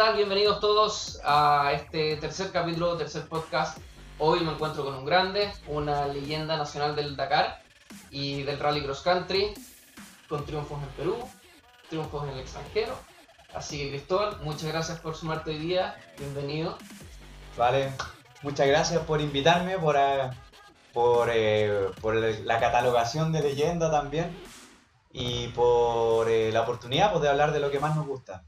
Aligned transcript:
Hey, 0.00 0.06
¿qué 0.06 0.12
tal? 0.12 0.16
Bienvenidos 0.16 0.60
todos 0.60 1.20
a 1.24 1.72
este 1.74 2.16
tercer 2.16 2.50
capítulo, 2.50 2.96
tercer 2.96 3.28
podcast. 3.28 3.76
Hoy 4.18 4.40
me 4.40 4.52
encuentro 4.52 4.82
con 4.82 4.94
un 4.94 5.04
grande, 5.04 5.52
una 5.66 6.06
leyenda 6.06 6.56
nacional 6.56 6.96
del 6.96 7.16
Dakar 7.16 7.60
y 8.10 8.42
del 8.44 8.58
Rally 8.58 8.82
Cross 8.82 9.02
Country, 9.02 9.52
con 10.26 10.46
triunfos 10.46 10.82
en 10.82 10.88
Perú, 10.90 11.16
triunfos 11.90 12.24
en 12.24 12.30
el 12.30 12.38
extranjero. 12.38 12.94
Así 13.52 13.78
que 13.78 13.90
Cristóbal, 13.90 14.38
muchas 14.42 14.72
gracias 14.72 15.00
por 15.00 15.14
sumarte 15.14 15.50
hoy 15.50 15.58
día, 15.58 15.94
bienvenido. 16.18 16.78
Vale, 17.58 17.92
muchas 18.40 18.68
gracias 18.68 19.02
por 19.04 19.20
invitarme, 19.20 19.78
por, 19.78 19.96
eh, 19.98 20.30
por, 20.94 21.28
eh, 21.30 21.88
por 22.00 22.14
la 22.14 22.58
catalogación 22.58 23.32
de 23.32 23.42
leyenda 23.42 23.90
también 23.90 24.34
y 25.12 25.48
por 25.48 26.30
eh, 26.30 26.50
la 26.52 26.62
oportunidad 26.62 27.10
pues, 27.10 27.22
de 27.22 27.28
hablar 27.28 27.52
de 27.52 27.60
lo 27.60 27.70
que 27.70 27.80
más 27.80 27.96
nos 27.96 28.06
gusta. 28.06 28.44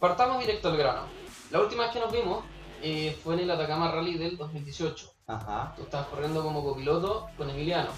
Partamos 0.00 0.40
directo 0.40 0.68
al 0.68 0.78
grano. 0.78 1.02
La 1.50 1.60
última 1.60 1.82
vez 1.82 1.92
que 1.92 2.00
nos 2.00 2.10
vimos 2.10 2.42
eh, 2.82 3.18
fue 3.22 3.34
en 3.34 3.40
el 3.40 3.50
Atacama 3.50 3.90
Rally 3.90 4.16
del 4.16 4.38
2018. 4.38 5.12
Ajá, 5.26 5.74
Tú 5.76 5.82
estabas 5.82 6.06
corriendo 6.08 6.42
como 6.42 6.64
copiloto 6.64 7.28
con 7.36 7.50
Emiliano, 7.50 7.90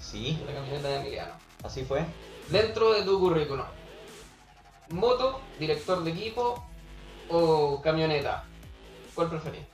sí, 0.00 0.36
en 0.40 0.46
la 0.46 0.54
camioneta 0.54 0.88
de 0.88 0.96
Emiliano. 0.96 1.32
así 1.62 1.84
fue. 1.84 2.04
Dentro 2.48 2.92
de 2.92 3.04
tu 3.04 3.20
currículum, 3.20 3.64
moto, 4.90 5.40
director 5.60 6.02
de 6.02 6.10
equipo 6.10 6.66
o 7.30 7.80
camioneta, 7.80 8.44
¿cuál 9.14 9.28
preferís? 9.28 9.64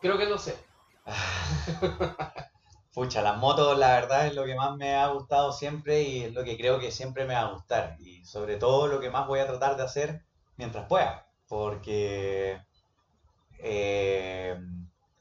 Creo 0.00 0.16
que 0.16 0.26
lo 0.26 0.38
sé. 0.38 0.56
Pucha, 2.94 3.22
las 3.22 3.38
motos 3.38 3.76
la 3.76 3.88
verdad 3.88 4.28
es 4.28 4.34
lo 4.36 4.44
que 4.44 4.54
más 4.54 4.76
me 4.76 4.94
ha 4.94 5.08
gustado 5.08 5.52
siempre 5.52 6.02
y 6.02 6.22
es 6.22 6.32
lo 6.32 6.44
que 6.44 6.56
creo 6.56 6.78
que 6.78 6.92
siempre 6.92 7.24
me 7.24 7.34
va 7.34 7.40
a 7.40 7.52
gustar. 7.52 7.96
Y 7.98 8.24
sobre 8.24 8.56
todo 8.56 8.86
lo 8.86 9.00
que 9.00 9.10
más 9.10 9.26
voy 9.26 9.40
a 9.40 9.48
tratar 9.48 9.76
de 9.76 9.82
hacer 9.82 10.22
mientras 10.56 10.86
pueda. 10.88 11.26
Porque, 11.48 12.60
eh, 13.58 14.56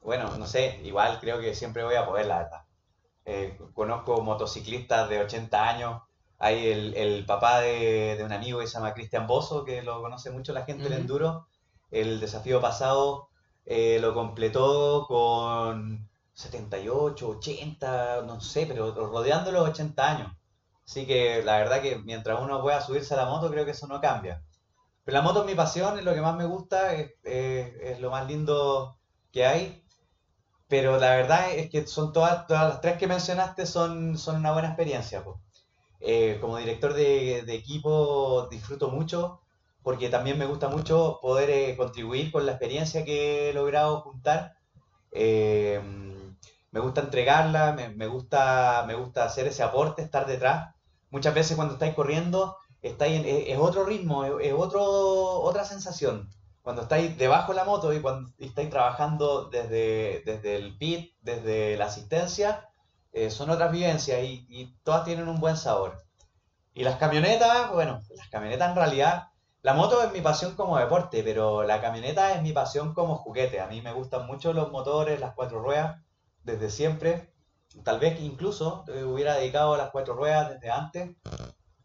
bueno, 0.02 0.38
no 0.38 0.48
sé, 0.48 0.80
igual 0.84 1.20
creo 1.20 1.40
que 1.40 1.56
siempre 1.56 1.84
voy 1.84 1.96
a 1.96 2.06
poder, 2.06 2.28
la 2.28 2.38
verdad. 2.40 2.62
Eh, 3.26 3.58
conozco 3.74 4.22
motociclistas 4.24 5.10
de 5.10 5.22
80 5.22 5.70
años. 5.70 6.04
Hay 6.40 6.68
el, 6.70 6.96
el 6.96 7.26
papá 7.28 7.62
de, 7.62 8.16
de 8.18 8.26
un 8.26 8.34
amigo 8.34 8.60
que 8.62 8.68
se 8.68 8.76
llama 8.76 8.96
Cristian 8.96 9.28
Bozo, 9.28 9.66
que 9.66 9.84
lo 9.84 10.02
conoce 10.02 10.32
mucho 10.32 10.54
la 10.54 10.66
gente 10.66 10.86
del 10.86 10.94
enduro. 10.96 11.48
El 11.92 12.22
desafío 12.22 12.62
pasado 12.62 13.30
eh, 13.66 14.00
lo 14.02 14.14
completó 14.16 15.08
con 15.08 16.10
78, 16.34 17.30
80, 17.30 18.24
no 18.24 18.42
sé, 18.42 18.68
pero 18.68 18.94
rodeando 18.94 19.52
los 19.52 19.70
80 19.70 20.12
años. 20.12 20.34
Así 20.86 21.08
que 21.08 21.44
la 21.44 21.58
verdad 21.60 21.82
que 21.84 21.98
mientras 22.00 22.42
uno 22.42 22.62
pueda 22.62 22.82
subirse 22.82 23.14
a 23.16 23.18
la 23.18 23.26
moto, 23.28 23.52
creo 23.52 23.66
que 23.66 23.72
eso 23.72 23.88
no 23.88 24.02
cambia. 24.02 24.45
Pero 25.06 25.18
la 25.18 25.22
moto 25.22 25.42
es 25.42 25.46
mi 25.46 25.56
pasión, 25.56 25.98
es 25.98 26.04
lo 26.04 26.14
que 26.14 26.22
más 26.22 26.36
me 26.36 26.46
gusta, 26.46 26.94
es, 26.94 28.00
lo 28.02 28.12
más 28.12 28.28
lindo 28.28 28.98
que 29.32 29.46
hay. 29.46 29.84
Pero 30.68 31.00
la 31.00 31.16
verdad 31.16 31.52
es 31.54 31.70
que 31.70 31.88
son 31.88 32.12
todas, 32.14 32.48
todas 32.48 32.70
las 32.70 32.82
tres 32.82 32.98
que 32.98 33.08
mencionaste 33.08 33.66
son, 33.66 34.18
son 34.18 34.38
una 34.38 34.52
buena 34.52 34.70
experiencia. 34.70 35.24
Eh, 36.00 36.38
como 36.42 36.58
director 36.58 36.94
de, 36.94 37.44
de 37.46 37.56
equipo 37.56 38.48
disfruto 38.52 38.90
mucho 38.90 39.42
porque 39.86 40.10
también 40.10 40.40
me 40.40 40.48
gusta 40.48 40.68
mucho 40.68 41.20
poder 41.22 41.50
eh, 41.52 41.78
contribuir 41.78 42.32
con 42.32 42.46
la 42.46 42.54
experiencia 42.54 43.06
que 43.06 43.52
he 43.52 43.54
logrado 43.54 44.02
juntar. 44.02 44.56
Eh, 45.12 45.80
me 46.72 46.80
gusta 46.80 47.02
entregarla, 47.02 47.72
me, 47.74 47.90
me 47.90 48.08
gusta, 48.08 48.84
me 48.88 48.96
gusta 48.96 49.26
hacer 49.26 49.46
ese 49.46 49.62
aporte, 49.62 50.02
estar 50.02 50.26
detrás. 50.26 50.74
Muchas 51.12 51.36
veces 51.36 51.56
cuando 51.56 51.76
estáis 51.76 51.94
corriendo, 51.94 52.58
estáis 52.88 53.20
en- 53.20 53.26
es, 53.26 53.50
es 53.50 53.58
otro 53.58 53.86
ritmo, 53.86 54.26
es, 54.26 54.34
es 54.42 54.54
otro, 54.54 54.84
otra 54.84 55.66
sensación. 55.66 56.30
Cuando 56.62 56.84
estáis 56.84 57.18
debajo 57.18 57.52
de 57.52 57.58
la 57.58 57.64
moto 57.64 57.94
y 57.94 58.02
cuando 58.02 58.32
estáis 58.40 58.70
trabajando 58.70 59.50
desde, 59.50 60.24
desde 60.26 60.56
el 60.56 60.78
pit, 60.78 61.14
desde 61.22 61.78
la 61.78 61.86
asistencia, 61.86 62.70
eh, 63.14 63.30
son 63.30 63.50
otras 63.50 63.72
vivencias 63.72 64.20
y, 64.24 64.76
todas 64.84 65.06
tienen 65.06 65.28
un 65.28 65.40
buen 65.40 65.58
sabor. 65.58 66.04
Y 66.74 66.84
las 66.84 66.98
camionetas, 66.98 67.72
bueno, 67.72 68.02
las 68.16 68.28
camionetas 68.30 68.72
en 68.72 68.76
realidad, 68.76 69.28
la 69.62 69.74
moto 69.74 70.04
es 70.04 70.12
mi 70.12 70.22
pasión 70.22 70.56
como 70.56 70.78
deporte, 70.78 71.24
pero 71.24 71.64
la 71.64 71.82
camioneta 71.82 72.34
es 72.34 72.42
mi 72.42 72.52
pasión 72.52 72.94
como 72.94 73.16
juguete. 73.16 73.62
A 73.62 73.68
mí 73.68 73.82
me 73.82 73.94
gustan 73.94 74.28
mucho 74.28 74.52
los 74.52 74.72
motores, 74.72 75.20
las 75.20 75.34
cuatro 75.34 75.60
ruedas, 75.62 76.02
desde 76.44 76.70
siempre. 76.70 77.32
Tal 77.84 78.00
vez 78.00 78.20
incluso 78.22 78.84
eh, 78.88 79.04
hubiera 79.04 79.36
dedicado 79.36 79.76
a 79.76 79.78
las 79.78 79.92
cuatro 79.92 80.16
ruedas 80.16 80.50
desde 80.50 80.72
antes, 80.72 81.16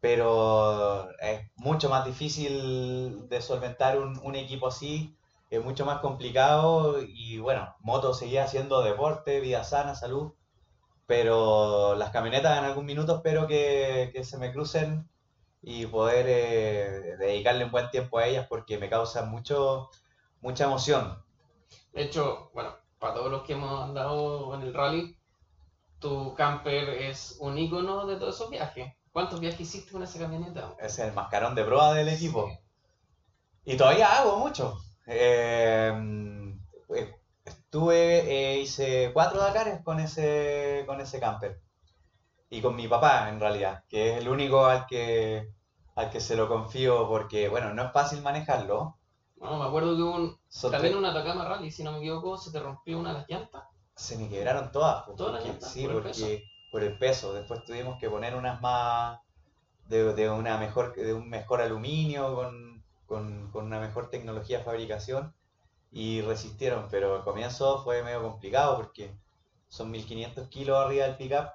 pero 0.00 1.10
es 1.20 1.50
mucho 1.56 1.88
más 1.88 2.04
difícil 2.04 3.28
de 3.28 3.42
solventar 3.42 3.98
un, 3.98 4.18
un 4.22 4.36
equipo 4.36 4.68
así, 4.68 5.16
es 5.50 5.62
mucho 5.64 5.84
más 5.84 6.00
complicado 6.00 7.02
y 7.02 7.38
bueno, 7.38 7.74
moto 7.80 8.14
seguía 8.14 8.46
siendo 8.46 8.82
deporte, 8.82 9.40
vida 9.40 9.64
sana, 9.64 9.94
salud, 9.94 10.32
pero 11.06 11.96
las 11.96 12.10
camionetas 12.10 12.58
en 12.58 12.64
algún 12.64 12.86
minuto 12.86 13.16
espero 13.16 13.46
que, 13.46 14.10
que 14.12 14.24
se 14.24 14.38
me 14.38 14.52
crucen 14.52 15.08
y 15.62 15.86
poder 15.86 16.26
eh, 16.28 17.16
dedicarle 17.18 17.64
un 17.64 17.70
buen 17.70 17.90
tiempo 17.90 18.18
a 18.18 18.26
ellas 18.26 18.46
porque 18.48 18.78
me 18.78 18.88
causan 18.88 19.30
mucho, 19.30 19.90
mucha 20.40 20.64
emoción. 20.64 21.22
De 21.92 22.02
hecho, 22.02 22.50
bueno, 22.54 22.74
para 22.98 23.14
todos 23.14 23.30
los 23.30 23.42
que 23.42 23.54
hemos 23.54 23.82
andado 23.82 24.54
en 24.54 24.62
el 24.62 24.74
rally, 24.74 25.16
tu 25.98 26.34
camper 26.34 26.88
es 26.88 27.36
un 27.40 27.58
icono 27.58 28.06
de 28.06 28.16
todos 28.16 28.36
esos 28.36 28.50
viajes. 28.50 28.94
¿Cuántos 29.12 29.38
viajes 29.38 29.60
hiciste 29.60 29.92
con 29.92 30.02
esa 30.02 30.18
camioneta? 30.18 30.74
Es 30.80 30.98
el 30.98 31.12
mascarón 31.12 31.54
de 31.54 31.62
prueba 31.62 31.94
del 31.94 32.08
equipo. 32.08 32.50
Y 33.64 33.76
todavía 33.76 34.18
hago 34.18 34.38
mucho. 34.38 34.78
Eh, 35.06 35.92
eh, 36.94 37.14
estuve, 37.44 38.54
eh, 38.54 38.58
hice 38.60 39.10
cuatro 39.12 39.40
Dakares 39.40 39.82
con 39.82 40.00
ese, 40.00 40.84
con 40.86 41.00
ese 41.00 41.20
camper. 41.20 41.60
Y 42.50 42.62
con 42.62 42.76
mi 42.76 42.88
papá, 42.88 43.28
en 43.30 43.40
realidad, 43.40 43.84
que 43.88 44.12
es 44.12 44.18
el 44.22 44.28
único 44.28 44.66
al 44.66 44.86
que, 44.86 45.52
al 45.96 46.10
que 46.10 46.20
se 46.20 46.36
lo 46.36 46.48
confío 46.48 47.08
porque, 47.08 47.48
bueno, 47.48 47.74
no 47.74 47.84
es 47.84 47.92
fácil 47.92 48.22
manejarlo. 48.22 48.98
Bueno, 49.36 49.58
me 49.58 49.64
acuerdo 49.64 49.96
que 49.96 50.02
un, 50.04 50.38
Son 50.48 50.70
también 50.70 50.94
tre- 50.94 50.98
un 50.98 51.04
Atacama 51.04 51.44
Rally, 51.44 51.72
si 51.72 51.82
no 51.82 51.90
me 51.90 51.98
equivoco, 51.98 52.36
se 52.36 52.52
te 52.52 52.60
rompió 52.60 52.98
una 53.00 53.12
de 53.12 53.18
las 53.18 53.28
llantas. 53.28 53.64
Se 53.94 54.16
me 54.18 54.28
quebraron 54.28 54.72
todas. 54.72 55.04
Todas 55.16 55.34
las 55.34 55.44
llantas, 55.44 55.70
sí, 55.72 55.84
por 55.86 56.02
porque 56.02 56.50
por 56.70 56.82
el 56.84 56.98
peso. 56.98 57.32
Después 57.34 57.64
tuvimos 57.64 57.98
que 58.00 58.10
poner 58.10 58.34
unas 58.34 58.60
más 58.60 59.20
de, 59.88 60.14
de 60.14 60.30
una 60.30 60.58
mejor, 60.58 60.94
de 60.94 61.14
un 61.14 61.28
mejor 61.28 61.60
aluminio 61.62 62.34
con, 62.34 62.84
con- 63.06 63.50
con 63.52 63.66
una 63.66 63.80
mejor 63.80 64.10
tecnología 64.10 64.58
de 64.58 64.64
fabricación 64.64 65.34
y 65.92 66.22
resistieron. 66.22 66.88
Pero 66.90 67.16
al 67.16 67.24
comienzo 67.24 67.82
fue 67.84 68.02
medio 68.04 68.22
complicado 68.22 68.76
porque 68.78 69.14
son 69.68 69.90
1500 69.90 70.48
kilos 70.48 70.78
arriba 70.78 71.06
del 71.06 71.16
pickup 71.18 71.50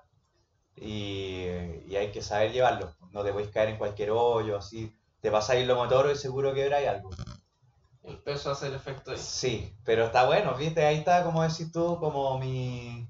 y, 0.75 1.45
y 1.87 1.95
hay 1.97 2.11
que 2.11 2.21
saber 2.21 2.51
llevarlo. 2.53 2.95
No 3.11 3.23
te 3.23 3.31
podéis 3.33 3.51
caer 3.51 3.69
en 3.69 3.77
cualquier 3.77 4.11
hoyo, 4.11 4.57
así. 4.57 4.95
Te 5.21 5.31
pasáis 5.31 5.67
los 5.67 5.77
motores 5.77 6.19
y 6.19 6.21
seguro 6.21 6.53
quebráis 6.53 6.87
algo. 6.87 7.11
El 8.03 8.19
peso 8.19 8.51
hace 8.51 8.67
el 8.67 8.75
efecto 8.75 9.11
ahí. 9.11 9.17
Sí, 9.17 9.75
pero 9.83 10.05
está 10.05 10.25
bueno, 10.25 10.55
¿viste? 10.55 10.85
Ahí 10.85 10.97
está, 10.99 11.23
como 11.23 11.41
decís 11.43 11.71
tú, 11.71 11.97
como 11.99 12.39
mi... 12.39 13.07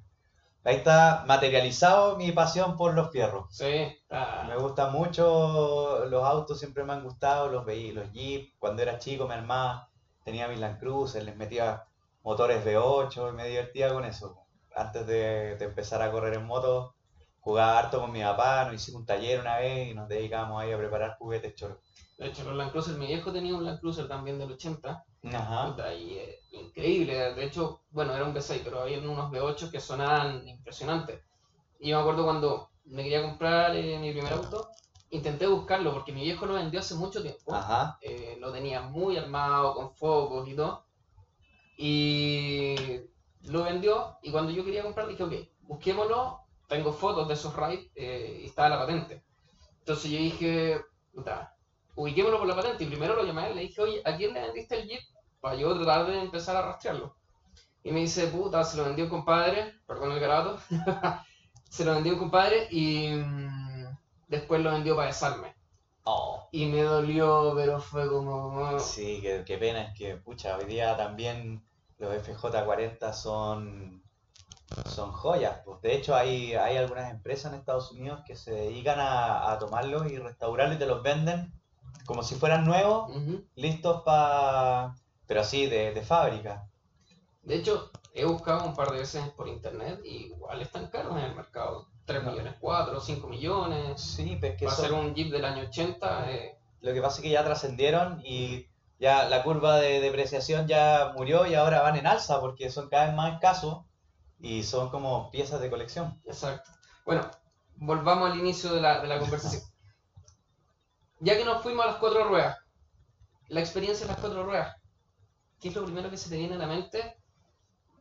Ahí 0.66 0.78
está 0.78 1.24
materializado 1.28 2.18
mi 2.18 2.32
pasión 2.32 2.76
por 2.76 2.94
los 2.96 3.12
fierros. 3.12 3.46
Sí, 3.56 3.66
está- 3.66 4.44
Me 4.48 4.58
gustan 4.58 4.92
mucho 4.92 6.06
los 6.10 6.24
autos, 6.24 6.60
siempre 6.60 6.84
me 6.84 6.94
han 6.94 7.04
gustado, 7.04 7.50
los 7.50 7.66
veí, 7.66 7.92
los 7.92 8.12
Jeep. 8.12 8.54
Cuando 8.60 8.82
era 8.82 8.98
chico 9.00 9.28
me 9.28 9.36
armaba, 9.36 9.90
tenía 10.24 10.48
mis 10.48 10.60
Land 10.60 10.80
Cruiser, 10.80 11.24
les 11.24 11.36
metía 11.36 11.86
motores 12.24 12.66
V8 12.66 13.30
y 13.30 13.34
me 13.34 13.48
divertía 13.48 13.94
con 13.94 14.06
eso. 14.06 14.38
Antes 14.76 15.06
de, 15.08 15.56
de 15.56 15.66
empezar 15.66 16.02
a 16.02 16.12
correr 16.12 16.34
en 16.34 16.46
moto, 16.46 16.96
jugaba 17.40 17.78
harto 17.80 18.02
con 18.02 18.12
mi 18.12 18.22
papá, 18.22 18.66
nos 18.66 18.76
hicimos 18.76 19.02
un 19.02 19.06
taller 19.06 19.40
una 19.40 19.58
vez 19.60 19.90
y 19.90 19.94
nos 19.94 20.10
dedicábamos 20.10 20.62
ahí 20.62 20.72
a 20.74 20.78
preparar 20.78 21.16
juguetes 21.20 21.54
choros. 21.56 21.78
De 22.18 22.28
hecho, 22.28 22.44
los 22.44 22.56
Land 22.56 22.72
Cruiser, 22.72 22.96
mi 22.98 23.08
viejo 23.08 23.32
tenía 23.32 23.54
un 23.56 23.66
Land 23.66 23.80
Cruiser 23.82 24.08
también 24.08 24.40
del 24.40 24.52
80. 24.52 25.06
Ajá. 25.34 25.72
Puta, 25.72 25.94
y, 25.94 26.18
eh, 26.18 26.40
increíble. 26.52 27.34
De 27.34 27.46
hecho, 27.46 27.82
bueno, 27.92 28.14
era 28.14 28.26
un 28.26 28.34
V6, 28.34 28.62
pero 28.64 28.82
había 28.82 29.00
unos 29.00 29.32
V8 29.32 29.72
que 29.72 29.80
sonaban 29.80 30.48
impresionantes. 30.48 31.22
Y 31.80 31.90
yo 31.90 31.98
me 31.98 32.02
acuerdo 32.02 32.24
cuando 32.24 32.70
me 32.86 33.04
quería 33.04 33.22
comprar 33.22 33.76
eh, 33.76 33.98
mi 34.00 34.12
primer 34.12 34.34
auto, 34.34 34.70
intenté 35.10 35.48
buscarlo 35.48 35.94
porque 35.94 36.12
mi 36.12 36.22
viejo 36.22 36.46
lo 36.46 36.54
vendió 36.54 36.80
hace 36.80 36.96
mucho 36.96 37.22
tiempo. 37.22 37.54
Ajá. 37.54 37.98
Eh, 38.02 38.38
lo 38.40 38.52
tenía 38.52 38.82
muy 38.82 39.18
armado, 39.18 39.74
con 39.76 39.94
focos 39.96 40.48
y 40.48 40.56
todo. 40.56 40.86
Y 41.78 42.76
lo 43.44 43.64
vendió. 43.64 44.18
Y 44.22 44.32
cuando 44.32 44.52
yo 44.52 44.64
quería 44.64 44.84
comprar, 44.84 45.08
dije, 45.08 45.24
ok, 45.24 45.34
busquémoslo. 45.62 46.42
Tengo 46.68 46.92
fotos 46.92 47.28
de 47.28 47.36
esos 47.36 47.56
rides 47.56 47.92
eh, 47.96 48.40
y 48.44 48.46
estaba 48.48 48.70
la 48.70 48.80
patente. 48.80 49.24
Entonces 49.80 50.10
yo 50.10 50.18
dije, 50.18 50.82
puta, 51.14 51.56
ubiquémoslo 51.96 52.40
por 52.40 52.48
la 52.48 52.56
patente. 52.56 52.84
Y 52.84 52.88
primero 52.88 53.16
lo 53.16 53.24
llamé 53.24 53.54
le 53.54 53.62
dije, 53.62 53.82
oye, 53.82 54.02
¿a 54.04 54.16
quién 54.18 54.34
le 54.34 54.42
vendiste 54.42 54.80
el 54.80 54.88
Jeep? 54.88 55.02
Para 55.40 55.56
yo 55.56 55.76
tratar 55.76 56.08
de 56.08 56.20
empezar 56.20 56.56
a 56.56 56.62
rastrearlo. 56.62 57.16
Y 57.84 57.92
me 57.92 58.00
dice, 58.00 58.28
puta, 58.28 58.64
se 58.64 58.78
lo 58.78 58.86
vendió 58.86 59.06
un 59.06 59.12
compadre, 59.12 59.76
perdón 59.86 60.12
el 60.14 60.20
garabato, 60.20 60.60
se 61.70 61.86
lo 61.86 61.94
vendió 61.94 62.14
un 62.14 62.20
compadre 62.20 62.68
y 62.72 63.10
mm, 63.10 63.86
después 64.28 64.62
lo 64.62 64.72
vendió 64.72 64.96
para 64.96 65.08
desarme. 65.08 65.56
Oh, 66.04 66.48
Y 66.52 66.66
me 66.68 66.82
dolió, 66.82 67.54
pero 67.56 67.80
fue 67.80 68.08
como... 68.10 68.80
sí, 68.80 69.20
qué, 69.22 69.44
qué 69.46 69.58
pena, 69.58 69.84
es 69.84 69.98
que, 69.98 70.16
pucha, 70.18 70.58
hoy 70.58 70.66
día 70.66 70.98
también 70.98 71.64
los 71.98 72.14
FJ40 72.14 73.14
son, 73.14 74.04
son 74.86 75.12
joyas. 75.12 75.62
Pues. 75.64 75.82
De 75.82 75.96
hecho, 75.96 76.16
hay, 76.16 76.54
hay 76.54 76.78
algunas 76.78 77.12
empresas 77.12 77.54
en 77.54 77.60
Estados 77.60 77.92
Unidos 77.92 78.22
que 78.26 78.36
se 78.36 78.52
dedican 78.52 79.00
a, 79.00 79.52
a 79.52 79.60
tomarlos 79.60 80.12
y 80.12 80.18
restaurarlos 80.18 80.76
y 80.76 80.80
te 80.80 80.86
los 80.86 81.04
venden 81.04 81.54
como 82.06 82.24
si 82.24 82.36
fueran 82.36 82.66
nuevos, 82.66 83.12
listos 83.56 84.04
para... 84.04 84.96
pero 85.28 85.42
así, 85.42 85.68
de, 85.68 85.94
de 85.94 86.02
fábrica. 86.02 86.68
De 87.44 87.56
hecho, 87.56 87.92
he 88.14 88.26
buscado 88.26 88.66
un 88.66 88.76
par 88.76 88.92
de 88.92 89.00
veces 89.00 89.28
por 89.30 89.48
internet 89.48 90.00
y 90.04 90.28
igual 90.28 90.62
están 90.62 90.88
caros 90.88 91.18
en 91.18 91.24
el 91.26 91.36
mercado. 91.36 91.88
3 92.06 92.24
No. 92.24 92.32
millones 92.32 92.56
4, 92.60 93.00
5 93.02 93.28
millones. 93.28 94.02
Sí, 94.02 94.38
pues 94.40 94.56
que 94.58 94.66
Para 94.66 94.78
son- 94.78 94.86
ser 94.86 94.94
un 94.94 95.14
Jeep 95.16 95.32
del 95.32 95.46
año 95.46 95.64
80, 95.64 96.32
eh, 96.32 96.58
Lo 96.82 96.94
que 96.94 97.02
pasa 97.02 97.18
es 97.18 97.24
que 97.24 97.30
ya 97.30 97.44
trascendieron 97.44 98.22
y 98.24 98.68
ya 99.00 99.28
la 99.28 99.44
curva 99.44 99.78
de 99.78 100.00
depreciación 100.02 100.68
ya 100.68 101.14
murió 101.16 101.46
y 101.48 101.56
ahora 101.56 101.82
van 101.82 101.96
en 101.98 102.06
alza 102.08 102.40
porque 102.40 102.70
son 102.70 102.90
cada 102.90 103.08
vez 103.08 103.16
más 103.16 103.34
escasos 103.34 103.86
y 104.40 104.64
son 104.64 104.90
como 104.90 105.32
piezas 105.32 105.60
de 105.62 105.70
colección. 105.70 106.22
exacto. 106.26 106.72
Bueno, 107.06 107.30
volvamos 107.78 108.32
al 108.32 108.38
inicio 108.40 108.74
de 108.74 108.82
la, 108.82 109.02
de 109.02 109.08
la 109.08 109.20
conversación. 109.20 109.62
Ya 111.20 111.38
que 111.38 111.46
nos 111.46 111.62
fuimos 111.64 111.86
a 111.86 111.90
las 111.92 111.98
cuatro 111.98 112.26
ruedas, 112.26 112.58
la 113.48 113.62
experiencia 113.62 114.06
de 114.06 114.12
las 114.12 114.22
cuatro 114.22 114.44
ruedas, 114.44 114.76
¿qué 115.60 115.70
es 115.70 115.76
lo 115.76 115.86
primero 115.86 116.10
que 116.10 116.18
se 116.18 116.30
te 116.30 116.38
viene 116.38 116.56
a 116.56 116.60
la 116.60 116.68
mente? 116.68 117.18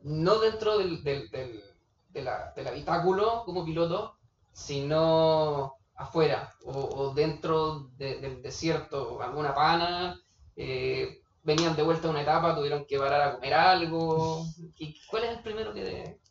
No 0.03 0.39
dentro 0.39 0.77
del, 0.77 1.03
del, 1.03 1.29
del, 1.31 2.67
habitáculo 2.67 3.43
como 3.45 3.65
piloto, 3.65 4.17
sino 4.53 5.75
afuera 5.95 6.53
o, 6.65 7.13
dentro 7.13 7.89
de- 7.97 8.19
del 8.19 8.41
desierto, 8.41 9.21
alguna 9.21 9.53
pana, 9.53 10.19
eh, 10.55 11.21
venían 11.43 11.75
de 11.75 11.83
vuelta 11.83 12.07
a 12.07 12.11
una 12.11 12.21
etapa, 12.21 12.55
tuvieron 12.55 12.85
que 12.85 12.99
parar 12.99 13.21
a 13.21 13.33
comer 13.35 13.53
algo. 13.53 14.45
¿Y 14.77 14.95
¿Cuál 15.07 15.25
es 15.25 15.31
el 15.37 15.43
primero 15.43 15.73
que 15.73 15.83
te... 15.83 16.21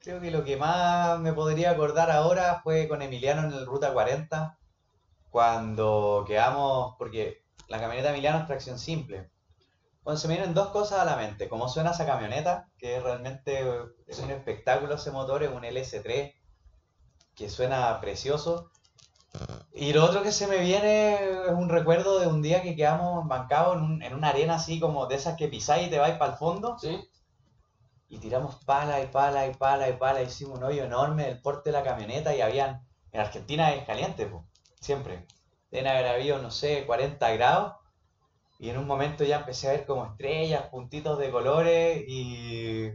Creo 0.00 0.20
que 0.20 0.30
lo 0.30 0.44
que 0.44 0.58
más 0.58 1.18
me 1.20 1.32
podría 1.32 1.70
acordar 1.70 2.10
ahora 2.10 2.60
fue 2.62 2.88
con 2.88 3.00
Emiliano 3.02 3.42
en 3.48 3.52
el 3.54 3.64
Ruta 3.66 3.92
40, 3.94 4.58
cuando 5.30 6.24
quedamos, 6.28 6.96
porque 6.98 7.44
la 7.68 7.80
camioneta 7.80 8.10
de 8.10 8.14
Emiliano 8.16 8.40
es 8.40 8.46
tracción 8.46 8.78
simple. 8.78 9.31
Bueno, 10.02 10.18
se 10.18 10.28
me 10.28 10.34
vienen 10.34 10.54
dos 10.54 10.68
cosas 10.68 11.00
a 11.00 11.04
la 11.04 11.16
mente, 11.16 11.48
cómo 11.48 11.68
suena 11.68 11.90
esa 11.92 12.06
camioneta, 12.06 12.68
que 12.78 13.00
realmente 13.00 13.64
es 14.06 14.18
un 14.20 14.30
espectáculo 14.30 14.94
ese 14.94 15.10
motor, 15.12 15.42
es 15.42 15.50
un 15.50 15.64
LS3, 15.64 16.34
que 17.36 17.50
suena 17.50 18.00
precioso. 18.00 18.72
Y 19.72 19.92
lo 19.92 20.04
otro 20.04 20.22
que 20.22 20.30
se 20.30 20.46
me 20.46 20.58
viene 20.58 21.14
es 21.14 21.50
un 21.50 21.68
recuerdo 21.68 22.20
de 22.20 22.28
un 22.28 22.42
día 22.42 22.62
que 22.62 22.76
quedamos 22.76 23.26
bancados 23.26 23.76
en, 23.76 23.82
un- 23.82 24.02
en 24.02 24.14
una 24.14 24.28
arena 24.28 24.54
así 24.54 24.78
como 24.78 25.06
de 25.06 25.16
esas 25.16 25.36
que 25.36 25.48
pisáis 25.48 25.88
y 25.88 25.90
te 25.90 25.98
vais 25.98 26.16
para 26.16 26.32
el 26.32 26.38
fondo 26.38 26.78
¿Sí? 26.78 27.08
y 28.08 28.18
tiramos 28.18 28.56
pala 28.64 29.02
y 29.02 29.08
pala 29.08 29.46
y 29.48 29.54
pala 29.54 29.88
y 29.88 29.94
pala, 29.94 30.22
hicimos 30.22 30.58
un 30.58 30.64
hoyo 30.64 30.84
enorme 30.84 31.24
del 31.24 31.40
porte 31.40 31.70
de 31.70 31.78
la 31.78 31.82
camioneta 31.82 32.34
y 32.34 32.40
habían, 32.40 32.86
en 33.10 33.20
Argentina 33.20 33.72
es 33.74 33.84
caliente, 33.86 34.26
po, 34.26 34.46
siempre, 34.80 35.26
deben 35.70 35.88
haber 35.88 36.06
habido, 36.06 36.38
no 36.38 36.50
sé, 36.50 36.84
40 36.86 37.30
grados 37.32 37.74
y 38.62 38.70
en 38.70 38.78
un 38.78 38.86
momento 38.86 39.24
ya 39.24 39.38
empecé 39.38 39.68
a 39.68 39.72
ver 39.72 39.86
como 39.86 40.06
estrellas, 40.06 40.68
puntitos 40.70 41.18
de 41.18 41.32
colores 41.32 42.04
y, 42.06 42.92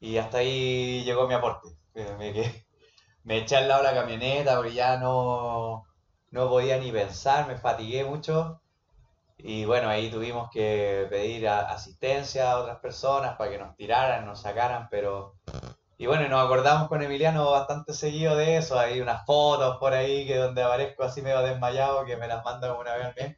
y 0.00 0.18
hasta 0.18 0.38
ahí 0.38 1.04
llegó 1.04 1.28
mi 1.28 1.34
aporte. 1.34 1.68
Me, 1.94 2.32
me 3.22 3.38
eché 3.38 3.56
al 3.56 3.68
lado 3.68 3.84
de 3.84 3.92
la 3.92 4.00
camioneta 4.00 4.56
porque 4.56 4.74
ya 4.74 4.96
no, 4.96 5.84
no 6.32 6.48
podía 6.48 6.78
ni 6.78 6.90
pensar, 6.90 7.46
me 7.46 7.56
fatigué 7.58 8.04
mucho. 8.04 8.60
Y 9.38 9.66
bueno, 9.66 9.88
ahí 9.88 10.10
tuvimos 10.10 10.50
que 10.50 11.06
pedir 11.08 11.48
asistencia 11.48 12.50
a 12.50 12.58
otras 12.58 12.80
personas 12.80 13.36
para 13.36 13.52
que 13.52 13.58
nos 13.58 13.76
tiraran, 13.76 14.26
nos 14.26 14.42
sacaran, 14.42 14.88
pero... 14.90 15.36
Y 15.96 16.06
bueno, 16.06 16.28
nos 16.28 16.44
acordamos 16.44 16.88
con 16.88 17.02
Emiliano 17.02 17.52
bastante 17.52 17.94
seguido 17.94 18.34
de 18.34 18.56
eso, 18.56 18.76
hay 18.80 19.00
unas 19.00 19.24
fotos 19.26 19.76
por 19.78 19.92
ahí 19.92 20.26
que 20.26 20.36
donde 20.38 20.64
aparezco 20.64 21.04
así 21.04 21.22
medio 21.22 21.40
desmayado 21.42 22.04
que 22.04 22.16
me 22.16 22.26
las 22.26 22.44
mandan 22.44 22.72
una 22.76 22.96
vez 22.96 23.04
al 23.06 23.14
mes. 23.14 23.36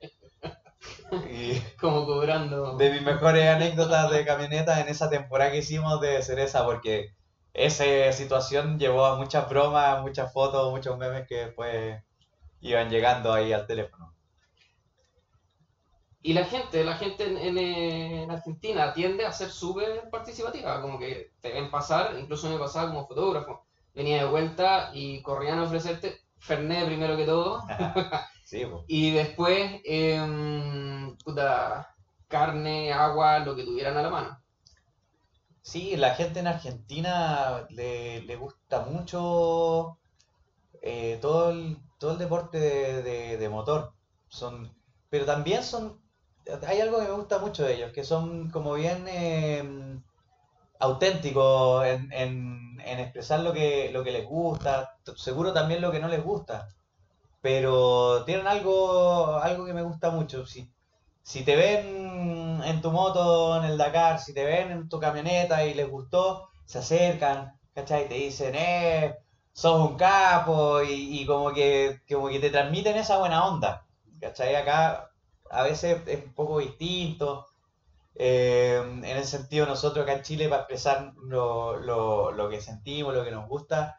Y 1.31 1.60
Como 1.81 2.06
cobrando... 2.06 2.76
de 2.76 2.90
mis 2.90 3.02
mejores 3.02 3.46
anécdotas 3.48 4.10
de 4.10 4.25
camioneta 4.25 4.81
en 4.81 4.88
esa 4.88 5.10
temporada 5.10 5.50
que 5.50 5.58
hicimos 5.58 6.00
debe 6.00 6.22
ser 6.22 6.38
esa, 6.38 6.64
porque 6.64 7.14
esa 7.52 8.12
situación 8.12 8.78
llevó 8.78 9.04
a 9.06 9.16
muchas 9.16 9.48
bromas, 9.48 10.02
muchas 10.02 10.32
fotos, 10.32 10.70
muchos 10.70 10.98
memes 10.98 11.26
que 11.28 11.46
después 11.46 12.02
iban 12.60 12.90
llegando 12.90 13.32
ahí 13.32 13.52
al 13.52 13.66
teléfono. 13.66 14.14
Y 16.22 16.32
la 16.32 16.44
gente, 16.46 16.82
la 16.84 16.96
gente 16.96 17.26
en, 17.26 17.37
en, 17.37 17.58
en 17.58 18.30
Argentina 18.30 18.94
tiende 18.94 19.26
a 19.26 19.32
ser 19.32 19.50
súper 19.50 20.08
participativa, 20.10 20.80
como 20.80 20.98
que 20.98 21.32
te 21.40 21.52
ven 21.52 21.70
pasar, 21.70 22.16
incluso 22.19 22.48
me 22.48 22.58
pasaba 22.58 22.88
como 22.88 23.06
fotógrafo, 23.06 23.66
venía 23.94 24.25
de 24.25 24.30
vuelta 24.30 24.90
y 24.94 25.20
corrían 25.20 25.58
a 25.58 25.64
ofrecerte 25.64 26.22
Fernet 26.38 26.87
primero 26.87 27.16
que 27.16 27.26
todo, 27.26 27.62
Sí, 28.54 28.62
y 28.86 29.10
después, 29.12 29.80
em, 29.84 31.16
puta, 31.24 31.88
carne, 32.28 32.92
agua, 32.92 33.40
lo 33.40 33.56
que 33.56 33.64
tuvieran 33.64 33.96
a 33.96 34.02
la 34.02 34.10
mano. 34.10 34.38
Sí, 35.62 35.96
la 35.96 36.14
gente 36.14 36.40
en 36.40 36.46
Argentina 36.46 37.66
le, 37.70 38.20
le 38.22 38.36
gusta 38.36 38.82
mucho 38.82 39.98
eh, 40.82 41.18
todo 41.22 41.50
el, 41.50 41.78
todo 41.98 42.12
el 42.12 42.18
deporte 42.18 42.58
de, 42.60 43.02
de- 43.02 43.38
de 43.38 43.48
motor. 43.48 43.94
Son, 44.28 44.76
pero 45.10 45.24
también 45.26 45.62
son, 45.64 46.02
hay 46.68 46.80
algo 46.80 46.98
que 47.00 47.04
me 47.06 47.12
gusta 47.12 47.38
mucho 47.40 47.64
de 47.64 47.74
ellos, 47.76 47.92
que 47.92 48.04
son 48.04 48.50
como 48.50 48.74
bien 48.74 49.06
eh, 49.08 50.00
auténticos 50.80 51.84
en, 51.86 52.12
en- 52.12 52.80
en 52.84 53.00
expresar 53.00 53.40
lo 53.40 53.52
que, 53.52 53.90
lo 53.92 54.04
que 54.04 54.12
les 54.12 54.26
gusta, 54.26 54.90
seguro 55.16 55.52
también 55.52 55.80
lo 55.80 55.90
que 55.92 56.00
no 56.00 56.08
les 56.08 56.22
gusta. 56.22 56.68
Pero 57.44 58.25
tienen 58.26 58.49
algo, 58.49 59.38
algo 59.38 59.67
que 59.67 59.75
me 59.75 59.82
gusta 59.85 60.11
mucho. 60.11 60.46
Si, 60.46 60.70
si 61.23 61.44
te 61.44 61.56
ven 61.56 62.62
en 62.64 62.81
tu 62.82 62.91
moto 62.91 63.58
en 63.58 63.64
el 63.64 63.79
Dakar, 63.79 64.21
si 64.21 64.35
te 64.35 64.45
ven 64.45 64.71
en 64.73 64.88
tu 64.88 64.99
camioneta 65.00 65.64
y 65.66 65.75
les 65.75 65.88
gustó, 65.90 66.49
se 66.66 66.78
acercan, 66.80 67.59
¿cachai? 67.75 68.09
Te 68.09 68.14
dicen, 68.14 68.54
eh, 68.57 69.16
sos 69.52 69.90
un 69.90 69.97
capo 69.97 70.83
y, 70.83 71.21
y 71.23 71.26
como 71.26 71.52
que, 71.52 72.00
como 72.11 72.28
que 72.30 72.40
te 72.40 72.50
transmiten 72.50 72.97
esa 72.97 73.18
buena 73.18 73.47
onda, 73.47 73.87
¿cachai? 74.21 74.57
Acá 74.57 75.11
a 75.50 75.62
veces 75.64 76.00
es 76.09 76.25
un 76.25 76.35
poco 76.35 76.61
distinto. 76.61 77.47
eh, 78.16 78.80
en 78.83 79.04
el 79.04 79.25
sentido 79.25 79.66
nosotros 79.66 80.04
acá 80.04 80.14
en 80.14 80.23
Chile 80.23 80.49
para 80.49 80.62
expresar 80.62 81.12
lo, 81.25 81.76
lo- 81.78 82.33
lo 82.33 82.49
que 82.49 82.61
sentimos, 82.61 83.14
lo 83.14 83.25
que 83.25 83.30
nos 83.30 83.49
gusta, 83.49 83.99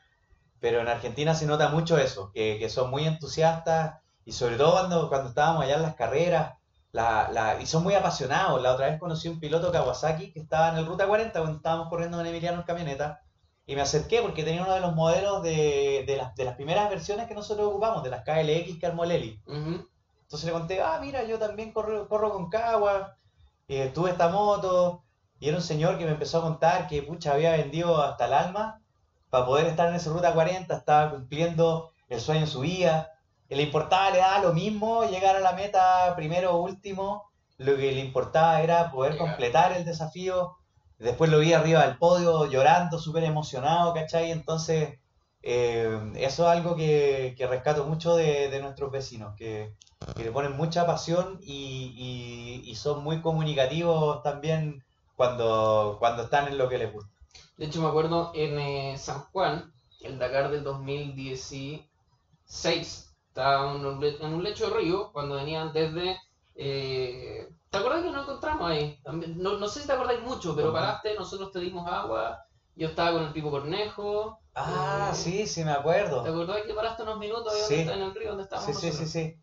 pero 0.66 0.82
en 0.82 0.88
Argentina 0.88 1.36
se 1.36 1.46
nota 1.46 1.70
mucho 1.70 1.96
eso, 2.00 2.32
que, 2.34 2.58
que 2.58 2.70
son 2.70 2.90
muy 2.90 3.06
entusiastas 3.06 4.02
y 4.26 4.32
sobre 4.32 4.58
todo 4.58 4.72
cuando, 4.72 5.10
cuando 5.10 5.30
estábamos 5.30 5.62
allá 5.64 5.76
en 5.76 5.84
las 5.84 5.94
carreras, 5.96 6.56
la, 6.92 7.30
la- 7.32 7.62
y 7.62 7.68
son 7.68 7.84
muy 7.84 7.94
apasionados. 7.94 8.60
La 8.64 8.74
otra 8.74 8.88
vez 8.90 9.00
conocí 9.00 9.28
un 9.30 9.40
piloto 9.40 9.72
Kawasaki 9.72 10.32
que 10.34 10.40
estaba 10.40 10.70
en 10.70 10.78
el 10.78 10.88
Ruta 10.88 11.06
40 11.08 11.40
cuando 11.40 11.58
estábamos 11.58 11.88
corriendo 11.90 12.20
en 12.20 12.26
Emiliano 12.26 12.58
en 12.58 12.64
camioneta 12.64 13.22
y 13.68 13.76
me 13.76 13.82
acerqué 13.82 14.22
porque 14.24 14.44
tenía 14.44 14.64
uno 14.64 14.74
de 14.74 14.80
los 14.80 14.96
modelos 14.96 15.44
de, 15.44 16.04
de 16.08 16.18
las, 16.18 16.34
de 16.36 16.46
las 16.46 16.56
primeras 16.56 16.90
versiones 16.90 17.28
que 17.28 17.36
nosotros 17.36 17.68
ocupamos, 17.68 18.02
de 18.04 18.10
las 18.10 18.24
KLX 18.24 18.84
armó 18.88 19.06
Lely. 19.06 19.44
Ujú. 19.46 19.88
Entonces 20.24 20.46
le 20.48 20.52
conté, 20.52 20.82
ah, 20.82 20.98
mira, 21.00 21.24
yo 21.26 21.38
también 21.38 21.72
corro, 21.74 22.08
corro 22.08 22.32
con 22.34 22.50
Kawa, 22.50 23.18
eh, 23.68 23.92
tuve 23.94 24.12
esta 24.12 24.30
moto, 24.30 25.04
y 25.40 25.48
era 25.50 25.58
un 25.58 25.64
señor 25.64 25.98
que 26.00 26.06
me 26.06 26.12
empezó 26.14 26.40
a 26.40 26.42
contar 26.42 26.88
que, 26.88 27.04
pucha, 27.04 27.34
había 27.34 27.52
vendido 27.52 28.02
hasta 28.02 28.26
el 28.26 28.34
alma 28.34 28.82
para 29.36 29.46
poder 29.46 29.68
estar 29.68 29.90
en 29.90 29.96
esa 29.96 30.10
ruta 30.12 30.34
40, 30.34 30.76
estaba 30.78 31.12
cumpliendo 31.12 31.92
el 32.10 32.20
sueño 32.22 32.42
de 32.42 32.48
su 32.48 32.62
vida, 32.62 33.12
le 33.50 33.64
importaba, 33.64 34.10
le 34.12 34.20
daba 34.20 34.40
lo 34.40 34.54
mismo 34.54 35.04
llegar 35.06 35.36
a 35.36 35.40
la 35.40 35.54
meta 35.54 36.14
primero 36.16 36.54
o 36.56 36.62
último, 36.64 37.24
lo 37.58 37.76
que 37.78 37.92
le 37.92 38.00
importaba 38.02 38.62
era 38.62 38.92
poder 38.92 39.14
Llegar. 39.14 39.28
completar 39.28 39.72
el 39.74 39.86
desafío, 39.86 40.58
después 40.98 41.30
lo 41.32 41.40
vi 41.40 41.54
arriba 41.54 41.86
del 41.86 41.98
podio 41.98 42.46
llorando, 42.48 43.00
súper 43.00 43.24
emocionado, 43.24 43.94
¿cachai? 43.94 44.32
Entonces, 44.32 45.00
eh, 45.42 46.12
eso 46.16 46.44
es 46.52 46.58
algo 46.58 46.76
que, 46.76 47.36
que 47.38 47.48
rescato 47.48 47.86
mucho 47.86 48.16
de, 48.16 48.50
de 48.50 48.62
nuestros 48.62 48.92
vecinos, 48.92 49.34
que, 49.38 49.74
que 50.16 50.24
le 50.24 50.32
ponen 50.32 50.54
mucha 50.58 50.86
pasión 50.86 51.40
y, 51.42 51.94
y- 52.66 52.70
y 52.72 52.76
son 52.76 53.04
muy 53.04 53.22
comunicativos 53.22 54.22
también 54.24 54.84
cuando, 55.16 55.98
cuando 56.00 56.24
están 56.24 56.48
en 56.48 56.58
lo 56.58 56.70
que 56.70 56.78
les 56.78 56.92
gusta. 56.94 57.15
De 57.58 57.66
hecho, 57.66 57.82
me 57.82 57.88
acuerdo 57.88 58.32
en 58.36 58.60
eh, 58.60 58.98
San 58.98 59.22
Juan, 59.32 59.74
el 60.02 60.20
Dakar 60.20 60.52
del 60.52 60.64
2016, 60.64 63.12
estaba 63.28 63.76
en 63.76 63.86
un, 63.86 64.04
en 64.04 64.34
un 64.34 64.44
lecho 64.44 64.70
de 64.70 64.76
río 64.78 65.12
cuando 65.12 65.36
venían 65.36 65.74
desde... 65.74 66.18
eh, 66.56 67.50
¿Te 67.70 67.78
acuerdas 67.78 68.04
que 68.04 68.12
nos 68.12 68.24
encontramos 68.24 68.70
ahí? 68.72 68.98
También- 69.04 69.42
no, 69.42 69.58
no 69.58 69.68
sé 69.68 69.82
si 69.82 69.88
te 69.88 69.94
acordáis 69.94 70.22
mucho, 70.22 70.56
pero 70.56 70.72
paraste, 70.72 71.14
nosotros 71.16 71.52
te 71.52 71.60
dimos 71.60 71.86
agua, 71.92 72.46
yo 72.76 72.88
estaba 72.90 73.14
con 73.14 73.24
el 73.24 73.34
Pipo 73.34 73.52
Cornejo. 73.52 74.40
Ah, 74.54 75.10
eh, 75.12 75.16
sí, 75.16 75.48
sí, 75.48 75.64
me 75.66 75.72
acuerdo. 75.72 76.24
¿Te 76.24 76.30
acordás 76.30 76.62
que 76.66 76.74
paraste 76.74 77.04
unos 77.04 77.20
minutos 77.20 77.54
ahí 77.54 77.62
Sí. 77.68 77.76
en 77.82 77.90
el 78.02 78.16
río 78.16 78.30
donde 78.30 78.44
estábamos 78.44 78.80
Sí, 78.80 78.92
sí, 78.92 78.98
sí, 78.98 79.08
sí. 79.08 79.38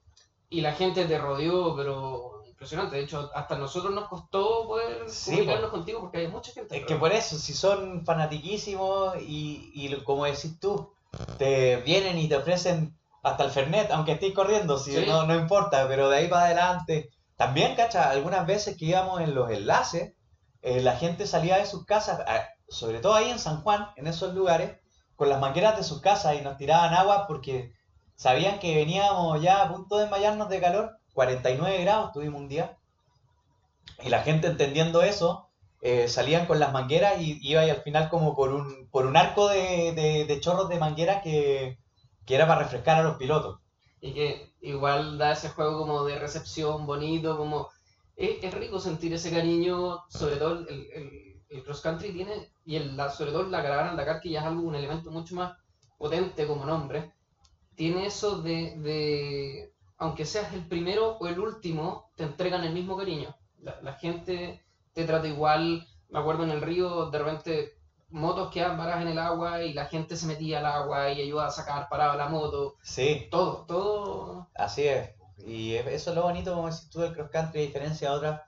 y 0.48 0.60
la 0.62 0.72
gente 0.72 1.04
te 1.04 1.18
rodeó, 1.18 1.76
pero 1.76 2.31
impresionante. 2.62 2.96
De 2.96 3.02
hecho, 3.02 3.30
hasta 3.34 3.58
nosotros 3.58 3.92
nos 3.94 4.08
costó 4.08 4.66
poder 4.66 5.08
Sí, 5.10 5.30
comunicarnos 5.32 5.70
contigo 5.70 6.00
porque 6.00 6.18
hay 6.18 6.28
mucha 6.28 6.52
gente. 6.52 6.76
Es 6.76 6.86
que 6.86 6.96
por 6.96 7.12
eso, 7.12 7.38
si 7.38 7.52
son 7.52 8.04
fanatiquísimos 8.04 9.16
y, 9.20 9.70
y 9.74 9.94
como 10.04 10.24
decís 10.24 10.58
tú, 10.60 10.92
te 11.38 11.76
vienen 11.78 12.18
y 12.18 12.28
te 12.28 12.36
ofrecen 12.36 12.96
hasta 13.22 13.44
el 13.44 13.50
Fernet, 13.50 13.90
aunque 13.90 14.12
estés 14.12 14.32
corriendo, 14.34 14.78
si 14.78 14.92
Sí. 14.92 15.04
no, 15.06 15.24
no 15.26 15.34
importa, 15.34 15.86
pero 15.88 16.08
de 16.08 16.16
ahí 16.18 16.28
para 16.28 16.46
adelante. 16.46 17.10
También, 17.36 17.74
cacha, 17.76 18.10
algunas 18.10 18.46
veces 18.46 18.76
que 18.76 18.86
íbamos 18.86 19.20
en 19.20 19.34
los 19.34 19.50
enlaces, 19.50 20.14
eh, 20.62 20.80
la 20.80 20.96
gente 20.96 21.26
salía 21.26 21.56
de 21.58 21.66
sus 21.66 21.84
casas, 21.84 22.20
a- 22.20 22.48
sobre 22.68 23.00
todo 23.00 23.14
ahí 23.14 23.30
en 23.30 23.38
San 23.38 23.62
Juan, 23.62 23.88
en 23.96 24.06
esos 24.06 24.34
lugares, 24.34 24.78
con 25.16 25.28
las 25.28 25.40
mangueras 25.40 25.76
de 25.76 25.82
sus 25.84 26.00
casas 26.00 26.36
y 26.36 26.40
nos 26.42 26.56
tiraban 26.56 26.94
agua 26.94 27.26
porque 27.26 27.72
sabían 28.16 28.58
que 28.58 28.74
veníamos 28.76 29.40
ya 29.42 29.62
a 29.62 29.68
punto 29.72 29.96
de 29.96 30.02
desmayarnos 30.02 30.48
de 30.48 30.60
calor, 30.60 30.98
49 31.14 31.82
grados 31.82 32.12
tuvimos 32.12 32.40
un 32.40 32.48
día, 32.48 32.78
y 34.04 34.08
la 34.10 34.22
gente 34.22 34.46
entendiendo 34.48 35.02
eso, 35.02 35.48
eh, 35.80 36.08
salían 36.08 36.46
con 36.46 36.58
las 36.60 36.72
mangueras 36.72 37.20
y 37.20 37.38
iba 37.42 37.64
y 37.64 37.70
al 37.70 37.82
final 37.82 38.08
como 38.10 38.34
por 38.36 38.52
un, 38.52 38.88
por 38.90 39.06
un 39.06 39.16
arco 39.16 39.48
de, 39.48 39.92
de- 40.26 40.40
chorros 40.40 40.68
de 40.68 40.78
manguera 40.78 41.20
que, 41.22 41.78
que 42.26 42.34
era 42.34 42.46
para 42.46 42.62
refrescar 42.62 42.98
a 42.98 43.02
los 43.02 43.16
pilotos. 43.16 43.60
Y 44.00 44.12
que 44.14 44.52
igual 44.60 45.16
da 45.18 45.32
ese 45.32 45.48
juego 45.50 45.78
como 45.78 46.04
de 46.04 46.18
recepción 46.18 46.86
bonito, 46.86 47.36
como... 47.38 47.68
Es, 48.16 48.42
es 48.44 48.52
rico 48.54 48.78
sentir 48.80 49.12
ese 49.14 49.30
cariño, 49.30 50.00
sobre 50.08 50.36
todo 50.36 50.52
el, 50.68 50.68
el- 50.92 51.32
el 51.48 51.62
cross 51.64 51.82
country 51.82 52.12
tiene, 52.12 52.50
y 52.64 52.76
el, 52.76 52.96
sobre 53.14 53.30
todo 53.30 53.42
la 53.44 53.62
caravana 53.62 53.90
en 53.90 53.96
Dakar, 53.96 54.20
que 54.22 54.30
ya 54.30 54.40
es 54.40 54.46
algo, 54.46 54.62
un 54.62 54.74
elemento 54.74 55.10
mucho 55.10 55.34
más 55.34 55.54
potente 55.98 56.46
como 56.46 56.64
nombre, 56.64 57.12
tiene 57.76 58.06
eso 58.06 58.42
de, 58.42 59.71
aunque 60.02 60.24
seas 60.26 60.52
el 60.54 60.66
primero 60.66 61.16
o 61.18 61.26
el 61.28 61.38
último, 61.38 62.10
te 62.16 62.24
entregan 62.24 62.64
el 62.64 62.72
mismo 62.74 62.96
cariño. 62.96 63.34
La, 63.60 63.80
la 63.82 63.94
gente 63.94 64.60
te 64.92 65.04
trata 65.04 65.26
igual, 65.28 65.86
me 66.10 66.18
acuerdo 66.18 66.44
en 66.44 66.50
el 66.50 66.60
río, 66.62 67.10
de 67.10 67.18
repente 67.18 67.72
motos 68.10 68.50
quedaban 68.52 68.76
paradas 68.76 69.02
en 69.02 69.08
el 69.08 69.18
agua 69.18 69.62
y 69.62 69.72
la 69.72 69.86
gente 69.86 70.16
se 70.16 70.26
metía 70.26 70.58
al 70.58 70.66
agua 70.66 71.10
y 71.10 71.22
ayudaba 71.22 71.48
a 71.48 71.52
sacar, 71.52 71.88
paraba 71.88 72.16
la 72.16 72.28
moto, 72.28 72.76
Sí, 72.82 73.28
todo, 73.30 73.64
todo 73.66 74.48
así 74.54 74.86
es. 74.86 75.10
Y 75.38 75.74
es- 75.74 75.86
eso 75.86 76.10
es 76.10 76.16
lo 76.16 76.22
bonito, 76.22 76.54
como 76.54 76.68
decís 76.70 76.88
tú, 76.90 77.00
del 77.00 77.12
cross 77.14 77.30
country, 77.30 77.60
a 77.62 77.66
diferencia 77.66 78.10
de 78.10 78.16
otras, 78.16 78.40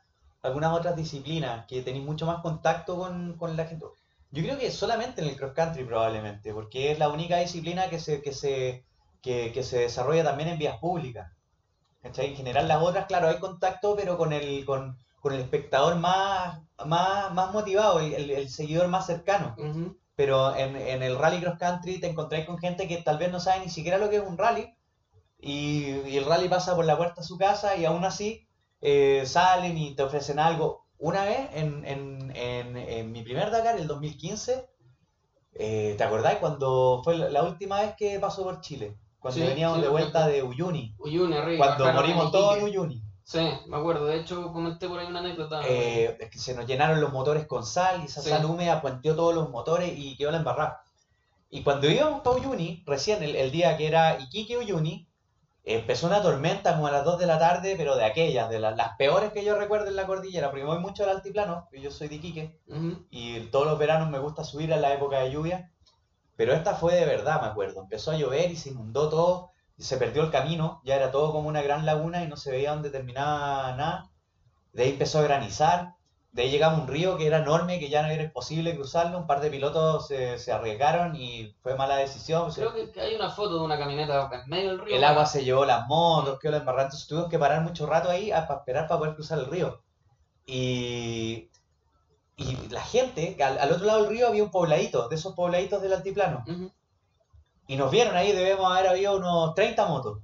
algunas 0.42 0.72
otras 0.72 0.96
disciplinas, 0.96 1.66
que 1.66 1.82
tenéis 1.82 2.04
mucho 2.04 2.26
más 2.26 2.42
contacto 2.42 2.96
con, 2.96 3.36
con 3.38 3.56
la 3.56 3.66
gente. 3.66 3.86
Yo 4.30 4.42
creo 4.42 4.58
que 4.58 4.70
solamente 4.70 5.22
en 5.22 5.28
el 5.28 5.36
cross 5.36 5.52
country 5.54 5.84
probablemente, 5.84 6.52
porque 6.52 6.90
es 6.92 6.98
la 6.98 7.08
única 7.08 7.38
disciplina 7.38 7.88
que 7.88 7.98
se, 8.00 8.20
que 8.22 8.32
se, 8.32 8.84
que, 9.22 9.52
que 9.52 9.62
se 9.62 9.78
desarrolla 9.80 10.24
también 10.24 10.50
en 10.50 10.58
vías 10.58 10.78
públicas. 10.78 11.30
¿Cachai? 12.04 12.26
En 12.30 12.36
general 12.36 12.68
las 12.68 12.82
otras, 12.82 13.06
claro, 13.06 13.28
hay 13.28 13.40
contacto, 13.40 13.96
pero 13.96 14.16
con 14.16 14.32
el, 14.32 14.64
con, 14.64 14.96
con 15.20 15.32
el 15.34 15.40
espectador 15.40 15.96
más, 15.96 16.60
más, 16.86 17.32
más 17.34 17.52
motivado, 17.52 17.98
el, 18.00 18.14
el- 18.14 18.30
el 18.30 18.48
seguidor 18.50 18.88
más 18.88 19.06
cercano. 19.06 19.60
Pero 20.16 20.54
en, 20.56 20.76
en 20.76 21.02
el 21.02 21.18
rally 21.18 21.40
cross 21.42 21.58
country 21.58 22.00
te 22.00 22.08
encontráis 22.08 22.46
con 22.46 22.58
gente 22.58 22.88
que 22.88 22.98
tal 22.98 23.18
vez 23.18 23.30
no 23.32 23.40
sabe 23.40 23.64
ni 23.64 23.70
siquiera 23.70 23.98
lo 23.98 24.10
que 24.10 24.16
es 24.18 24.22
un 24.24 24.38
rally. 24.38 24.74
Y, 25.38 25.90
y 26.12 26.16
el 26.18 26.26
rally 26.26 26.48
pasa 26.48 26.74
por 26.76 26.84
la 26.86 26.96
puerta 26.96 27.20
de 27.22 27.26
su 27.28 27.38
casa 27.38 27.76
y 27.76 27.84
aún 27.86 28.04
así 28.04 28.46
eh, 28.80 29.24
salen 29.26 29.78
y 29.78 29.94
te 29.96 30.02
ofrecen 30.04 30.38
algo. 30.40 30.86
Una 30.98 31.24
vez, 31.24 31.50
en, 31.54 31.84
en, 31.86 32.32
en, 32.36 33.12
mi 33.12 33.22
primer 33.22 33.50
Dakar, 33.50 33.76
el 33.78 33.86
2015, 33.88 34.68
eh, 35.54 35.94
¿te 35.98 36.04
acordás 36.04 36.36
cuando 36.36 37.02
fue 37.04 37.16
la 37.18 37.42
última 37.44 37.82
vez 37.82 37.94
que 37.96 38.20
pasó 38.20 38.44
por 38.44 38.60
Chile? 38.62 38.98
Cuando 39.24 39.40
Sí, 39.40 39.46
veníamos 39.46 39.78
sí, 39.78 39.82
de 39.84 39.88
vuelta 39.88 40.26
de 40.26 40.42
Uyuni. 40.42 40.94
Uyuni 40.98 41.34
arriba. 41.34 41.64
Cuando 41.78 41.92
morimos 41.94 42.30
todos 42.30 42.58
en. 42.58 42.64
Uyuni. 42.64 43.02
Sí, 43.22 43.40
me 43.68 43.78
acuerdo. 43.78 44.04
De 44.04 44.20
hecho, 44.20 44.52
comenté 44.52 44.86
por 44.86 44.98
ahí 44.98 45.06
una 45.06 45.20
anécdota. 45.20 45.62
Eh, 45.66 46.18
es 46.20 46.28
que 46.28 46.38
se 46.38 46.54
nos 46.54 46.66
llenaron 46.66 47.00
los 47.00 47.10
motores 47.10 47.46
con 47.46 47.64
sal 47.64 48.02
y 48.02 48.04
esa 48.04 48.20
Sí. 48.20 48.28
sal 48.28 48.44
húmeda 48.44 48.82
puenteó 48.82 49.16
todos 49.16 49.34
los 49.34 49.48
motores 49.48 49.94
y 49.96 50.14
quedó 50.18 50.30
la 50.30 50.36
embarrada. 50.36 50.82
Y 51.48 51.62
cuando 51.62 51.88
íbamos 51.88 52.20
para 52.20 52.36
Uyuni, 52.36 52.82
recién 52.86 53.22
el, 53.22 53.34
el 53.34 53.50
día 53.50 53.78
que 53.78 53.86
era 53.86 54.18
Iquique 54.20 54.58
Uyuni, 54.58 55.08
empezó 55.64 56.06
una 56.06 56.20
tormenta 56.20 56.74
como 56.74 56.88
a 56.88 56.92
las 56.92 57.06
2 57.06 57.18
de 57.18 57.26
la 57.26 57.38
tarde, 57.38 57.76
pero 57.78 57.96
de 57.96 58.04
aquellas, 58.04 58.50
de 58.50 58.58
las, 58.60 58.76
las 58.76 58.94
peores 58.98 59.32
que 59.32 59.42
yo 59.42 59.56
recuerdo 59.56 59.86
en 59.86 59.96
la 59.96 60.06
cordillera, 60.06 60.50
porque 60.50 60.64
me 60.64 60.68
voy 60.68 60.80
mucho 60.80 61.04
al 61.04 61.08
altiplano, 61.16 61.66
yo 61.72 61.90
soy 61.90 62.08
de 62.08 62.16
Iquique, 62.16 62.60
Ujú. 62.68 63.06
y 63.10 63.40
todos 63.46 63.66
los 63.66 63.78
veranos 63.78 64.10
me 64.10 64.18
gusta 64.18 64.44
subir 64.44 64.70
a 64.74 64.76
la 64.76 64.92
época 64.92 65.20
de 65.20 65.30
lluvia, 65.30 65.70
pero 66.36 66.52
esta 66.52 66.74
fue 66.74 66.94
de 66.94 67.06
verdad, 67.06 67.40
me 67.40 67.48
acuerdo. 67.48 67.80
Empezó 67.82 68.10
a 68.10 68.16
llover 68.16 68.50
y 68.50 68.56
se 68.56 68.70
inundó 68.70 69.08
todo, 69.08 69.50
y 69.76 69.82
se 69.82 69.96
perdió 69.96 70.22
el 70.22 70.30
camino, 70.30 70.80
ya 70.84 70.96
era 70.96 71.10
todo 71.10 71.32
como 71.32 71.48
una 71.48 71.62
gran 71.62 71.84
laguna 71.84 72.22
y 72.22 72.28
no 72.28 72.36
se 72.36 72.50
veía 72.50 72.72
dónde 72.72 72.90
terminaba 72.90 73.74
nada. 73.76 74.10
De 74.72 74.84
ahí 74.84 74.90
empezó 74.90 75.18
a 75.18 75.22
granizar, 75.22 75.94
de 76.32 76.42
ahí 76.42 76.50
llegamos 76.50 76.80
a 76.80 76.82
un 76.82 76.88
río 76.88 77.16
que 77.16 77.26
era 77.26 77.38
enorme, 77.38 77.78
que 77.78 77.88
ya 77.88 78.02
no 78.02 78.08
era 78.08 78.32
posible 78.32 78.74
cruzarlo, 78.74 79.18
un 79.18 79.26
par 79.26 79.40
de 79.40 79.50
pilotos 79.50 80.08
se, 80.08 80.38
se 80.38 80.52
arriesgaron 80.52 81.14
y 81.16 81.54
fue 81.62 81.76
mala 81.76 81.96
decisión. 81.96 82.50
Creo 82.52 82.74
que, 82.74 82.90
que 82.90 83.00
hay 83.00 83.14
una 83.14 83.30
foto 83.30 83.58
de 83.58 83.64
una 83.64 83.78
camioneta 83.78 84.28
en 84.32 84.48
medio 84.48 84.70
del 84.70 84.80
río. 84.80 84.96
el 84.96 85.04
agua 85.04 85.26
se 85.26 85.44
llevó 85.44 85.64
las 85.64 85.86
motos, 85.86 86.38
quedó 86.40 86.52
la 86.52 86.58
embarrada, 86.58 86.84
entonces 86.86 87.08
tuvimos 87.08 87.30
que 87.30 87.38
parar 87.38 87.62
mucho 87.62 87.86
rato 87.86 88.10
ahí 88.10 88.30
para 88.30 88.58
esperar 88.58 88.88
para 88.88 88.98
poder 88.98 89.14
cruzar 89.14 89.38
el 89.38 89.46
río. 89.46 89.80
Y, 90.46 91.48
y 92.36 92.56
la 92.68 92.82
gente, 92.82 93.36
al, 93.42 93.58
al 93.58 93.72
otro 93.72 93.86
lado 93.86 94.02
del 94.02 94.10
río 94.10 94.28
había 94.28 94.42
un 94.42 94.50
pobladito, 94.50 95.08
de 95.08 95.16
esos 95.16 95.34
pobladitos 95.34 95.80
del 95.82 95.92
altiplano. 95.92 96.44
Y 97.66 97.76
nos 97.76 97.90
vieron 97.90 98.16
ahí, 98.16 98.32
debemos 98.32 98.70
haber 98.70 98.88
habido 98.88 99.16
unos 99.16 99.54
30 99.54 99.86
motos. 99.86 100.20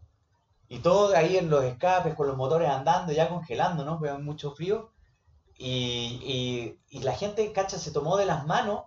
Y 0.69 0.79
todos 0.81 1.15
ahí 1.15 1.37
en 1.37 1.51
los 1.51 1.65
escapes, 1.65 2.15
con 2.15 2.29
los 2.29 2.37
motores 2.37 2.69
andando, 2.69 3.13
ya 3.13 3.29
congelando, 3.29 3.85
¿no? 3.85 3.99
Porque 3.99 4.11
hay 4.15 4.23
mucho 4.23 4.53
frío. 4.53 4.93
Y, 5.59 6.21
y- 6.91 6.99
y 6.99 7.03
la 7.03 7.15
gente, 7.17 7.53
cacha, 7.53 7.79
se 7.79 7.91
tomó 7.93 8.17
de 8.17 8.27
las 8.27 8.47
manos. 8.47 8.85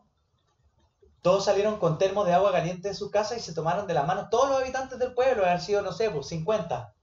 Todos 1.21 1.45
salieron 1.45 1.77
con 1.79 1.97
termos 1.97 2.25
de 2.25 2.33
agua 2.33 2.51
caliente 2.51 2.89
de 2.89 2.93
su 2.95 3.09
casa 3.09 3.35
y 3.37 3.39
se 3.39 3.53
tomaron 3.53 3.87
de 3.87 3.93
las 3.93 4.05
manos 4.05 4.29
todos 4.29 4.49
los 4.49 4.59
habitantes 4.61 4.99
del 4.99 5.13
pueblo, 5.13 5.45
haber 5.45 5.61
sido, 5.61 5.81
no 5.81 5.91
sé, 5.93 6.09
pues 6.11 6.27
50, 6.27 6.93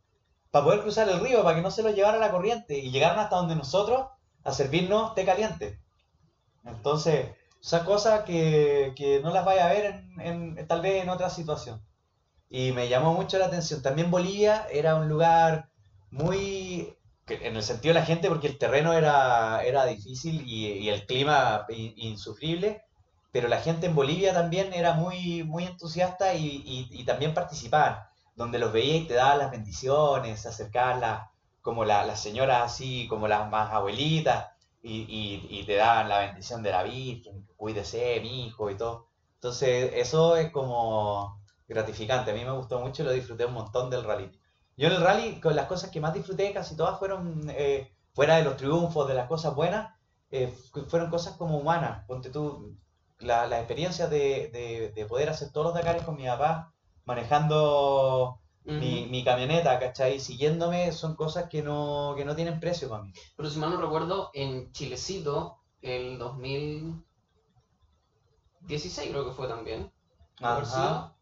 para 0.50 0.64
poder 0.64 0.82
cruzar 0.82 1.08
el 1.08 1.20
río, 1.20 1.42
para 1.42 1.56
que 1.56 1.62
no 1.62 1.70
se 1.70 1.82
los 1.82 1.94
llevara 1.94 2.18
la 2.18 2.30
corriente. 2.30 2.78
Y 2.78 2.90
llegaron 2.90 3.18
hasta 3.18 3.36
donde 3.36 3.56
nosotros 3.56 4.06
a 4.44 4.52
servirnos 4.52 5.14
té 5.14 5.24
caliente. 5.24 5.80
Entonces, 6.64 7.26
son 7.60 7.84
cosas 7.84 8.22
que, 8.24 8.92
que 8.96 9.20
no 9.22 9.30
las 9.32 9.44
vaya 9.44 9.66
a 9.68 9.72
ver 9.72 9.84
en, 10.18 10.56
en- 10.58 10.66
tal 10.68 10.80
vez 10.82 11.02
en 11.02 11.08
otra 11.10 11.30
situación. 11.30 11.82
Y 12.50 12.72
me 12.72 12.88
llamó 12.88 13.14
mucho 13.14 13.38
la 13.38 13.46
atención. 13.46 13.82
También 13.82 14.10
Bolivia 14.10 14.66
era 14.72 14.96
un 14.96 15.08
lugar 15.08 15.70
muy, 16.10 16.94
en 17.28 17.56
el 17.56 17.62
sentido 17.62 17.94
de 17.94 18.00
la 18.00 18.06
gente, 18.06 18.28
porque 18.28 18.48
el 18.48 18.58
terreno 18.58 18.92
era, 18.92 19.62
era 19.64 19.86
difícil 19.86 20.42
y, 20.46 20.66
el 20.90 21.06
clima 21.06 21.66
in- 21.70 21.94
insufrible, 21.96 22.82
pero 23.32 23.48
la 23.48 23.60
gente 23.60 23.86
en 23.86 23.94
Bolivia 23.94 24.32
también 24.34 24.72
era 24.74 24.94
muy, 24.94 25.44
muy 25.44 25.64
entusiasta 25.64 26.34
y, 26.34 26.46
y- 26.66 26.88
también 27.04 27.34
participaban, 27.34 28.00
donde 28.34 28.58
los 28.58 28.72
veía 28.72 28.96
y 28.96 29.06
te 29.06 29.14
daban 29.14 29.38
las 29.38 29.50
bendiciones, 29.52 30.40
se 30.40 30.48
las- 31.00 31.28
como 31.62 31.84
la- 31.84 32.04
las 32.04 32.20
señoras 32.20 32.62
así, 32.72 33.06
como 33.08 33.28
las 33.28 33.48
más 33.50 33.72
abuelitas, 33.72 34.49
y, 34.82 35.02
y- 35.02 35.60
y 35.60 35.64
te 35.66 35.76
daban 35.76 36.08
la 36.08 36.18
bendición 36.20 36.62
de 36.62 36.70
la 36.70 36.82
Virgen, 36.82 37.46
cuídese, 37.56 38.20
mi 38.20 38.46
hijo 38.46 38.70
y 38.70 38.76
todo. 38.76 39.08
Entonces, 39.34 39.92
eso 39.94 40.36
es 40.36 40.50
como 40.50 41.40
gratificante. 41.68 42.30
A 42.30 42.34
mí 42.34 42.44
me 42.44 42.52
gustó 42.52 42.80
mucho 42.80 43.02
y 43.02 43.06
lo 43.06 43.12
disfruté 43.12 43.46
un 43.46 43.54
montón 43.54 43.90
del 43.90 44.04
rally. 44.04 44.30
Yo 44.76 44.88
en 44.88 44.94
el 44.94 45.02
rally, 45.02 45.40
con 45.40 45.54
las 45.56 45.66
cosas 45.66 45.90
que 45.90 46.00
más 46.00 46.14
disfruté, 46.14 46.52
casi 46.52 46.76
todas 46.76 46.98
fueron, 46.98 47.48
eh, 47.50 47.92
fuera 48.14 48.36
de 48.36 48.44
los 48.44 48.56
triunfos, 48.56 49.06
de 49.08 49.14
las 49.14 49.28
cosas 49.28 49.54
buenas, 49.54 49.94
eh, 50.30 50.48
fu- 50.48 50.84
fueron 50.86 51.10
cosas 51.10 51.36
como 51.36 51.58
humanas. 51.58 52.04
Ponte 52.06 52.30
tú, 52.30 52.76
la, 53.18 53.46
la 53.46 53.60
de- 54.52 54.92
de 54.94 55.06
poder 55.06 55.28
hacer 55.30 55.52
todos 55.52 55.66
los 55.66 55.74
Dakares 55.74 56.02
con 56.04 56.16
mi 56.16 56.24
papá, 56.26 56.72
manejando 57.04 58.40
mi, 58.64 59.00
Ujú. 59.02 59.10
mi 59.10 59.24
camioneta, 59.24 59.78
¿cachai? 59.78 60.20
Siguiéndome, 60.20 60.92
son 60.92 61.16
cosas 61.16 61.48
que 61.48 61.62
no, 61.62 62.14
que 62.16 62.24
no 62.24 62.36
tienen 62.36 62.60
precio 62.60 62.88
para 62.88 63.02
mí. 63.02 63.12
Pero 63.36 63.50
si 63.50 63.58
mal 63.58 63.70
no 63.70 63.80
recuerdo, 63.80 64.30
en 64.34 64.70
Chilecito, 64.72 65.58
el 65.82 66.18
2016 66.18 69.10
creo 69.10 69.24
que 69.26 69.32
fue 69.32 69.48
también. 69.48 69.90
Ajá. 70.40 71.14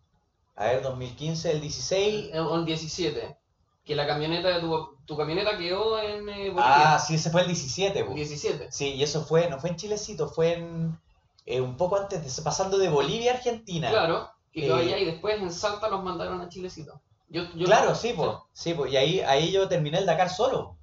A 0.57 0.65
ver, 0.67 0.83
2015, 0.83 1.53
el 1.53 1.61
16. 1.61 2.31
eh, 2.35 2.41
O 2.41 2.57
el 2.57 2.65
17. 2.65 3.37
Que 3.85 3.95
la 3.95 4.07
camioneta 4.07 4.49
de 4.49 4.61
tu, 4.61 4.97
tu 5.07 5.17
camioneta 5.17 5.57
quedó 5.57 5.99
en 5.99 6.29
eh, 6.29 6.51
Bolivia. 6.51 6.95
Ah, 6.95 6.99
sí, 6.99 7.15
ese 7.15 7.31
fue 7.31 7.43
el 7.43 7.47
17. 7.47 8.01
el 8.01 8.07
po. 8.07 8.15
17. 8.15 8.71
Sí, 8.73 8.95
y 8.95 9.03
eso 9.03 9.25
fue, 9.25 9.49
no 9.49 9.61
fue 9.61 9.71
en 9.71 9.77
Chilecito, 9.77 10.29
fue 10.29 10.55
en 10.55 10.99
eh, 11.47 11.61
un 11.61 11.77
poco 11.77 11.97
antes, 11.97 12.37
de, 12.37 12.43
pasando 12.43 12.77
de 12.79 12.89
Bolivia 12.89 13.33
a 13.33 13.35
Argentina. 13.37 13.89
Claro, 13.89 14.29
quedó 14.53 14.77
Eh, 14.77 14.81
allá 14.83 14.99
y 14.99 15.05
después 15.07 15.41
en 15.41 15.51
Salta 15.53 15.89
los 15.89 16.03
mandaron 16.03 16.41
a 16.41 16.49
Chilecito. 16.49 17.01
Yo, 17.29 17.43
yo 17.55 17.67
Claro, 17.67 17.95
sí, 17.95 18.13
pues. 18.17 18.31
Sí, 18.53 18.75
po, 18.75 18.87
y 18.87 18.97
ahí, 18.97 19.21
ahí 19.21 19.53
yo 19.53 19.69
terminé 19.69 19.99
el 19.99 20.07
Dakar 20.07 20.31
solo. 20.31 20.79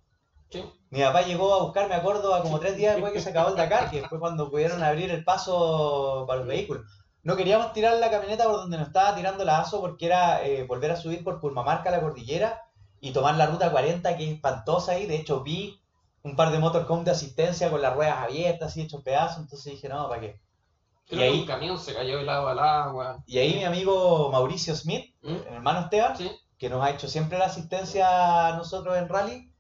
Sí. 0.50 0.64
Mi 0.90 1.02
papá 1.02 1.24
llegó 1.24 1.54
a 1.54 1.64
buscarme 1.64 1.96
a 1.96 2.04
Córdoba 2.04 2.42
como 2.42 2.60
tres 2.60 2.78
días 2.78 2.94
después 2.94 3.12
que 3.12 3.20
se 3.20 3.30
acabó 3.32 3.50
el 3.50 3.56
Dakar, 3.56 3.90
que 3.90 4.08
fue 4.08 4.20
cuando 4.20 4.50
pudieron 4.50 4.82
abrir 4.84 5.12
el 5.12 5.24
paso 5.24 6.26
para 6.28 6.40
los 6.40 6.48
vehículos. 6.48 6.86
No 7.24 7.36
queríamos 7.36 7.74
tirar 7.74 7.98
la 7.98 8.12
camioneta 8.12 8.46
por 8.46 8.58
donde 8.58 8.78
nos 8.78 8.88
estaba 8.88 9.16
tirando 9.16 9.44
la 9.44 9.60
ASO 9.60 9.82
porque 9.82 10.06
era 10.06 10.46
eh, 10.46 10.64
volver 10.64 10.92
a 10.92 10.96
subir 10.96 11.24
por 11.24 11.40
Purmamarca 11.40 11.90
a 11.90 11.92
la 11.92 12.02
cordillera 12.02 12.62
y 13.02 13.12
tomar 13.12 13.36
la 13.36 13.48
ruta 13.48 13.72
40 13.72 14.16
que 14.16 14.24
es 14.26 14.36
espantosa 14.36 14.92
ahí. 14.92 15.08
De 15.08 15.16
hecho, 15.16 15.42
vi 15.42 15.82
un 16.22 16.36
par 16.36 16.52
de 16.52 16.60
motorhome 16.60 17.04
de 17.04 17.12
asistencia 17.12 17.72
con 17.72 17.82
las 17.82 17.96
ruedas 17.96 18.20
abiertas 18.20 18.78
y 18.78 18.82
hechos 18.82 19.02
pedazos. 19.02 19.40
Entonces 19.40 19.74
dije, 19.74 19.90
no, 19.90 20.08
¿para 20.08 20.22
qué? 20.22 20.40
Creo 21.08 21.20
Y 21.20 21.24
ahí- 21.24 21.34
que 21.34 21.40
un 21.42 21.46
camión 21.48 21.80
se 21.80 21.94
cayó 21.94 22.20
al 22.20 22.30
agua. 22.60 23.24
Y 23.28 23.38
ahí 23.38 23.54
mi 23.56 23.64
amigo 23.64 24.30
Mauricio 24.32 24.76
Smith, 24.76 25.14
¿Mm? 25.22 25.28
el 25.30 25.54
hermano 25.54 25.82
Esteban, 25.82 26.18
Sí. 26.18 26.32
que 26.58 26.70
nos 26.70 26.84
ha 26.84 26.90
hecho 26.92 27.08
siempre 27.08 27.38
la 27.38 27.46
asistencia 27.46 28.48
a 28.48 28.58
nosotros 28.58 28.98
en 28.98 29.08
rally, 29.10 29.52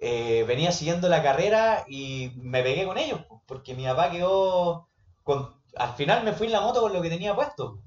eh, 0.00 0.44
venía 0.48 0.72
siguiendo 0.72 1.08
la 1.08 1.22
carrera 1.22 1.84
y 1.88 2.32
me 2.36 2.62
pegué 2.62 2.84
con 2.86 2.98
ellos, 2.98 3.20
po, 3.28 3.42
porque 3.46 3.74
mi 3.74 3.84
papá 3.84 4.10
quedó 4.10 4.88
con... 5.22 5.54
Al 5.76 5.94
final 5.94 6.24
me 6.24 6.32
fui 6.32 6.46
en 6.46 6.52
la 6.52 6.60
moto 6.60 6.80
con 6.80 6.92
lo 6.92 7.00
que 7.02 7.08
tenía 7.10 7.34
puesto. 7.34 7.78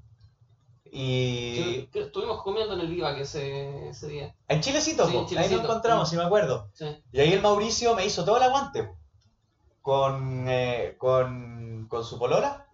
Y 0.90 1.54
Sí, 1.92 1.98
Estuvimos 2.00 2.42
comiendo 2.42 2.74
en 2.74 2.80
el 2.80 2.88
Viva 2.88 3.14
que 3.14 3.22
ese, 3.22 3.88
ese 3.90 4.08
día. 4.08 4.34
en 4.48 4.60
Chilecito, 4.60 5.06
Sí, 5.06 5.12
en 5.14 5.18
ahí 5.20 5.26
Chilecito. 5.26 5.56
nos 5.56 5.64
encontramos, 5.64 6.08
si 6.08 6.16
me 6.16 6.22
acuerdo. 6.24 6.70
Sí. 6.72 6.86
Y 7.12 7.20
ahí 7.20 7.32
el 7.34 7.42
Mauricio 7.42 7.94
me 7.94 8.06
hizo 8.06 8.24
todo 8.24 8.38
el 8.38 8.42
aguante, 8.44 8.90
con, 9.88 10.44
eh, 10.48 10.96
con, 10.98 11.86
con 11.88 12.04
su 12.04 12.18
polola, 12.18 12.66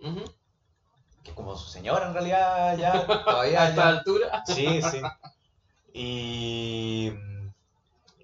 que 1.22 1.30
es 1.30 1.36
como 1.36 1.56
su 1.56 1.68
señora 1.68 2.06
en 2.08 2.14
realidad 2.14 2.76
ya, 2.76 2.92
A 3.06 3.24
todavía 3.24 3.68
esta 3.68 3.82
ya- 3.82 3.88
altura. 3.98 4.42
Sí, 4.46 4.82
sí. 4.82 5.00
Y, 5.94 7.12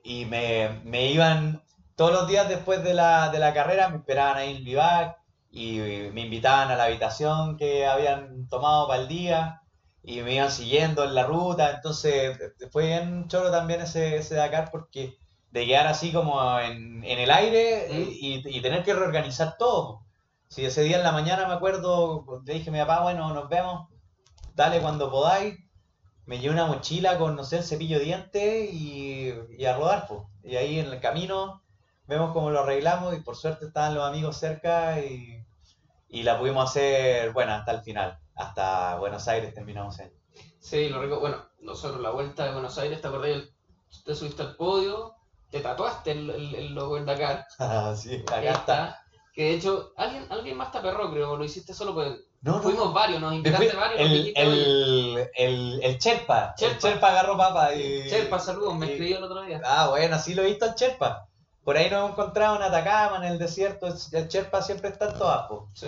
y 0.02 0.24
me, 0.26 0.80
me 0.84 1.06
iban 1.12 1.62
todos 1.96 2.12
los 2.12 2.28
días 2.28 2.48
después 2.48 2.82
de 2.82 2.94
la, 2.94 3.28
de 3.30 3.38
la 3.38 3.52
carrera, 3.52 3.88
me 3.88 3.98
esperaban 3.98 4.38
ahí 4.38 4.56
en 4.56 4.64
vivac 4.64 5.16
y 5.50 5.78
me 6.12 6.22
invitaban 6.22 6.70
a 6.70 6.76
la 6.76 6.84
habitación 6.84 7.56
que 7.56 7.86
habían 7.86 8.48
tomado 8.48 8.88
para 8.88 9.02
el 9.02 9.08
día 9.08 9.60
y 10.02 10.22
me 10.22 10.34
iban 10.34 10.50
siguiendo 10.50 11.04
en 11.04 11.14
la 11.14 11.24
ruta. 11.26 11.72
Entonces 11.76 12.38
fue 12.72 12.86
bien 12.86 13.28
choro 13.28 13.50
también 13.50 13.82
ese, 13.82 14.16
ese 14.16 14.34
Dakar 14.36 14.70
porque 14.70 15.18
de 15.50 15.66
quedar 15.66 15.86
así 15.86 16.12
como 16.12 16.58
en, 16.60 17.02
en 17.04 17.18
el 17.18 17.30
aire 17.30 17.88
y, 17.92 18.42
y 18.46 18.60
tener 18.60 18.84
que 18.84 18.94
reorganizar 18.94 19.56
todo. 19.58 20.04
Si 20.48 20.64
ese 20.64 20.82
día 20.82 20.96
en 20.96 21.04
la 21.04 21.12
mañana 21.12 21.46
me 21.46 21.54
acuerdo, 21.54 22.42
le 22.44 22.54
dije 22.54 22.70
a 22.70 22.72
mi 22.72 22.78
papá, 22.80 23.02
bueno, 23.02 23.32
nos 23.32 23.48
vemos, 23.48 23.88
dale 24.54 24.80
cuando 24.80 25.10
podáis. 25.10 25.58
Me 26.26 26.38
llevé 26.38 26.54
una 26.54 26.66
mochila 26.66 27.18
con, 27.18 27.34
no 27.34 27.44
sé, 27.44 27.58
el 27.58 27.64
cepillo 27.64 27.98
de 27.98 28.04
dientes 28.04 28.72
y, 28.72 29.32
y 29.58 29.64
a 29.64 29.76
rodar, 29.76 30.06
po. 30.06 30.30
Y 30.44 30.56
ahí 30.56 30.78
en 30.78 30.86
el 30.86 31.00
camino 31.00 31.62
vemos 32.06 32.32
cómo 32.32 32.50
lo 32.50 32.60
arreglamos 32.60 33.16
y 33.16 33.20
por 33.20 33.36
suerte 33.36 33.66
estaban 33.66 33.94
los 33.94 34.04
amigos 34.04 34.36
cerca 34.36 35.00
y, 35.00 35.44
y 36.08 36.22
la 36.22 36.38
pudimos 36.38 36.70
hacer, 36.70 37.32
bueno, 37.32 37.52
hasta 37.52 37.72
el 37.72 37.82
final. 37.82 38.18
Hasta 38.34 38.96
Buenos 38.96 39.26
Aires 39.28 39.54
terminamos 39.54 39.98
en. 39.98 40.12
Sí, 40.60 40.88
lo 40.88 41.02
rico. 41.02 41.20
Bueno, 41.20 41.44
nosotros 41.60 42.00
la 42.00 42.10
vuelta 42.10 42.44
de 42.44 42.52
Buenos 42.52 42.78
Aires, 42.78 43.00
¿te 43.00 43.08
acordás? 43.08 43.42
Te 44.04 44.14
subiste 44.14 44.42
al 44.42 44.56
podio, 44.56 45.14
te 45.50 45.60
tatuaste 45.60 46.12
el, 46.12 46.30
el, 46.30 46.54
el 46.54 46.74
logo 46.74 46.96
del 46.96 47.06
Dakar. 47.06 47.46
Ah, 47.58 47.94
sí, 47.96 48.22
acá 48.26 48.40
está. 48.52 49.02
Que 49.34 49.44
de 49.44 49.54
hecho, 49.54 49.92
alguien, 49.96 50.26
alguien 50.30 50.56
más 50.56 50.72
te 50.72 50.78
aperró, 50.78 51.10
creo, 51.12 51.36
lo 51.36 51.44
hiciste 51.44 51.72
solo 51.74 51.94
pues. 51.94 52.18
No, 52.42 52.56
no, 52.56 52.62
Fuimos 52.62 52.92
varios, 52.94 53.20
nos 53.20 53.34
invitaste 53.34 53.76
varios. 53.76 54.00
el, 54.00 54.08
dijiste, 54.12 54.46
"Oye, 54.46 54.62
el, 54.62 55.30
el, 55.36 55.80
el 55.82 55.98
Cherpa. 55.98 56.48
El 56.48 56.54
Cherpa. 56.56 56.78
Cherpa 56.78 57.08
agarró 57.10 57.36
papa. 57.36 57.74
Y, 57.74 58.08
Cherpa, 58.08 58.38
saludos, 58.38 58.74
me 58.76 58.86
y- 58.86 58.90
escribió 58.92 59.18
el 59.18 59.24
otro 59.24 59.42
día. 59.42 59.60
Ah, 59.64 59.88
bueno, 59.90 60.18
sí 60.18 60.34
lo 60.34 60.42
he 60.42 60.46
visto 60.46 60.64
al 60.64 60.74
Cherpa. 60.74 61.28
Por 61.62 61.76
ahí 61.76 61.90
nos 61.90 61.98
hemos 61.98 62.10
encontrado 62.12 62.56
en 62.56 62.62
Atacama, 62.62 63.18
en 63.18 63.24
el 63.32 63.38
desierto. 63.38 63.88
El 64.12 64.28
Cherpa 64.28 64.62
siempre 64.62 64.88
está 64.88 65.10
en 65.10 65.18
todas. 65.18 65.46
Sí. 65.74 65.86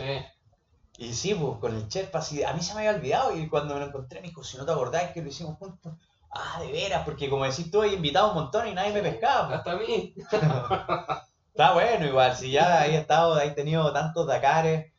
Y 0.99 1.15
sí, 1.15 1.35
pues 1.35 1.59
con 1.59 1.75
el 1.75 1.89
Cherpa, 1.89 2.21
sí, 2.21 2.45
a 2.45 2.53
mí 2.53 2.61
se 2.63 2.75
me 2.75 2.81
había 2.87 2.99
olvidado 3.01 3.35
y 3.37 3.49
cuando 3.49 3.73
me 3.75 3.81
lo 3.81 3.87
encontré 3.87 4.21
me 4.21 4.29
dijo, 4.29 4.45
si 4.45 4.59
no 4.59 4.67
te 4.67 4.73
acordás 4.73 5.11
que 5.13 5.23
lo 5.23 5.29
hicimos 5.29 5.57
juntos. 5.59 5.95
Ah, 6.35 6.61
de 6.61 6.73
veras, 6.73 7.03
porque 7.05 7.29
como 7.29 7.45
decís 7.45 7.71
tú, 7.71 7.83
he 7.83 7.93
invitado 7.93 8.29
un 8.31 8.35
montón 8.35 8.67
y 8.67 8.73
nadie 8.75 8.93
me 8.93 9.03
pescaba. 9.03 9.47
pues. 9.49 9.59
Hasta 9.59 9.73
a 9.73 9.77
mí. 9.77 10.15
Está 11.53 11.73
bueno 11.75 12.07
igual, 12.07 12.35
si 12.35 12.51
ya 12.51 12.87
he 12.87 12.97
estado, 12.97 13.39
he 13.39 13.51
tenido 13.51 13.93
tantos 13.93 14.27
Dakares, 14.27 14.91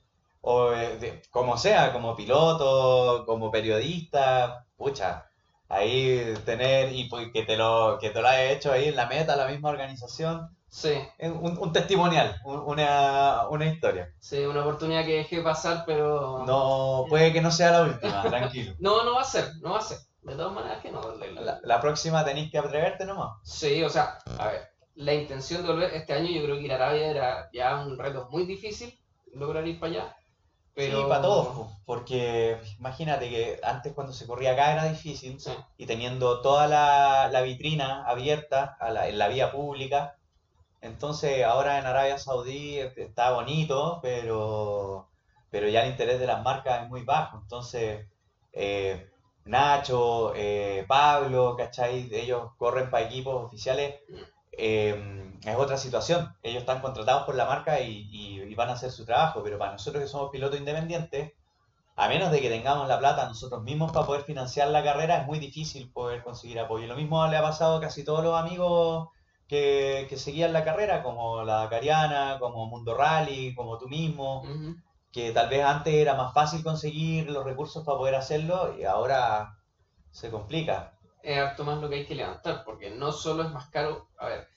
o 0.41 0.71
eh, 0.73 0.97
de- 0.97 1.21
como 1.31 1.57
sea, 1.57 1.91
como 1.91 2.15
piloto, 2.15 3.23
como 3.25 3.49
periodista, 3.49 4.65
pucha, 4.77 5.25
ahí 5.69 6.33
tener, 6.45 6.93
y 6.93 7.05
pues 7.09 7.29
que 7.33 7.43
te 7.43 7.57
lo, 7.57 7.97
que 7.99 8.11
te 8.11 8.21
lo 8.21 8.27
hayas 8.27 8.51
hecho 8.57 8.71
ahí 8.71 8.89
en 8.89 8.95
la 8.95 9.07
meta, 9.07 9.35
la 9.35 9.47
misma 9.47 9.69
organización, 9.69 10.55
Sí, 10.69 10.93
un, 11.19 11.57
un 11.59 11.71
testimonial, 11.73 12.35
un- 12.45 12.59
una, 12.65 13.47
una 13.49 13.65
historia. 13.65 14.11
sí, 14.19 14.39
una 14.45 14.61
oportunidad 14.61 15.05
que 15.05 15.17
dejé 15.17 15.41
pasar, 15.41 15.83
pero. 15.87 16.43
No, 16.45 17.05
puede 17.09 17.31
que 17.33 17.41
no 17.41 17.49
sea 17.51 17.71
la 17.71 17.81
última, 17.83 18.21
tranquilo. 18.23 18.75
No, 18.79 19.03
no 19.03 19.15
va 19.15 19.21
a 19.21 19.25
ser, 19.25 19.45
no 19.61 19.71
va 19.71 19.79
a 19.79 19.81
ser. 19.81 19.97
De 20.23 20.35
todas 20.35 20.53
maneras 20.53 20.81
que 20.81 20.91
no. 20.91 21.01
la- 21.15 21.59
la- 21.61 21.81
próxima 21.81 22.23
tenéis 22.23 22.49
que 22.51 22.57
atreverte 22.57 23.05
nomás. 23.05 23.37
Sí, 23.43 23.83
o 23.83 23.89
sea, 23.89 24.19
a 24.39 24.47
ver, 24.47 24.69
la 24.95 25.13
intención 25.13 25.63
de 25.63 25.71
volver 25.71 25.93
este 25.93 26.13
año, 26.13 26.29
yo 26.31 26.43
creo 26.43 26.55
que 26.55 26.61
ir 26.63 26.71
a 26.71 26.75
Arabia 26.75 27.07
era 27.09 27.49
ya 27.51 27.79
un 27.85 27.97
reto 27.97 28.27
muy 28.31 28.45
difícil, 28.45 28.97
lograr 29.33 29.67
ir 29.67 29.79
para 29.79 29.91
allá. 29.91 30.15
Pero... 30.75 31.01
Sí, 31.01 31.05
para 31.07 31.21
todos, 31.21 31.47
po, 31.49 31.71
porque 31.85 32.57
imagínate 32.79 33.29
que 33.29 33.59
antes 33.63 33.93
cuando 33.93 34.11
se 34.13 34.25
corría 34.25 34.53
acá 34.53 34.73
era 34.73 34.85
difícil 34.85 35.39
Sí, 35.39 35.51
y 35.77 35.85
teniendo 35.85 36.41
toda 36.41 36.67
la, 36.67 37.29
la 37.31 37.41
vitrina 37.41 38.03
abierta 38.07 38.75
a 38.79 38.89
la- 38.89 39.07
en 39.07 39.17
la 39.19 39.27
vía 39.27 39.51
pública, 39.51 40.17
entonces 40.81 41.43
ahora 41.43 41.79
en 41.79 41.85
Arabia 41.85 42.17
Saudí 42.17 42.79
está 42.79 43.31
bonito, 43.31 43.99
pero, 44.01 45.09
pero 45.49 45.67
ya 45.69 45.83
el 45.83 45.91
interés 45.91 46.19
de 46.19 46.27
las 46.27 46.41
marcas 46.43 46.83
es 46.83 46.89
muy 46.89 47.03
bajo, 47.03 47.37
entonces 47.37 48.07
eh, 48.51 49.09
Nacho, 49.45 50.33
eh, 50.35 50.85
Pablo, 50.87 51.55
¿cachai? 51.57 52.09
Ellos 52.11 52.51
corren 52.57 52.89
para 52.89 53.05
equipos 53.05 53.43
oficiales, 53.43 53.95
eh, 54.51 55.33
es 55.43 55.55
otra 55.55 55.77
situación. 55.77 56.33
Ellos 56.43 56.61
están 56.61 56.81
contratados 56.81 57.23
por 57.23 57.35
la 57.35 57.45
marca 57.45 57.79
y, 57.81 58.53
van 58.55 58.69
a 58.69 58.73
hacer 58.73 58.91
su 58.91 59.03
trabajo, 59.03 59.41
pero 59.43 59.57
para 59.57 59.71
nosotros 59.71 60.03
que 60.03 60.07
somos 60.07 60.29
pilotos 60.29 60.59
independientes, 60.59 61.33
a 61.95 62.07
menos 62.07 62.31
de 62.31 62.39
que 62.39 62.49
tengamos 62.49 62.87
la 62.87 62.99
plata 62.99 63.27
nosotros 63.27 63.63
mismos 63.63 63.91
para 63.91 64.05
poder 64.05 64.23
financiar 64.23 64.67
la 64.69 64.83
carrera, 64.83 65.21
es 65.21 65.27
muy 65.27 65.39
difícil 65.39 65.91
poder 65.91 66.23
conseguir 66.23 66.59
apoyo. 66.59 66.85
Y 66.85 66.87
lo 66.87 66.95
mismo 66.95 67.25
le 67.27 67.37
ha 67.37 67.41
pasado 67.41 67.77
a 67.77 67.81
casi 67.81 68.03
todos 68.03 68.23
los 68.23 68.39
amigos 68.39 69.09
que, 69.47 70.05
que 70.07 70.17
seguían 70.17 70.53
la 70.53 70.63
carrera, 70.63 71.01
como 71.01 71.43
la 71.43 71.55
Dakariana, 71.61 72.37
como 72.39 72.67
Mundo 72.67 72.95
Rally, 72.95 73.55
como 73.55 73.77
tú 73.79 73.87
mismo. 73.87 74.43
Que 75.13 75.31
tal 75.31 75.47
vez 75.49 75.63
antes 75.63 75.93
era 75.93 76.15
más 76.15 76.33
fácil 76.33 76.63
conseguir 76.63 77.29
los 77.29 77.45
recursos 77.45 77.85
para 77.85 77.97
poder 77.99 78.15
hacerlo 78.15 78.75
y 78.77 78.83
ahora 78.83 79.57
se 80.11 80.29
complica. 80.31 80.93
es 81.21 81.37
harto 81.37 81.63
más 81.63 81.77
lo 81.79 81.87
que 81.89 81.95
hay 81.95 82.05
que 82.05 82.15
levantar, 82.15 82.63
porque 82.65 82.89
no 82.89 83.11
solo 83.13 83.43
es 83.43 83.51
más 83.51 83.69
caro, 83.69 84.09
a 84.17 84.27
ver, 84.27 84.47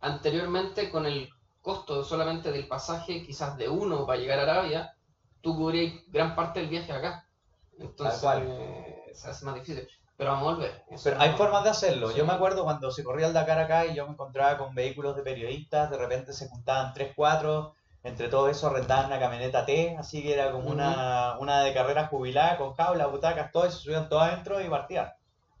anteriormente 0.00 0.90
con 0.90 1.06
el 1.06 1.30
costo 1.62 2.04
solamente 2.04 2.52
del 2.52 2.68
pasaje, 2.68 3.22
quizás 3.24 3.56
de 3.56 3.68
uno 3.68 4.06
para 4.06 4.18
llegar 4.18 4.38
a 4.38 4.42
Arabia, 4.42 4.94
tú 5.40 5.56
cubrías 5.56 5.94
gran 6.08 6.34
parte 6.34 6.60
del 6.60 6.68
viaje 6.68 6.92
acá. 6.92 7.26
Entonces 7.78 8.22
eh, 8.42 9.10
se 9.14 9.30
hace 9.30 9.44
más 9.44 9.54
difícil. 9.54 9.88
Pero 10.16 10.30
vamos 10.30 10.48
a 10.48 10.54
volver. 10.56 10.84
eso 10.90 11.04
Pero 11.04 11.20
hay 11.20 11.30
no- 11.30 11.36
formas 11.36 11.64
de 11.64 11.70
hacerlo. 11.70 12.10
Sí. 12.10 12.18
Yo 12.18 12.24
me 12.26 12.34
acuerdo 12.34 12.62
cuando 12.64 12.90
se 12.92 13.02
corría 13.02 13.26
el 13.26 13.32
Dakar 13.32 13.58
acá 13.58 13.86
y 13.86 13.94
yo 13.94 14.06
me 14.06 14.12
encontraba 14.12 14.58
con 14.58 14.74
vehículos 14.74 15.16
de 15.16 15.22
periodistas, 15.22 15.90
de 15.90 15.98
repente 15.98 16.32
se 16.32 16.48
juntaban 16.48 16.92
3, 16.94 17.12
4, 17.16 17.74
entre 18.04 18.28
todo 18.28 18.48
eso 18.48 18.68
arrendaban 18.68 19.06
una 19.06 19.18
camioneta 19.20 19.66
T, 19.66 19.96
así 19.98 20.22
que 20.22 20.34
era 20.34 20.52
como 20.52 20.70
una, 20.70 21.38
una 21.40 21.62
de 21.64 21.74
carrera 21.74 22.06
jubilada 22.08 22.56
con 22.58 22.74
jaula, 22.74 23.06
butacas, 23.08 23.50
todo 23.52 23.64
eso, 23.66 23.78
subían 23.78 24.08
todo 24.08 24.20
adentro 24.20 24.60
y 24.60 24.68
partían. 24.68 25.10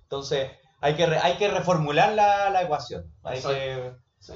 Entonces 0.02 0.52
hay 0.80 0.94
que, 0.96 1.06
re- 1.06 1.18
hay 1.18 1.36
que 1.38 1.48
reformular 1.48 2.12
la, 2.14 2.50
la 2.50 2.62
ecuación. 2.62 3.12
Hay 3.24 3.38
Exacto. 3.38 3.58
que, 3.58 3.96
Sí. 4.20 4.32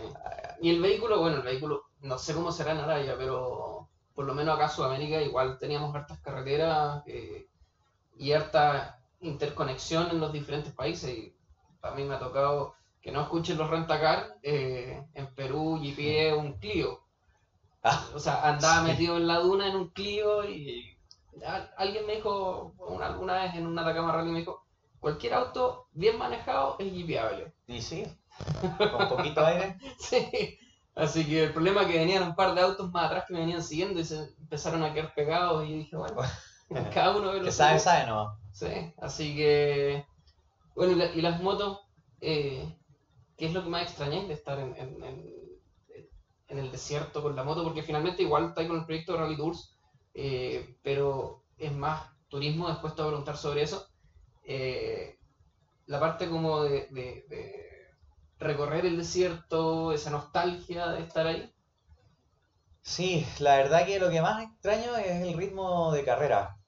Y 0.60 0.70
el 0.70 0.82
vehículo, 0.82 1.20
bueno, 1.20 1.38
el 1.38 1.42
vehículo, 1.42 1.84
no 2.00 2.18
sé 2.18 2.34
cómo 2.34 2.52
será 2.52 2.72
en 2.72 2.78
Arabia, 2.80 3.14
pero 3.18 3.88
por 4.14 4.26
lo 4.26 4.34
menos 4.34 4.54
acá 4.56 4.64
en 4.64 4.70
Sudamérica 4.70 5.20
igual 5.22 5.58
teníamos 5.58 5.94
hartas 5.94 6.18
carreteras 6.20 7.02
eh, 7.06 7.46
y 8.18 8.32
harta 8.32 8.98
interconexión 9.20 10.10
en 10.10 10.20
los 10.20 10.32
diferentes 10.32 10.72
países. 10.74 11.10
Y 11.10 11.34
a 11.82 11.92
mí 11.92 12.04
me 12.04 12.16
ha 12.16 12.18
tocado 12.18 12.74
que 13.00 13.12
no 13.12 13.22
escuchen 13.22 13.56
los 13.58 13.70
rentacar. 13.70 14.34
eh, 14.42 15.02
en 15.14 15.34
Perú, 15.34 15.78
GP 15.80 16.34
un 16.34 16.54
Clio. 16.58 17.00
Ah, 17.82 18.08
O 18.14 18.18
sea, 18.18 18.42
andaba 18.48 18.82
sí. 18.82 18.88
metido 18.88 19.16
en 19.16 19.26
la 19.26 19.38
duna 19.38 19.68
en 19.68 19.76
un 19.76 19.90
Clio 19.90 20.44
y 20.48 20.84
a- 21.44 21.68
alguien 21.76 22.06
me 22.06 22.16
dijo, 22.16 22.74
una, 22.78 23.06
alguna 23.06 23.42
vez 23.42 23.54
en 23.54 23.66
una 23.66 23.82
Atacama 23.82 24.12
Rally 24.12 24.30
me 24.30 24.40
dijo, 24.40 24.62
cualquier 25.00 25.34
auto 25.34 25.86
bien 25.92 26.18
manejado 26.18 26.76
es 26.78 26.92
GPable. 26.92 27.52
y 27.66 27.80
sí, 27.82 28.04
con 28.92 29.08
poquito 29.08 29.44
aire. 29.46 29.76
Sí, 29.98 30.58
así 30.94 31.24
que 31.26 31.44
el 31.44 31.52
problema 31.52 31.82
es 31.82 31.88
que 31.88 31.98
venían 31.98 32.22
un 32.24 32.34
par 32.34 32.54
de 32.54 32.60
autos 32.62 32.90
más 32.90 33.06
atrás 33.06 33.24
que 33.26 33.34
me 33.34 33.40
venían 33.40 33.62
siguiendo 33.62 34.00
y 34.00 34.04
se 34.04 34.18
empezaron 34.40 34.82
a 34.82 34.92
quedar 34.92 35.14
pegados 35.14 35.68
y 35.68 35.72
dije, 35.74 35.96
bueno, 35.96 36.16
cada 36.94 37.16
uno 37.16 37.30
ve 37.32 37.38
lo 37.38 37.44
Que 37.44 37.52
sabe, 37.52 37.78
sabe, 37.78 38.06
¿no? 38.06 38.36
Sí, 38.52 38.66
así 39.00 39.36
que, 39.36 40.04
bueno, 40.74 40.92
y, 40.92 40.96
la- 40.96 41.12
y 41.14 41.20
las 41.22 41.40
motos, 41.42 41.80
eh, 42.20 42.76
¿qué 43.36 43.46
es 43.46 43.52
lo 43.54 43.62
que 43.64 43.70
más 43.70 43.82
extrañáis 43.84 44.28
de 44.28 44.34
estar 44.34 44.58
en, 44.58 44.74
en- 44.76 45.04
en- 45.04 45.37
en 46.48 46.58
el 46.58 46.70
desierto 46.72 47.22
con 47.22 47.36
la 47.36 47.44
moto? 47.44 47.64
Porque 47.64 47.82
finalmente 47.82 48.22
igual 48.22 48.46
estáis 48.50 48.68
con 48.68 48.78
el 48.78 48.86
proyecto 48.86 49.12
de 49.12 49.18
Rally 49.18 49.36
Tours, 49.36 49.76
eh, 50.14 50.76
pero 50.82 51.44
es 51.58 51.72
más 51.72 52.10
turismo, 52.28 52.68
después 52.68 52.94
te 52.94 53.02
voy 53.02 53.08
a 53.10 53.12
preguntar 53.12 53.36
sobre 53.36 53.62
eso. 53.62 53.88
Eh, 54.44 55.18
la 55.86 56.00
parte 56.00 56.28
como 56.28 56.62
de, 56.64 56.88
de- 56.90 57.26
de- 57.28 57.70
recorrer 58.38 58.86
el 58.86 58.96
desierto, 58.98 59.92
esa 59.92 60.10
nostalgia 60.10 60.88
de 60.88 61.02
estar 61.02 61.26
ahí. 61.26 61.52
Sí, 62.82 63.24
la 63.38 63.56
verdad 63.58 63.86
que 63.86 64.00
lo 64.00 64.10
que 64.10 64.20
más 64.20 64.42
extraño 64.42 64.96
es 64.96 65.22
el 65.22 65.34
ritmo 65.34 65.92
de 65.92 66.04
carrera. 66.04 66.58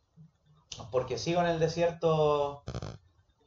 Porque 0.91 1.19
sigo 1.19 1.41
en 1.41 1.47
el 1.49 1.61
desierto 1.61 2.65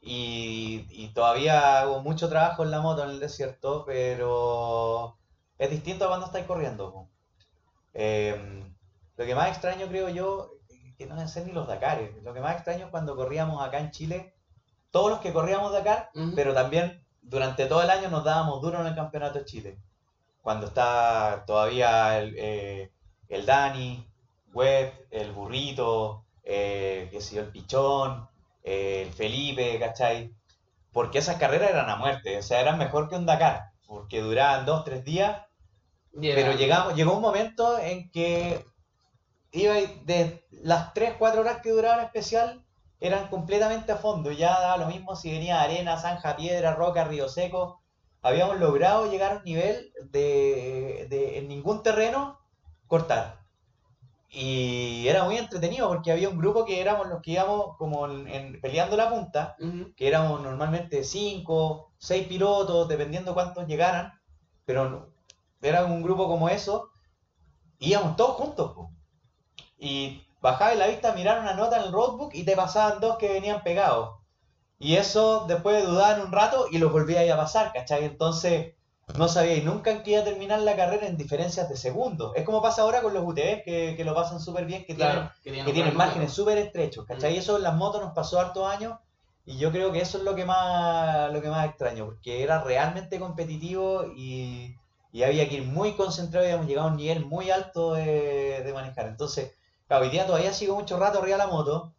y, 0.02 0.86
y 0.90 1.08
todavía 1.14 1.80
hago 1.80 2.02
mucho 2.02 2.28
trabajo 2.28 2.64
en 2.64 2.70
la 2.72 2.80
moto 2.82 3.04
en 3.04 3.10
el 3.10 3.20
desierto, 3.20 3.84
pero 3.86 5.18
es 5.58 5.70
distinto 5.70 6.04
a 6.04 6.08
cuando 6.08 6.26
estáis 6.26 6.46
corriendo. 6.46 7.08
Em, 7.92 8.74
lo 9.16 9.24
que 9.24 9.34
más 9.34 9.48
extraño, 9.50 9.86
creo 9.88 10.08
yo, 10.08 10.50
que 10.96 11.06
no 11.06 11.14
deben 11.14 11.28
ser 11.28 11.46
ni 11.46 11.52
los 11.52 11.66
Dakares. 11.66 12.10
Lo 12.22 12.34
que 12.34 12.40
más 12.40 12.56
extraño 12.56 12.86
es 12.86 12.90
cuando 12.90 13.16
corríamos 13.16 13.62
acá 13.62 13.78
en 13.78 13.90
Chile, 13.90 14.34
todos 14.94 15.10
los 15.10 15.18
que 15.18 15.32
corríamos 15.32 15.72
Dakar, 15.72 16.10
pero 16.36 16.54
también 16.54 17.04
durante 17.20 17.66
todo 17.66 17.82
el 17.82 17.90
año 17.90 18.10
nos 18.10 18.22
dábamos 18.22 18.62
duro 18.62 18.80
en 18.80 18.86
el 18.86 18.94
Campeonato 18.94 19.40
de 19.40 19.44
Chile. 19.44 19.78
Cuando 20.40 20.66
está 20.66 21.42
todavía 21.46 22.16
el, 22.18 22.34
eh, 22.38 22.92
el 23.28 23.44
Dani, 23.44 24.08
Webb, 24.52 24.92
el 25.10 25.32
Burrito, 25.32 26.24
eh, 26.44 27.08
qué 27.10 27.20
sé 27.20 27.34
yo, 27.34 27.42
el 27.42 27.48
Pichón, 27.48 28.28
eh, 28.62 29.02
el 29.06 29.12
Felipe, 29.12 29.80
¿cachai? 29.80 30.32
Porque 30.92 31.18
esas 31.18 31.38
carreras 31.38 31.70
eran 31.70 31.90
a 31.90 31.96
muerte, 31.96 32.38
o 32.38 32.42
sea, 32.42 32.60
eran 32.60 32.78
mejor 32.78 33.08
que 33.08 33.16
un 33.16 33.26
Dakar, 33.26 33.72
porque 33.94 34.20
duraban 34.20 34.66
dos, 34.66 34.84
tres 34.84 35.04
días 35.04 35.40
pero 36.20 36.52
llegamos, 36.52 36.94
llegó 36.94 37.14
un 37.14 37.22
momento 37.22 37.78
en 37.78 38.10
que 38.10 38.64
iba 39.50 39.78
y 39.78 39.86
de 40.04 40.44
las 40.50 40.94
3, 40.94 41.14
4 41.18 41.40
horas 41.40 41.60
que 41.62 41.70
duraba 41.70 42.02
especial 42.02 42.64
eran 43.00 43.28
completamente 43.28 43.92
a 43.92 43.96
fondo. 43.96 44.30
Ya 44.30 44.58
daba 44.60 44.76
lo 44.78 44.86
mismo 44.86 45.16
si 45.16 45.30
venía 45.30 45.60
arena, 45.60 45.98
zanja, 45.98 46.36
piedra, 46.36 46.74
roca, 46.74 47.04
río 47.04 47.28
seco. 47.28 47.82
Habíamos 48.22 48.58
logrado 48.58 49.10
llegar 49.10 49.32
a 49.32 49.36
un 49.38 49.44
nivel 49.44 49.92
de, 50.10 51.06
de 51.10 51.38
en 51.38 51.48
ningún 51.48 51.82
terreno 51.82 52.38
cortar. 52.86 53.43
Y 54.36 55.06
era 55.08 55.24
muy 55.24 55.36
entretenido 55.36 55.88
porque 55.88 56.10
había 56.12 56.28
un 56.28 56.38
grupo 56.38 56.64
que 56.64 56.80
éramos 56.80 57.06
los 57.08 57.22
que 57.22 57.32
íbamos 57.32 57.76
como 57.78 58.06
en- 58.06 58.26
en- 58.28 58.60
peleando 58.60 58.96
la 58.96 59.08
punta 59.10 59.54
que 59.96 60.08
éramos 60.08 60.40
normalmente 60.42 61.04
5, 61.04 61.92
6 61.98 62.26
pilotos, 62.26 62.88
dependiendo 62.88 63.32
cuántos 63.34 63.66
llegaran, 63.68 64.12
pero 64.64 64.90
no- 64.90 65.06
era 65.62 65.84
un 65.84 66.02
grupo 66.02 66.26
como 66.28 66.48
eso, 66.48 66.90
íbamos 67.78 68.16
todos 68.16 68.36
juntos. 68.36 68.72
po. 68.74 68.90
Y 69.78 70.22
bajabas 70.40 70.76
la 70.78 70.86
vista, 70.88 71.12
mirar 71.14 71.40
una 71.40 71.54
nota 71.54 71.76
en 71.78 71.84
el 71.84 71.92
roadbook 71.92 72.34
y 72.34 72.44
te 72.44 72.56
pasaban 72.56 73.00
dos 73.00 73.16
que 73.18 73.32
venían 73.32 73.62
pegados. 73.62 74.20
Y 74.78 74.96
eso 74.96 75.46
después 75.48 75.84
dudaban 75.86 76.20
un 76.22 76.32
rato 76.32 76.66
y 76.70 76.78
los 76.78 76.92
volvíais 76.92 77.30
a 77.32 77.36
pasar, 77.36 77.72
¿cachai? 77.72 78.04
Entonces 78.04 78.74
no 79.12 79.28
sabíais 79.28 79.64
nunca 79.64 79.90
en 79.90 80.02
qué 80.02 80.12
iba 80.12 80.20
a 80.20 80.24
terminar 80.24 80.60
la 80.60 80.76
carrera 80.76 81.06
en 81.06 81.16
diferencias 81.16 81.68
de 81.68 81.76
segundos. 81.76 82.32
Es 82.36 82.44
como 82.44 82.62
pasa 82.62 82.82
ahora 82.82 83.02
con 83.02 83.14
los 83.14 83.24
UTVs 83.24 83.62
que, 83.64 83.94
que 83.96 84.04
lo 84.04 84.14
pasan 84.14 84.40
súper 84.40 84.64
bien, 84.66 84.84
que 84.84 84.94
tienen 84.94 85.20
Claro, 85.20 85.30
que 85.42 85.50
tienen 85.52 85.66
que 85.66 85.72
tienen 85.72 85.92
un 85.92 85.96
márgenes 85.96 86.32
súper 86.32 86.58
estrechos, 86.58 87.04
¿cachai? 87.06 87.34
Y 87.34 87.38
eso 87.38 87.56
en 87.56 87.62
las 87.64 87.74
motos 87.76 88.00
nos 88.02 88.12
pasó 88.12 88.40
hartos 88.40 88.66
años 88.68 88.98
y 89.44 89.58
yo 89.58 89.70
creo 89.72 89.92
que 89.92 90.00
eso 90.00 90.18
es 90.18 90.24
lo 90.24 90.34
que 90.34 90.44
más, 90.44 91.32
lo 91.32 91.42
que 91.42 91.48
más 91.50 91.66
extraño, 91.68 92.06
porque 92.06 92.42
era 92.42 92.62
realmente 92.62 93.18
competitivo 93.20 94.06
y, 94.16 94.76
y 95.12 95.22
había 95.22 95.48
que 95.48 95.56
ir 95.56 95.64
muy 95.64 95.94
concentrado 95.94 96.46
y 96.46 96.48
habíamos 96.50 96.66
llegado 96.68 96.88
a 96.88 96.90
un 96.92 96.96
nivel 96.96 97.26
muy 97.26 97.50
alto 97.50 97.94
de, 97.94 98.62
de 98.64 98.72
manejar. 98.72 99.06
Entonces, 99.08 99.52
claro, 99.86 100.04
hoy 100.04 100.10
día 100.10 100.26
todavía 100.26 100.52
sigo 100.52 100.74
mucho 100.76 100.98
rato 100.98 101.18
arriba 101.18 101.36
de 101.36 101.44
la 101.44 101.50
moto, 101.50 101.94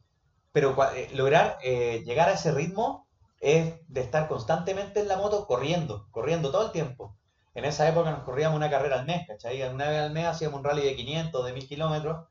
pero 0.52 0.76
eh, 0.96 1.10
lograr 1.14 1.58
eh, 1.64 2.04
llegar 2.06 2.30
a 2.30 2.34
ese 2.34 2.52
ritmo 2.52 3.05
es 3.40 3.76
de 3.88 4.02
estar 4.02 4.28
constantemente 4.28 5.00
en 5.02 5.08
la 5.08 5.18
moto 5.18 5.46
corriendo, 5.48 6.08
corriendo 6.12 6.52
todo 6.52 6.66
el 6.66 6.72
tiempo. 6.72 7.16
En 7.54 7.66
esa 7.66 7.88
época 7.88 8.12
nos 8.12 8.24
corríamos 8.24 8.58
una 8.58 8.70
carrera 8.70 9.00
al 9.00 9.06
mes, 9.06 9.28
¿cachai? 9.28 9.62
Una 9.64 9.88
vez 9.90 10.02
al 10.02 10.12
mes 10.12 10.26
hacíamos 10.28 10.60
un 10.60 10.66
rally 10.66 10.84
de 10.84 10.96
500, 10.96 11.46
de 11.46 11.54
1000 11.54 11.68
kilómetros. 11.68 12.28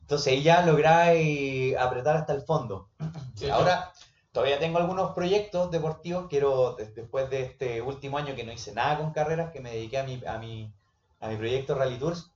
Entonces 0.00 0.32
ahí 0.32 0.42
ya 0.42 0.62
lográis 0.62 1.76
apretar 1.76 2.16
hasta 2.16 2.32
el 2.32 2.42
fondo. 2.42 2.88
Sí, 3.36 3.48
Ahora 3.50 3.92
todavía 4.32 4.58
tengo 4.58 4.78
algunos 4.78 5.12
proyectos 5.12 5.70
deportivos. 5.70 6.26
Quiero, 6.28 6.74
des- 6.74 6.92
después 6.94 7.30
de 7.30 7.42
este 7.42 7.80
último 7.82 8.18
año 8.18 8.34
que 8.34 8.42
no 8.44 8.52
hice 8.52 8.72
nada 8.74 8.98
con 8.98 9.12
carreras, 9.12 9.52
que 9.52 9.60
me 9.60 9.70
dediqué 9.70 9.98
a 9.98 10.02
mi, 10.04 10.20
a 10.26 10.38
mi, 10.38 10.72
a 11.20 11.28
mi 11.28 11.36
proyecto 11.36 11.74
Rally 11.76 11.98
Tours. 11.98 12.32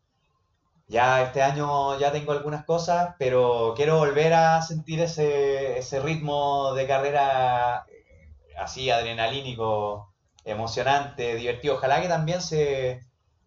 Ya 0.92 1.22
este 1.22 1.42
año 1.42 1.98
ya 1.98 2.12
tengo 2.12 2.32
algunas 2.32 2.64
cosas, 2.64 3.14
pero 3.18 3.72
quiero 3.76 3.98
volver 3.98 4.32
a 4.34 4.60
sentir 4.62 5.00
ese, 5.00 5.78
ese 5.78 6.00
ritmo 6.00 6.74
de 6.74 6.86
carrera 6.86 7.84
eh, 7.88 8.52
así 8.58 8.90
adrenalínico, 8.90 10.12
emocionante, 10.44 11.34
divertido. 11.36 11.76
Ojalá 11.76 12.00
que 12.02 12.08
también 12.08 12.40
se, 12.42 13.00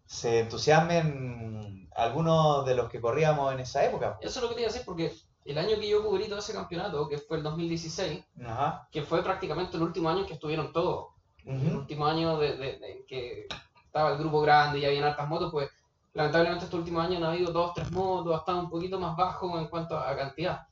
se 0.06 0.40
entusiasmen 0.40 1.88
algunos 1.94 2.66
de 2.66 2.74
los 2.74 2.90
que 2.90 3.00
corríamos 3.00 3.52
en 3.52 3.60
esa 3.60 3.84
época. 3.84 4.18
Eso 4.20 4.38
es 4.40 4.42
lo 4.42 4.48
que 4.48 4.54
te 4.56 4.60
iba 4.62 4.70
a 4.70 4.72
decir 4.72 4.84
porque 4.86 5.12
el 5.44 5.58
año 5.58 5.78
que 5.78 5.88
yo 5.88 6.04
cubrí 6.04 6.28
todo 6.28 6.40
ese 6.40 6.52
campeonato, 6.52 7.08
que 7.08 7.18
fue 7.18 7.36
el 7.38 7.42
2016, 7.44 8.24
Ajá. 8.44 8.88
que 8.90 9.02
fue 9.02 9.22
prácticamente 9.22 9.76
el 9.76 9.82
último 9.84 10.08
año 10.10 10.26
que 10.26 10.34
estuvieron 10.34 10.72
todos. 10.72 11.08
El 11.44 11.76
último 11.76 12.06
año 12.06 12.38
de, 12.38 12.56
de- 12.56 12.78
de 12.78 13.04
que 13.06 13.46
estaba 13.84 14.10
el 14.10 14.18
grupo 14.18 14.40
grande 14.40 14.80
y 14.80 14.84
habían 14.84 15.04
hartas 15.04 15.28
motos, 15.28 15.52
pues 15.52 15.70
lamentablemente 16.16 16.64
estos 16.64 16.80
últimos 16.80 17.04
años 17.04 17.18
han 17.18 17.28
habido 17.28 17.52
dos, 17.52 17.74
tres 17.74 17.92
motos, 17.92 18.34
ha 18.34 18.38
estado 18.38 18.60
un 18.60 18.70
poquito 18.70 18.98
más 18.98 19.14
bajo 19.14 19.58
en 19.58 19.68
cuanto 19.68 19.98
a 19.98 20.16
cantidad. 20.16 20.66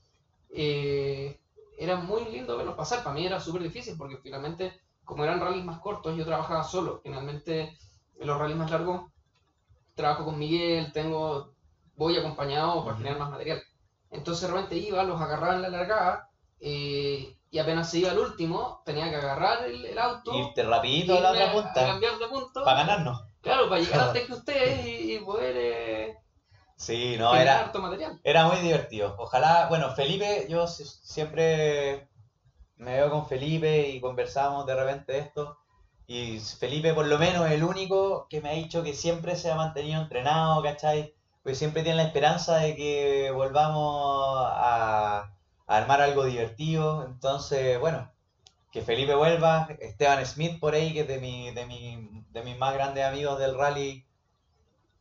Eh, 0.49 1.39
era 1.79 1.97
muy 1.97 2.25
lindo 2.25 2.57
verlos 2.57 2.75
pasar, 2.75 3.03
para 3.03 3.15
mí 3.15 3.27
era 3.27 3.39
súper 3.39 3.63
difícil 3.63 3.95
porque 3.99 4.17
finalmente, 4.17 4.81
como 5.05 5.23
eran 5.23 5.41
rallies 5.41 5.67
más 5.67 5.81
cortos, 5.81 6.17
yo 6.17 6.25
trabajaba 6.25 6.65
solo. 6.65 7.01
Finalmente, 7.03 7.77
en 8.19 8.27
los 8.27 8.39
rallies 8.39 8.57
más 8.57 8.71
largos, 8.71 9.11
trabajo 9.95 10.25
con 10.25 10.39
Miguel, 10.39 10.93
tengo, 10.95 11.53
voy 11.95 12.17
acompañado 12.17 12.83
para 12.83 12.97
generar 12.97 13.19
más 13.19 13.31
material. 13.31 13.63
Entonces, 14.11 14.49
de 14.49 14.55
repente 14.55 14.79
iba, 14.79 15.03
los 15.03 15.21
agarraba 15.21 15.57
en 15.57 15.63
la 15.63 15.69
largada 15.69 16.31
eh, 16.59 17.37
y 17.51 17.59
apenas 17.59 17.91
se 17.91 17.99
iba 17.99 18.13
al 18.13 18.19
último, 18.19 18.81
tenía 18.87 19.11
que 19.11 19.17
agarrar 19.17 19.67
el, 19.67 19.85
el 19.85 19.99
auto 19.99 20.33
Irte 20.35 20.63
rapidito 20.63 21.19
a 21.19 21.21
la 21.21 21.33
otra 21.33 21.51
a 21.51 21.53
punta 21.53 21.75
cambiar 21.75 22.19
de 22.19 22.29
punto. 22.29 22.65
para 22.65 22.79
ganarnos. 22.85 23.34
Claro, 23.45 23.69
para 23.69 23.81
llegar 23.81 24.01
antes 24.09 24.27
que 24.27 24.33
ustedes 24.33 24.87
y, 24.87 25.15
y 25.15 25.19
poder 25.21 25.55
eh, 25.57 26.19
Sí, 26.77 27.17
no, 27.19 27.37
era, 27.37 27.73
era 28.23 28.47
muy 28.47 28.59
divertido. 28.59 29.15
Ojalá, 29.19 29.67
bueno, 29.69 29.91
Felipe, 29.95 30.47
yo 30.49 30.67
si- 30.67 30.85
siempre 30.85 32.09
me 32.77 32.95
veo 32.95 33.11
con 33.11 33.27
Felipe 33.29 33.89
y 33.91 34.01
conversamos 34.01 34.67
de 34.67 34.75
repente 34.77 35.19
esto. 35.19 35.59
Y 36.07 36.41
Felipe, 36.41 36.95
por 36.95 37.07
lo 37.07 37.19
menos, 37.19 37.47
es 37.47 37.53
el 37.55 37.65
único 37.65 38.29
que 38.29 38.41
me 38.43 38.51
ha 38.51 38.55
dicho 38.55 38.83
que 38.85 38.95
siempre 38.95 39.37
se 39.37 39.51
ha 39.51 39.57
mantenido 39.57 40.03
entrenado, 40.03 40.63
¿cachai? 40.63 41.15
Pues 41.43 41.59
siempre 41.59 41.83
tiene 41.85 41.99
la 41.99 42.05
esperanza 42.05 42.59
de 42.59 42.77
que 42.77 43.31
volvamos 43.33 44.37
a, 44.51 45.21
a 45.69 45.77
armar 45.77 46.01
algo 46.03 46.25
divertido. 46.25 47.07
Entonces, 47.07 47.81
bueno, 47.81 48.13
que 48.73 48.83
Felipe 48.83 49.15
vuelva. 49.15 49.69
Esteban 49.81 50.25
Smith 50.27 50.61
por 50.61 50.75
ahí, 50.75 50.93
que 50.93 51.01
es 51.01 51.09
de, 51.09 51.19
mi, 51.21 51.51
de, 51.53 51.67
mi, 51.67 52.24
de 52.35 52.43
mis 52.43 52.59
más 52.59 52.75
grandes 52.75 53.05
amigos 53.05 53.39
del 53.39 53.57
rally. 53.57 54.05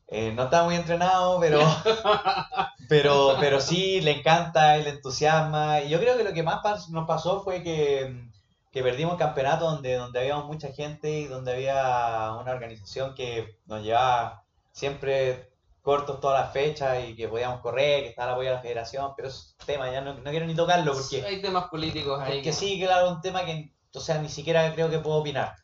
Eh, 0.08 0.32
no 0.34 0.44
está 0.44 0.64
muy 0.64 0.76
entrenado, 0.76 1.40
pero, 1.40 1.60
pero, 2.90 3.36
pero 3.40 3.60
sí 3.60 4.02
le 4.02 4.12
encanta 4.20 4.78
le 4.78 4.90
entusiasma. 4.90 5.82
Y 5.82 5.90
yo 5.90 6.00
creo 6.00 6.18
que 6.18 6.24
lo 6.24 6.34
que 6.34 6.44
más 6.44 6.62
pas- 6.62 6.90
nos 6.90 7.08
pasó 7.08 7.42
fue 7.44 7.64
que, 7.64 8.30
que 8.72 8.84
perdimos 8.84 9.14
el 9.14 9.20
campeonato 9.20 9.66
donde, 9.72 9.96
donde 9.96 10.20
habíamos 10.20 10.46
mucha 10.46 10.72
gente 10.72 11.10
y 11.10 11.26
donde 11.26 11.54
había 11.54 12.34
una 12.40 12.52
organización 12.52 13.16
que 13.16 13.58
nos 13.66 13.82
llevaba 13.84 14.44
siempre 14.72 15.50
cortos 15.82 16.22
todas 16.22 16.40
las 16.42 16.54
fechas 16.54 16.98
y 17.10 17.16
que 17.16 17.28
podíamos 17.28 17.60
correr, 17.62 18.04
que 18.04 18.10
estaba 18.10 18.30
el 18.30 18.34
apoyo 18.34 18.50
de 18.50 18.56
la 18.56 18.62
federación, 18.62 19.12
pero 19.18 19.28
es 19.28 19.56
tema, 19.66 19.92
ya 19.92 20.02
no, 20.02 20.14
no 20.14 20.30
quiero 20.32 20.46
ni 20.46 20.56
tocarlo 20.56 20.94
porque... 20.94 21.24
Hay 21.26 21.42
temas 21.42 21.66
políticos 21.70 22.22
ahí. 22.22 22.36
Porque 22.36 22.54
sí, 22.54 22.80
claro, 22.80 23.10
un 23.10 23.22
tema 23.22 23.44
que, 23.44 23.74
o 23.94 24.00
sea, 24.00 24.20
ni 24.20 24.30
siquiera 24.30 24.72
creo 24.74 24.90
que 24.90 25.00
puedo 25.00 25.18
opinar. 25.18 25.56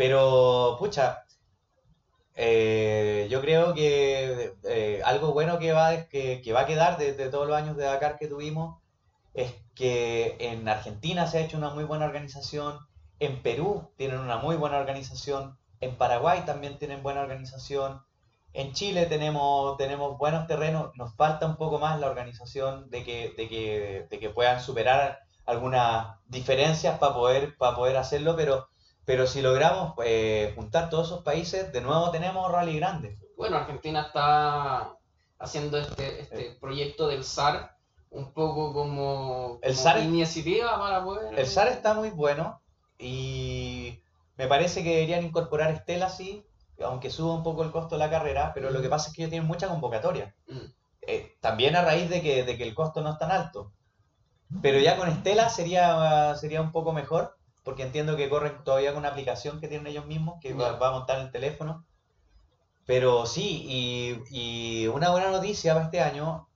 Pero, 0.00 0.76
pucha, 0.78 1.26
eh, 2.34 3.28
yo 3.30 3.42
creo 3.42 3.74
que 3.74 4.54
eh, 4.64 5.02
algo 5.04 5.34
bueno 5.34 5.58
que 5.58 5.72
va, 5.72 6.04
que, 6.04 6.40
que 6.40 6.52
va 6.54 6.60
a 6.60 6.66
quedar 6.66 6.96
de, 6.96 7.12
de 7.12 7.28
todos 7.28 7.46
los 7.46 7.54
años 7.54 7.76
de 7.76 7.84
Dakar 7.84 8.16
que 8.16 8.26
tuvimos 8.26 8.80
es 9.34 9.52
que 9.74 10.38
en 10.40 10.66
Argentina 10.70 11.26
se 11.26 11.36
ha 11.36 11.40
hecho 11.42 11.58
una 11.58 11.68
muy 11.68 11.84
buena 11.84 12.06
organización, 12.06 12.78
en 13.18 13.42
Perú 13.42 13.90
tienen 13.98 14.20
una 14.20 14.38
muy 14.38 14.56
buena 14.56 14.78
organización, 14.78 15.58
en 15.80 15.94
Paraguay 15.94 16.46
también 16.46 16.78
tienen 16.78 17.02
buena 17.02 17.20
organización, 17.20 18.00
en 18.54 18.72
Chile 18.72 19.04
tenemos, 19.04 19.76
tenemos 19.76 20.16
buenos 20.16 20.46
terrenos, 20.46 20.96
nos 20.96 21.14
falta 21.14 21.44
un 21.44 21.56
poco 21.56 21.78
más 21.78 22.00
la 22.00 22.08
organización 22.08 22.88
de 22.88 23.04
que, 23.04 23.34
de 23.36 23.48
que, 23.50 24.06
de 24.08 24.18
que 24.18 24.30
puedan 24.30 24.62
superar 24.62 25.18
algunas 25.44 26.16
diferencias 26.26 26.98
para 26.98 27.12
poder, 27.12 27.54
para 27.58 27.76
poder 27.76 27.98
hacerlo, 27.98 28.34
pero, 28.34 28.70
pero 29.04 29.26
si 29.26 29.42
logramos 29.42 29.94
eh, 30.04 30.52
juntar 30.54 30.90
todos 30.90 31.08
esos 31.08 31.22
países, 31.22 31.72
de 31.72 31.80
nuevo 31.80 32.10
tenemos 32.10 32.50
rally 32.50 32.76
grandes. 32.78 33.18
Bueno, 33.36 33.56
Argentina 33.56 34.02
está 34.02 34.94
haciendo 35.38 35.78
este, 35.78 36.20
este 36.20 36.56
proyecto 36.60 37.08
del 37.08 37.24
SAR 37.24 37.76
un 38.10 38.32
poco 38.32 38.72
como, 38.72 39.58
El 39.62 39.74
como 39.74 39.82
SAR- 39.84 40.02
iniciativa 40.04 40.78
para 40.78 41.02
poder... 41.04 41.38
El 41.38 41.46
SAR 41.46 41.68
está 41.68 41.94
muy 41.94 42.10
bueno 42.10 42.60
y 42.98 44.02
Me 44.36 44.46
parece 44.48 44.82
que 44.82 44.90
deberían 44.94 45.24
incorporar 45.24 45.70
Estela, 45.70 46.08
sí, 46.08 46.44
aunque 46.82 47.10
suba 47.10 47.34
un 47.34 47.42
poco 47.42 47.62
el 47.62 47.70
costo 47.70 47.94
de 47.94 47.98
la 47.98 48.10
carrera, 48.10 48.52
pero 48.54 48.70
lo 48.70 48.80
que 48.80 48.88
pasa 48.88 49.08
es 49.08 49.14
que 49.14 49.22
ellos 49.22 49.30
tienen 49.30 49.46
mucha 49.48 49.68
convocatoria. 49.68 50.34
Mm. 50.48 50.58
Eh, 51.02 51.36
también 51.40 51.76
a 51.76 51.82
raíz 51.82 52.08
de 52.08 52.22
que, 52.22 52.44
de 52.44 52.56
que 52.56 52.62
el 52.62 52.74
costo 52.74 53.00
no 53.02 53.10
es 53.12 53.18
tan 53.18 53.30
alto. 53.30 53.72
Pero 54.62 54.78
ya 54.80 54.96
con 54.96 55.08
Estela 55.08 55.48
sería, 55.50 56.34
sería 56.36 56.60
un 56.62 56.72
poco 56.72 56.92
mejor, 56.92 57.36
porque 57.70 57.84
entiendo 57.84 58.16
que 58.16 58.28
corren 58.28 58.64
todavía 58.64 58.90
con 58.90 58.98
una 58.98 59.10
aplicación 59.10 59.60
que 59.60 59.68
tienen 59.68 59.86
ellos 59.86 60.04
mismos, 60.04 60.40
que 60.40 60.54
va, 60.54 60.72
va 60.72 60.88
a 60.88 60.90
montar 60.90 61.20
en 61.20 61.26
el 61.26 61.30
teléfono. 61.30 61.84
Pero 62.84 63.26
sí, 63.26 63.64
y, 63.68 64.82
y 64.82 64.86
una 64.88 65.10
buena 65.10 65.30
noticia 65.30 65.72
para 65.74 65.84
este 65.84 66.00
año, 66.00 66.48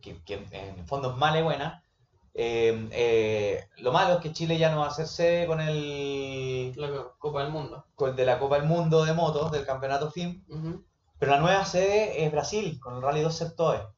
que, 0.00 0.22
que 0.24 0.46
en 0.50 0.78
el 0.78 0.86
fondo 0.86 1.10
es 1.10 1.18
mala 1.18 1.40
y 1.40 1.42
buena, 1.42 1.84
eh, 2.32 2.88
eh, 2.90 3.68
lo 3.80 3.92
malo 3.92 4.14
es 4.14 4.20
que 4.20 4.32
Chile 4.32 4.56
ya 4.56 4.70
no 4.70 4.78
va 4.80 4.86
a 4.86 4.88
hacer 4.88 5.06
sede 5.06 5.46
con 5.46 5.60
el, 5.60 6.72
La 6.74 6.88
Copa 7.18 7.42
del 7.42 7.52
Mundo. 7.52 7.84
con 7.94 8.08
el 8.08 8.16
de 8.16 8.24
la 8.24 8.38
Copa 8.38 8.56
del 8.56 8.64
Mundo 8.66 9.04
de 9.04 9.12
motos, 9.12 9.52
del 9.52 9.66
campeonato 9.66 10.10
FIM, 10.10 10.42
Ujú. 10.48 10.82
pero 11.18 11.32
la 11.32 11.40
nueva 11.40 11.66
sede 11.66 12.24
es 12.24 12.32
Brasil, 12.32 12.80
con 12.80 12.96
el 12.96 13.02
Rally 13.02 13.20
2 13.20 13.36
Septoe. 13.36 13.88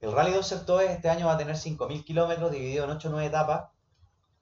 El 0.00 0.12
Rally 0.12 0.32
2 0.32 0.46
Septoe 0.46 0.92
este 0.92 1.10
año 1.10 1.26
va 1.26 1.32
a 1.32 1.38
tener 1.38 1.56
5.000 1.56 2.04
kilómetros 2.04 2.52
dividido 2.52 2.84
en 2.84 2.90
8 2.92 3.08
o 3.08 3.10
9 3.10 3.26
etapas. 3.26 3.73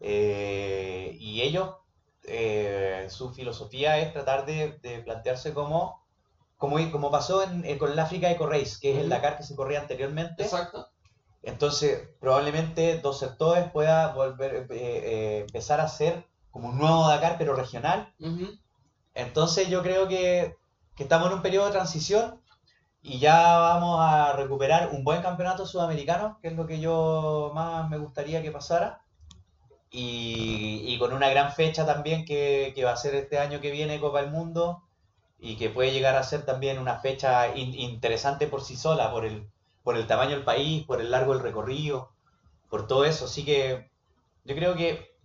Eh, 0.03 1.17
y 1.19 1.43
ellos, 1.43 1.77
eh, 2.25 3.07
su 3.09 3.33
filosofía 3.33 3.99
es 3.99 4.13
tratar 4.13 4.45
de, 4.47 4.79
de 4.83 5.01
plantearse 5.01 5.55
como, 5.55 6.05
como, 6.57 6.77
como 6.91 7.11
pasó 7.11 7.43
en, 7.43 7.65
eh, 7.65 7.79
con 7.79 7.93
el 7.93 7.99
África 7.99 8.31
Eco 8.31 8.47
Race, 8.47 8.77
que 8.81 8.93
es 8.93 8.99
el. 8.99 9.09
Dakar 9.09 9.37
que 9.37 9.45
se 9.45 9.57
corría 9.57 9.81
anteriormente. 9.81 10.43
Exacto. 10.43 10.89
Entonces, 11.43 12.09
probablemente 12.21 12.99
Dos 12.99 13.19
Septoes 13.19 13.71
pueda 13.73 14.13
volver, 14.13 14.55
eh, 14.55 14.67
eh, 14.71 15.39
empezar 15.41 15.81
a 15.81 15.89
ser 15.89 16.27
como 16.51 16.69
un 16.69 16.79
nuevo 16.79 17.09
Dakar, 17.09 17.37
pero 17.39 17.55
regional. 17.55 18.15
Ujú. 18.21 18.49
Entonces 19.15 19.69
yo 19.69 19.83
creo 19.83 20.09
que, 20.09 20.57
que 20.97 21.03
estamos 21.03 21.29
en 21.29 21.35
un 21.35 21.43
periodo 21.43 21.67
de 21.67 21.73
transición 21.73 22.41
y 23.03 23.19
ya 23.19 23.59
vamos 23.59 23.99
a 24.01 24.33
recuperar 24.35 24.91
un 24.93 25.03
buen 25.05 25.23
campeonato 25.23 25.67
sudamericano, 25.67 26.39
que 26.41 26.49
es 26.49 26.55
lo 26.55 26.67
que 26.67 26.79
yo 26.81 27.51
más 27.55 27.89
me 27.91 27.99
gustaría 27.99 28.43
que 28.43 28.53
pasara. 28.53 29.02
Y, 29.93 30.99
con 30.99 31.13
una 31.13 31.29
gran 31.31 31.53
fecha 31.53 31.87
también 31.87 32.25
que, 32.25 32.75
va 32.85 32.93
a 32.93 32.97
ser 32.97 33.15
este 33.15 33.39
año 33.39 33.61
que 33.61 33.71
viene 33.71 34.01
Copa 34.01 34.23
del 34.23 34.31
Mundo 34.31 34.83
y 35.39 35.57
que 35.57 35.71
puede 35.71 35.93
llegar 35.93 36.17
a 36.17 36.23
ser 36.25 36.45
también 36.47 36.79
una 36.79 37.01
fecha 37.01 37.55
in- 37.57 37.75
interesante 37.75 38.47
por 38.49 38.63
sí 38.63 38.77
sola, 38.77 39.11
por 39.13 39.25
el, 39.27 39.49
por 39.85 39.97
el 39.97 40.07
tamaño 40.07 40.31
del 40.33 40.45
país, 40.45 40.85
por 40.87 41.01
el 41.01 41.11
largo 41.11 41.35
del 41.35 41.43
recorrido, 41.43 42.13
por 42.71 42.87
todo 42.87 43.05
eso. 43.05 43.27
Así 43.27 43.45
que 43.45 43.91
yo 44.45 44.55
creo 44.57 44.75
que 44.77 45.17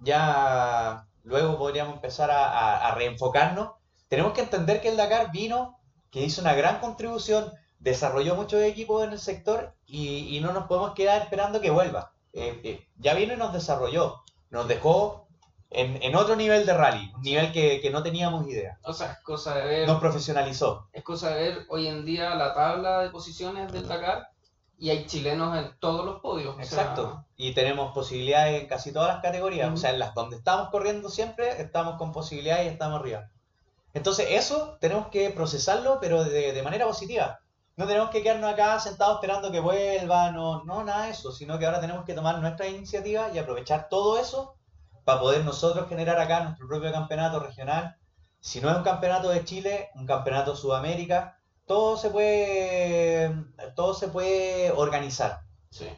ya 0.00 1.06
luego 1.24 1.58
podríamos 1.58 1.96
empezar 1.96 2.30
a, 2.32 2.94
reenfocarnos. 2.94 3.72
Tenemos 4.08 4.32
que 4.34 4.42
entender 4.42 4.80
que 4.82 4.88
el 4.90 4.96
Dakar 4.96 5.32
vino, 5.32 5.78
que 6.10 6.22
hizo 6.22 6.40
una 6.42 6.54
gran 6.54 6.80
contribución, 6.80 7.52
desarrolló 7.80 8.34
muchos 8.36 8.62
equipos 8.62 9.04
en 9.04 9.12
el 9.12 9.18
sector 9.20 9.74
y 9.86 10.40
no 10.42 10.52
nos 10.52 10.66
podemos 10.66 10.94
quedar 10.94 11.22
esperando 11.22 11.60
que 11.60 11.70
vuelva. 11.70 12.15
Eh, 12.38 12.60
eh, 12.64 12.86
ya 12.98 13.14
vino 13.14 13.32
y 13.32 13.36
nos 13.38 13.54
desarrolló, 13.54 14.22
nos 14.50 14.68
dejó 14.68 15.26
en, 15.70 16.02
en 16.02 16.14
otro 16.14 16.36
nivel 16.36 16.66
de 16.66 16.74
rally, 16.74 17.10
un 17.14 17.22
nivel 17.22 17.50
que, 17.50 17.80
que 17.80 17.90
no 17.90 18.02
teníamos 18.02 18.46
idea. 18.46 18.78
O 18.82 18.92
sea, 18.92 19.12
es 19.12 19.18
cosa 19.20 19.54
de 19.54 19.64
ver. 19.64 19.88
Nos 19.88 20.00
profesionalizó. 20.00 20.86
Es 20.92 21.02
cosa 21.02 21.30
de 21.30 21.42
ver 21.42 21.66
hoy 21.70 21.86
en 21.86 22.04
día 22.04 22.34
la 22.34 22.52
tabla 22.52 23.00
de 23.00 23.10
posiciones 23.10 23.72
del 23.72 23.88
Dakar 23.88 24.28
y 24.78 24.90
hay 24.90 25.06
chilenos 25.06 25.56
en 25.56 25.78
todos 25.78 26.04
los 26.04 26.20
podios. 26.20 26.50
o 26.50 26.56
sea, 26.56 26.64
Exacto. 26.64 27.24
Y 27.36 27.54
tenemos 27.54 27.94
posibilidades 27.94 28.60
en 28.60 28.68
casi 28.68 28.92
todas 28.92 29.14
las 29.14 29.22
categorías. 29.22 29.72
O 29.72 29.78
sea, 29.78 29.90
en 29.90 29.98
las 29.98 30.14
donde 30.14 30.36
estamos 30.36 30.68
corriendo 30.68 31.08
siempre, 31.08 31.62
estamos 31.62 31.96
con 31.96 32.12
posibilidades 32.12 32.66
y 32.66 32.68
estamos 32.68 33.00
arriba. 33.00 33.30
Entonces, 33.94 34.26
eso 34.32 34.76
tenemos 34.78 35.06
que 35.08 35.30
procesarlo, 35.30 35.98
pero 36.02 36.22
de, 36.22 36.52
de 36.52 36.62
manera 36.62 36.86
positiva. 36.86 37.40
No 37.76 37.86
tenemos 37.86 38.08
que 38.08 38.22
quedarnos 38.22 38.50
acá 38.50 38.80
sentados 38.80 39.16
esperando 39.16 39.52
que 39.52 39.60
vuelva, 39.60 40.30
no, 40.30 40.64
no, 40.64 40.82
nada 40.82 41.04
de 41.04 41.10
eso, 41.10 41.30
sino 41.30 41.58
que 41.58 41.66
ahora 41.66 41.80
tenemos 41.80 42.06
que 42.06 42.14
tomar 42.14 42.38
nuestra 42.38 42.66
iniciativa 42.66 43.30
y 43.32 43.38
aprovechar 43.38 43.90
todo 43.90 44.18
eso 44.18 44.56
para 45.04 45.20
poder 45.20 45.44
nosotros 45.44 45.86
generar 45.88 46.18
acá 46.18 46.40
nuestro 46.40 46.66
propio 46.66 46.90
campeonato 46.90 47.38
regional. 47.38 47.96
Si 48.40 48.62
no 48.62 48.70
es 48.70 48.76
un 48.78 48.82
campeonato 48.82 49.28
de 49.28 49.44
Chile, 49.44 49.90
un 49.94 50.06
campeonato 50.06 50.56
Sudamérica, 50.56 51.38
todo 51.66 51.98
se 51.98 52.08
puede, 52.08 53.34
todo 53.74 53.92
se 53.92 54.08
puede 54.08 54.72
organizar. 54.72 55.42
Sí, 55.68 55.88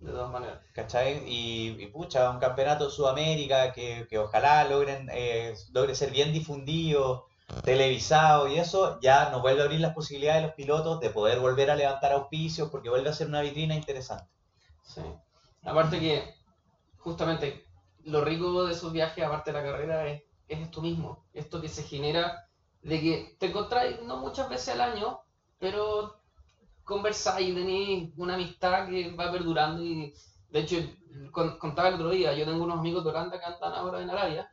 de 0.00 0.10
todas 0.10 0.30
maneras. 0.30 0.58
¿Cachai? 0.74 1.22
Y, 1.28 1.76
y, 1.80 1.86
pucha, 1.86 2.28
un 2.30 2.40
campeonato 2.40 2.86
de 2.86 2.90
Sudamérica 2.90 3.72
que, 3.72 4.06
que 4.10 4.18
ojalá 4.18 4.64
logren 4.64 5.08
eh, 5.12 5.54
logre 5.72 5.94
ser 5.94 6.10
bien 6.10 6.32
difundido, 6.32 7.26
televisado 7.64 8.48
y 8.48 8.58
eso, 8.58 8.98
ya 9.00 9.30
nos 9.30 9.42
vuelve 9.42 9.62
a 9.62 9.64
abrir 9.64 9.80
las 9.80 9.94
posibilidades 9.94 10.42
de 10.42 10.46
los 10.48 10.56
pilotos 10.56 11.00
de 11.00 11.10
poder 11.10 11.40
volver 11.40 11.70
a 11.70 11.76
levantar 11.76 12.12
auspicios 12.12 12.70
porque 12.70 12.90
vuelve 12.90 13.10
a 13.10 13.14
ser 13.14 13.28
una 13.28 13.42
vitrina 13.42 13.74
interesante. 13.76 14.30
Sí. 14.82 15.00
Aparte 15.64 15.98
que, 16.00 16.34
justamente, 16.98 17.64
lo 18.04 18.22
rico 18.24 18.64
de 18.66 18.72
esos 18.74 18.92
viajes, 18.92 19.24
aparte 19.24 19.52
de 19.52 19.58
la 19.60 19.64
carrera, 19.64 20.06
es, 20.08 20.22
es 20.48 20.60
esto 20.60 20.82
mismo. 20.82 21.26
Esto 21.32 21.60
que 21.60 21.68
se 21.68 21.82
genera 21.84 22.48
de 22.82 23.00
que 23.00 23.36
te 23.38 23.46
encontráis 23.46 24.02
no 24.02 24.18
muchas 24.18 24.48
veces 24.48 24.74
al 24.74 24.80
año, 24.82 25.20
pero 25.58 26.20
conversáis 26.84 27.48
y 27.50 27.54
tenéis 27.54 28.12
una 28.16 28.34
amistad 28.34 28.88
que 28.88 29.12
va 29.12 29.32
perdurando. 29.32 29.82
Y 29.84 30.14
de 30.50 30.60
hecho, 30.60 30.76
con- 31.32 31.58
contaba 31.58 31.88
el 31.88 31.94
otro 31.96 32.10
día, 32.10 32.34
yo 32.34 32.44
tengo 32.46 32.64
unos 32.64 32.78
amigos 32.80 33.04
de 33.04 33.10
Holanda 33.10 33.38
que 33.38 33.46
andan 33.46 33.72
ahora 33.74 34.02
en 34.02 34.10
Arabia. 34.10 34.50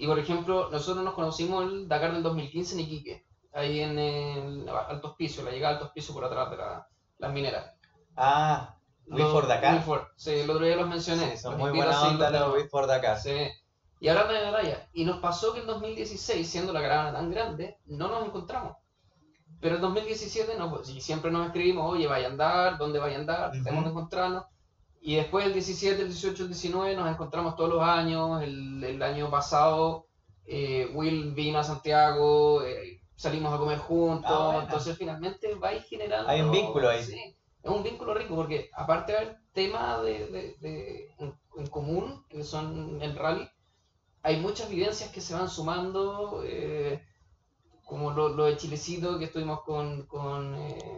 Y 0.00 0.06
por 0.06 0.18
ejemplo, 0.18 0.68
nosotros 0.70 1.04
nos 1.04 1.14
conocimos 1.14 1.64
el 1.64 1.88
Dakar 1.88 2.12
del 2.12 2.22
2015 2.22 2.74
en 2.74 2.80
Iquique, 2.80 3.26
ahí 3.52 3.80
en 3.80 3.98
el 3.98 4.68
Alto 4.68 5.08
Hospicio, 5.08 5.42
la 5.42 5.50
llegada 5.50 5.70
al 5.70 5.74
Alto 5.76 5.86
Hospicio 5.88 6.14
por 6.14 6.24
atrás 6.24 6.50
de 6.50 6.56
la- 6.56 6.86
las 7.18 7.32
mineras. 7.32 7.74
Ah, 8.16 8.76
Wii 9.06 9.22
Los- 9.22 9.32
for 9.32 9.46
Dakar. 9.48 9.74
Sí, 10.16 10.30
el 10.30 10.48
otro 10.50 10.64
día 10.64 10.76
los 10.76 10.88
mencioné. 10.88 11.32
Sí, 11.32 11.36
son 11.38 11.52
Los 11.52 11.60
muy 11.60 11.70
buena 11.70 12.00
onda 12.08 12.30
los 12.30 12.30
Dakar. 12.86 13.18
Sí. 13.18 13.48
Y 14.00 14.08
hablando 14.08 14.32
de 14.34 14.46
Araya, 14.46 14.88
y 14.92 15.04
nos 15.04 15.18
pasó 15.18 15.52
que 15.52 15.60
en 15.60 15.66
2016, 15.66 16.48
siendo 16.48 16.72
la 16.72 16.80
caravana 16.80 17.12
tan 17.18 17.30
grande, 17.30 17.78
no 17.86 18.06
nos 18.08 18.24
encontramos. 18.24 18.76
Pero 19.60 19.76
en 19.76 19.80
2017 19.80 20.56
no, 20.56 20.70
pues, 20.70 20.88
y 20.90 21.00
siempre 21.00 21.32
nos 21.32 21.46
escribimos, 21.46 21.90
oye, 21.92 22.06
vaya 22.06 22.28
a 22.28 22.30
andar, 22.30 22.78
¿dónde 22.78 23.00
vaya 23.00 23.16
a 23.16 23.20
andar? 23.20 23.50
Ujú. 23.50 23.64
Tenemos 23.64 23.82
que 23.84 23.90
encontrarnos. 23.90 24.44
Y 25.08 25.16
después 25.16 25.46
el 25.46 25.54
17, 25.54 26.02
el 26.02 26.08
18, 26.08 26.42
el 26.42 26.48
19 26.50 26.94
nos 26.94 27.10
encontramos 27.10 27.56
todos 27.56 27.70
los 27.70 27.82
años. 27.82 28.42
El, 28.42 28.84
el 28.84 29.02
año 29.02 29.30
pasado 29.30 30.04
eh, 30.44 30.90
Will 30.92 31.32
vino 31.32 31.58
a 31.58 31.64
Santiago, 31.64 32.62
eh, 32.62 33.00
salimos 33.16 33.54
a 33.54 33.56
comer 33.56 33.78
juntos. 33.78 34.30
Ah, 34.30 34.44
buena. 34.48 34.62
entonces 34.64 34.98
finalmente 34.98 35.54
vais 35.54 35.82
generando... 35.88 36.28
Hay 36.28 36.42
un 36.42 36.50
vínculo 36.50 36.90
ahí. 36.90 37.02
Sí, 37.02 37.36
es 37.62 37.70
un 37.70 37.82
vínculo 37.82 38.12
rico 38.12 38.34
porque 38.36 38.68
aparte 38.74 39.12
de 39.12 39.18
haber 39.18 39.36
temas 39.54 40.02
de, 40.02 40.26
de- 40.26 40.54
de- 40.60 41.14
en, 41.20 41.34
en 41.56 41.66
común, 41.68 42.26
que 42.28 42.44
son 42.44 43.00
el 43.00 43.16
rally, 43.16 43.48
hay 44.22 44.36
muchas 44.36 44.68
vivencias 44.68 45.10
que 45.10 45.22
se 45.22 45.32
van 45.32 45.48
sumando, 45.48 46.42
eh, 46.44 47.02
como 47.82 48.10
lo, 48.10 48.28
lo 48.28 48.44
de 48.44 48.58
Chilecito, 48.58 49.18
que 49.18 49.24
estuvimos 49.24 49.62
con, 49.62 50.04
con, 50.06 50.54
eh, 50.56 50.97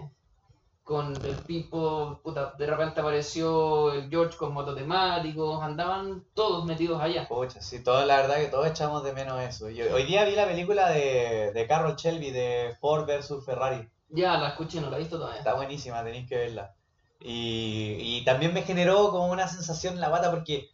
con 0.90 1.14
el 1.24 1.37
Pipo, 1.46 2.18
puta, 2.20 2.53
de 2.59 2.66
repente 2.66 3.00
apareció 3.00 3.92
el 3.92 4.11
George 4.11 4.37
con 4.37 4.53
mototemáticos, 4.53 5.62
andaban 5.62 6.24
todos 6.35 6.64
metidos 6.64 7.00
allá. 7.00 7.29
Pucha, 7.29 7.62
sí, 7.62 7.81
todo, 7.81 8.05
la 8.05 8.16
verdad 8.16 8.38
que 8.38 8.48
todos 8.48 8.66
echamos 8.66 9.05
de 9.05 9.12
menos 9.12 9.40
eso. 9.40 9.70
Yo, 9.70 9.85
hoy 9.94 10.03
día 10.03 10.24
vi 10.24 10.35
la 10.35 10.48
película 10.48 10.90
de, 10.90 11.53
de 11.53 11.66
Carroll 11.68 11.94
Shelby 11.94 12.33
de 12.33 12.76
Ford 12.81 13.07
versus 13.07 13.46
Ferrari. 13.46 13.88
Ya 14.09 14.37
la 14.38 14.48
escuché, 14.48 14.81
no 14.81 14.90
la 14.90 14.96
he 14.96 14.98
visto 14.98 15.16
todavía. 15.16 15.38
Está 15.38 15.55
buenísima, 15.55 16.03
tenéis 16.03 16.29
que 16.29 16.37
verla. 16.37 16.74
Y, 17.20 17.94
y 18.00 18.24
también 18.24 18.53
me 18.53 18.62
generó 18.62 19.12
como 19.12 19.31
una 19.31 19.46
sensación 19.46 19.94
en 19.94 20.00
la 20.00 20.11
pata 20.11 20.33
porque 20.33 20.70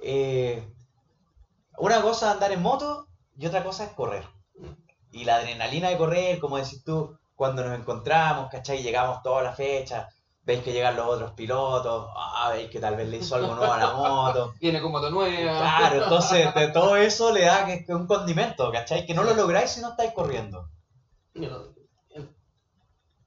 eh, 0.00 0.62
una 1.78 2.00
cosa 2.00 2.28
es 2.28 2.34
andar 2.34 2.52
en 2.52 2.62
moto 2.62 3.08
y 3.36 3.44
otra 3.44 3.64
cosa 3.64 3.86
es 3.86 3.90
correr. 3.90 4.22
Y 5.10 5.24
la 5.24 5.34
adrenalina 5.34 5.88
de 5.88 5.98
correr, 5.98 6.38
como 6.38 6.58
decís 6.58 6.84
tú, 6.84 7.17
cuando 7.38 7.64
nos 7.64 7.78
encontramos, 7.78 8.50
¿cachai? 8.50 8.82
Llegamos 8.82 9.22
toda 9.22 9.42
la 9.42 9.52
fecha, 9.52 10.08
veis 10.42 10.62
que 10.64 10.72
llegan 10.72 10.96
los 10.96 11.06
otros 11.06 11.32
pilotos, 11.32 12.10
ah, 12.16 12.50
veis 12.52 12.68
que 12.70 12.80
tal 12.80 12.96
vez 12.96 13.08
le 13.08 13.18
hizo 13.18 13.36
algo 13.36 13.54
nuevo 13.54 13.72
a 13.72 13.78
la 13.78 13.92
moto. 13.92 14.54
Viene 14.60 14.80
con 14.82 14.90
moto 14.92 15.08
nueva. 15.10 15.58
Claro, 15.60 16.02
entonces 16.02 16.52
de 16.54 16.68
todo 16.78 16.96
eso 16.96 17.32
le 17.32 17.42
da 17.44 17.64
que, 17.66 17.84
que 17.84 17.94
un 17.94 18.06
condimento, 18.08 18.72
¿cachai? 18.72 19.06
Que 19.06 19.14
no 19.14 19.22
lo 19.22 19.34
lográis 19.34 19.70
si 19.70 19.80
no 19.80 19.90
estáis 19.90 20.12
corriendo. 20.12 20.68
Eh, 21.34 22.26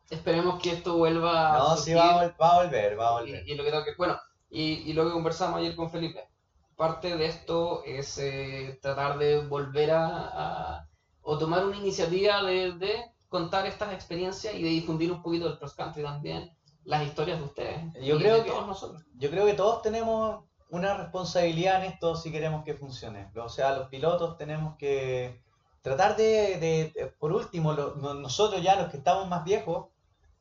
Esperemos 0.10 0.62
que 0.62 0.72
esto 0.74 0.98
vuelva 0.98 1.58
No, 1.58 1.68
a 1.72 1.78
sí 1.78 1.94
surgir. 1.94 1.98
va 1.98 2.22
a, 2.22 2.36
va 2.42 2.52
a 2.52 2.64
volver, 2.64 3.00
va 3.00 3.08
a 3.08 3.12
volver. 3.22 3.44
Y, 3.48 3.52
y 3.54 3.56
lo 3.56 3.64
que 3.64 3.72
tengo 3.72 3.86
que, 3.86 3.96
bueno, 3.98 4.20
y, 4.50 4.64
y 4.90 4.94
lo 4.94 5.06
que 5.06 5.12
conversamos 5.14 5.60
ayer 5.60 5.76
con 5.76 5.90
Felipe, 5.90 6.28
parte 6.76 7.16
de 7.16 7.26
esto 7.28 7.84
es 7.86 8.18
eh, 8.18 8.78
tratar 8.82 9.18
de 9.18 9.40
volver 9.48 9.92
a, 9.92 10.08
a- 10.08 10.88
o 11.24 11.38
tomar 11.38 11.66
una 11.66 11.78
iniciativa 11.78 12.42
de, 12.44 12.74
de 12.74 13.06
contar 13.32 13.66
estas 13.66 13.94
experiencias 13.94 14.54
y 14.54 14.62
de 14.62 14.68
difundir 14.70 15.10
un 15.10 15.22
poquito 15.24 15.46
del 15.48 15.58
cross 15.58 15.74
country 15.74 16.04
también, 16.04 16.52
las 16.84 17.04
historias 17.08 17.40
de 17.40 17.46
ustedes. 17.46 17.94
Yo 18.02 18.18
y 18.18 18.20
creo 18.20 18.36
de 18.36 18.44
que- 18.44 18.52
todos 18.52 18.68
nosotros. 18.68 19.04
Yo 19.16 19.30
creo 19.30 19.46
que 19.46 19.54
todos 19.54 19.82
tenemos 19.82 20.44
una 20.70 20.96
responsabilidad 20.96 21.84
en 21.84 21.92
esto 21.94 22.16
si 22.18 22.30
queremos 22.30 22.66
que 22.66 22.74
funcione. 22.74 23.32
O 23.38 23.48
sea, 23.48 23.74
los 23.78 23.88
pilotos 23.88 24.38
tenemos 24.38 24.76
que 24.78 25.42
tratar 25.82 26.18
de, 26.18 26.58
de- 26.94 27.14
por 27.20 27.32
último, 27.32 27.72
lo- 27.72 27.96
no- 27.96 28.16
nosotros 28.16 28.62
ya 28.62 28.76
los 28.76 28.90
que 28.92 28.98
estamos 28.98 29.28
más 29.30 29.46
viejos, 29.46 29.88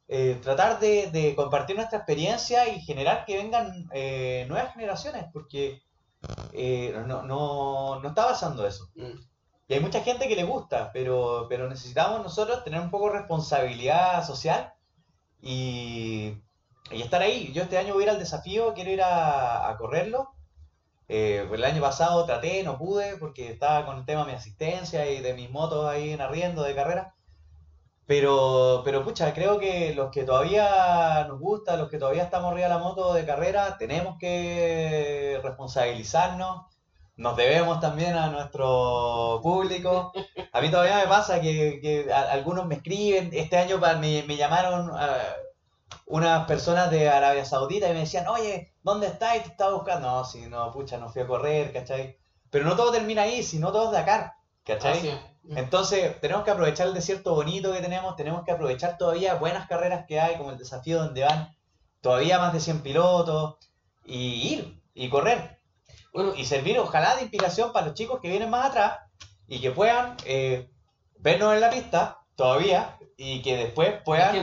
eh, 0.08 0.40
tratar 0.42 0.80
de, 0.80 1.10
de 1.12 1.36
compartir 1.36 1.76
nuestra 1.76 1.98
experiencia 1.98 2.68
y 2.74 2.80
generar 2.80 3.24
que 3.24 3.36
vengan 3.36 3.88
eh, 3.92 4.44
nuevas 4.48 4.74
generaciones, 4.74 5.26
porque 5.32 5.80
eh, 6.52 6.92
no, 7.06 7.22
no, 7.22 8.00
no 8.00 8.08
está 8.08 8.26
pasando 8.26 8.66
eso. 8.66 8.88
Mm. 8.96 9.18
Y 9.70 9.74
hay 9.74 9.80
mucha 9.80 10.02
gente 10.02 10.26
que 10.26 10.34
le 10.34 10.42
gusta, 10.42 10.90
pero, 10.92 11.46
pero 11.48 11.68
necesitamos 11.68 12.24
nosotros 12.24 12.64
tener 12.64 12.80
un 12.80 12.90
poco 12.90 13.06
de 13.06 13.20
responsabilidad 13.20 14.26
social 14.26 14.74
y, 15.40 16.34
y 16.90 17.02
estar 17.02 17.22
ahí. 17.22 17.52
Yo 17.52 17.62
este 17.62 17.78
año 17.78 17.94
voy 17.94 18.04
a 18.08 18.10
al 18.10 18.18
desafío, 18.18 18.74
quiero 18.74 18.90
ir 18.90 19.00
a, 19.00 19.68
a 19.70 19.76
correrlo. 19.76 20.30
Eh, 21.06 21.48
el 21.52 21.64
año 21.64 21.80
pasado 21.80 22.26
traté, 22.26 22.64
no 22.64 22.78
pude 22.78 23.16
porque 23.16 23.52
estaba 23.52 23.86
con 23.86 23.98
el 23.98 24.04
tema 24.04 24.24
de 24.24 24.32
mi 24.32 24.36
asistencia 24.36 25.08
y 25.08 25.20
de 25.20 25.34
mis 25.34 25.50
motos 25.50 25.86
ahí 25.88 26.10
en 26.10 26.20
arriendo 26.20 26.64
de 26.64 26.74
carrera. 26.74 27.14
Pero, 28.06 28.82
pero 28.84 29.04
pucha, 29.04 29.32
creo 29.32 29.60
que 29.60 29.94
los 29.94 30.10
que 30.10 30.24
todavía 30.24 31.26
nos 31.28 31.38
gusta, 31.38 31.76
los 31.76 31.88
que 31.88 31.98
todavía 31.98 32.24
estamos 32.24 32.50
arriba 32.50 32.66
de 32.66 32.74
la 32.74 32.80
moto 32.80 33.14
de 33.14 33.24
carrera, 33.24 33.78
tenemos 33.78 34.18
que 34.18 35.38
responsabilizarnos. 35.44 36.66
Nos 37.20 37.36
debemos 37.36 37.80
también 37.80 38.14
a 38.16 38.28
nuestro 38.28 39.40
público. 39.42 40.12
A 40.52 40.60
mí 40.60 40.70
todavía 40.70 40.96
me 40.98 41.06
pasa 41.06 41.40
que, 41.40 41.78
que 41.82 42.12
a- 42.12 42.32
algunos 42.32 42.66
me 42.66 42.76
escriben. 42.76 43.30
Este 43.32 43.56
año 43.58 43.78
pa- 43.78 43.96
me, 43.96 44.22
me 44.24 44.36
llamaron 44.36 44.90
ah, 44.94 45.18
unas 46.06 46.46
personas 46.46 46.90
de 46.90 47.08
Arabia 47.08 47.44
Saudita 47.44 47.88
y 47.88 47.92
me 47.92 48.00
decían, 48.00 48.26
oye, 48.28 48.72
¿dónde 48.82 49.06
estás? 49.06 49.34
Te 49.42 49.48
estaba 49.50 49.74
buscando. 49.74 50.08
No, 50.10 50.24
si 50.24 50.46
no, 50.46 50.70
pucha, 50.72 50.98
no 50.98 51.08
fui 51.10 51.22
a 51.22 51.26
correr, 51.26 51.72
¿cachai? 51.72 52.16
Pero 52.50 52.64
no 52.64 52.74
todo 52.76 52.90
termina 52.92 53.22
ahí, 53.22 53.42
sino 53.42 53.70
todo 53.72 53.86
es 53.86 53.92
Dakar, 53.92 54.34
¿cachai? 54.64 54.98
Es. 55.08 55.58
Entonces, 55.58 56.20
tenemos 56.20 56.44
que 56.44 56.50
aprovechar 56.52 56.86
el 56.88 56.94
desierto 56.94 57.34
bonito 57.34 57.72
que 57.72 57.80
tenemos, 57.80 58.16
tenemos 58.16 58.44
que 58.44 58.52
aprovechar 58.52 58.98
todavía 58.98 59.34
buenas 59.34 59.66
carreras 59.68 60.04
que 60.06 60.20
hay, 60.20 60.36
como 60.36 60.50
el 60.50 60.58
desafío 60.58 60.98
donde 60.98 61.22
van 61.24 61.56
todavía 62.00 62.38
más 62.38 62.52
de 62.52 62.60
100 62.60 62.80
pilotos, 62.82 63.56
y 64.04 64.54
ir 64.54 64.82
y 64.94 65.08
correr. 65.10 65.59
Bueno, 66.12 66.34
Y 66.36 66.44
servir, 66.44 66.78
ojalá, 66.78 67.16
de 67.16 67.22
inspiración 67.22 67.72
para 67.72 67.86
los 67.86 67.94
chicos 67.94 68.20
que 68.20 68.28
vienen 68.28 68.50
más 68.50 68.66
atrás 68.66 68.98
y 69.46 69.60
que 69.60 69.70
puedan 69.70 70.16
eh, 70.24 70.68
vernos 71.18 71.54
en 71.54 71.60
la 71.60 71.70
pista 71.70 72.18
todavía 72.36 72.96
y 73.16 73.42
que 73.42 73.56
después 73.56 73.94
puedan 74.04 74.34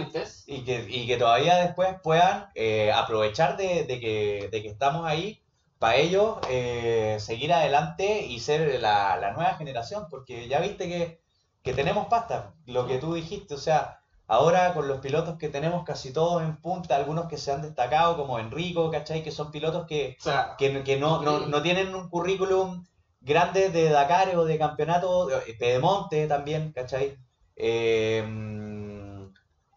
y 0.45 0.63
que, 0.63 0.85
y 0.87 1.07
que 1.07 1.17
todavía 1.17 1.55
después 1.57 1.95
puedan 2.03 2.49
eh, 2.55 2.91
aprovechar 2.93 3.57
de, 3.57 3.83
de 3.85 3.99
que, 3.99 4.49
de 4.51 4.61
que 4.61 4.69
estamos 4.69 5.05
ahí 5.05 5.41
para 5.79 5.95
ellos 5.97 6.37
eh, 6.49 7.17
seguir 7.19 7.53
adelante 7.53 8.21
y 8.25 8.39
ser 8.39 8.79
la, 8.81 9.17
la 9.17 9.31
nueva 9.33 9.55
generación, 9.55 10.07
porque 10.09 10.47
ya 10.47 10.59
viste 10.59 10.87
que, 10.87 11.21
que 11.63 11.73
tenemos 11.73 12.07
pasta, 12.07 12.53
lo 12.65 12.87
que 12.87 12.97
tú 12.97 13.13
dijiste, 13.13 13.53
o 13.55 13.57
sea, 13.57 13.99
ahora 14.27 14.73
con 14.73 14.87
los 14.87 14.99
pilotos 14.99 15.37
que 15.37 15.49
tenemos 15.49 15.83
casi 15.85 16.11
todos 16.13 16.43
en 16.43 16.57
punta, 16.61 16.95
algunos 16.95 17.27
que 17.27 17.37
se 17.37 17.51
han 17.51 17.61
destacado 17.61 18.17
como 18.17 18.39
Enrico, 18.39 18.91
¿cachai? 18.91 19.23
Que 19.23 19.31
son 19.31 19.51
pilotos 19.51 19.85
que, 19.87 20.15
O 20.19 20.23
sea, 20.23 20.55
que, 20.57 20.83
que 20.83 20.97
no, 20.97 21.21
no, 21.21 21.39
no 21.47 21.61
tienen 21.61 21.95
un 21.95 22.09
currículum 22.09 22.85
grande 23.21 23.69
de 23.69 23.89
Dakar 23.89 24.35
o 24.37 24.45
de 24.45 24.57
campeonato, 24.57 25.27
de 25.27 25.53
Pedemonte 25.59 26.27
también, 26.27 26.71
¿cachai? 26.73 27.17
Eh, 27.55 28.23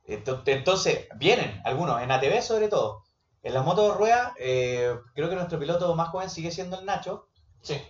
ento- 0.06 0.42
entonces, 0.46 1.06
vienen 1.16 1.60
algunos, 1.64 2.00
en 2.02 2.10
ATV 2.10 2.42
sobre 2.42 2.68
todo. 2.68 3.02
En 3.42 3.54
las 3.54 3.64
motos 3.64 3.88
de 3.92 3.94
ruedas, 3.98 4.32
eh, 4.38 4.94
creo 5.14 5.28
que 5.28 5.34
nuestro 5.36 5.58
piloto 5.58 5.94
más 5.94 6.08
joven 6.10 6.28
sigue 6.30 6.50
siendo 6.50 6.78
el 6.78 6.84
Nacho, 6.86 7.28
sí. 7.62 7.80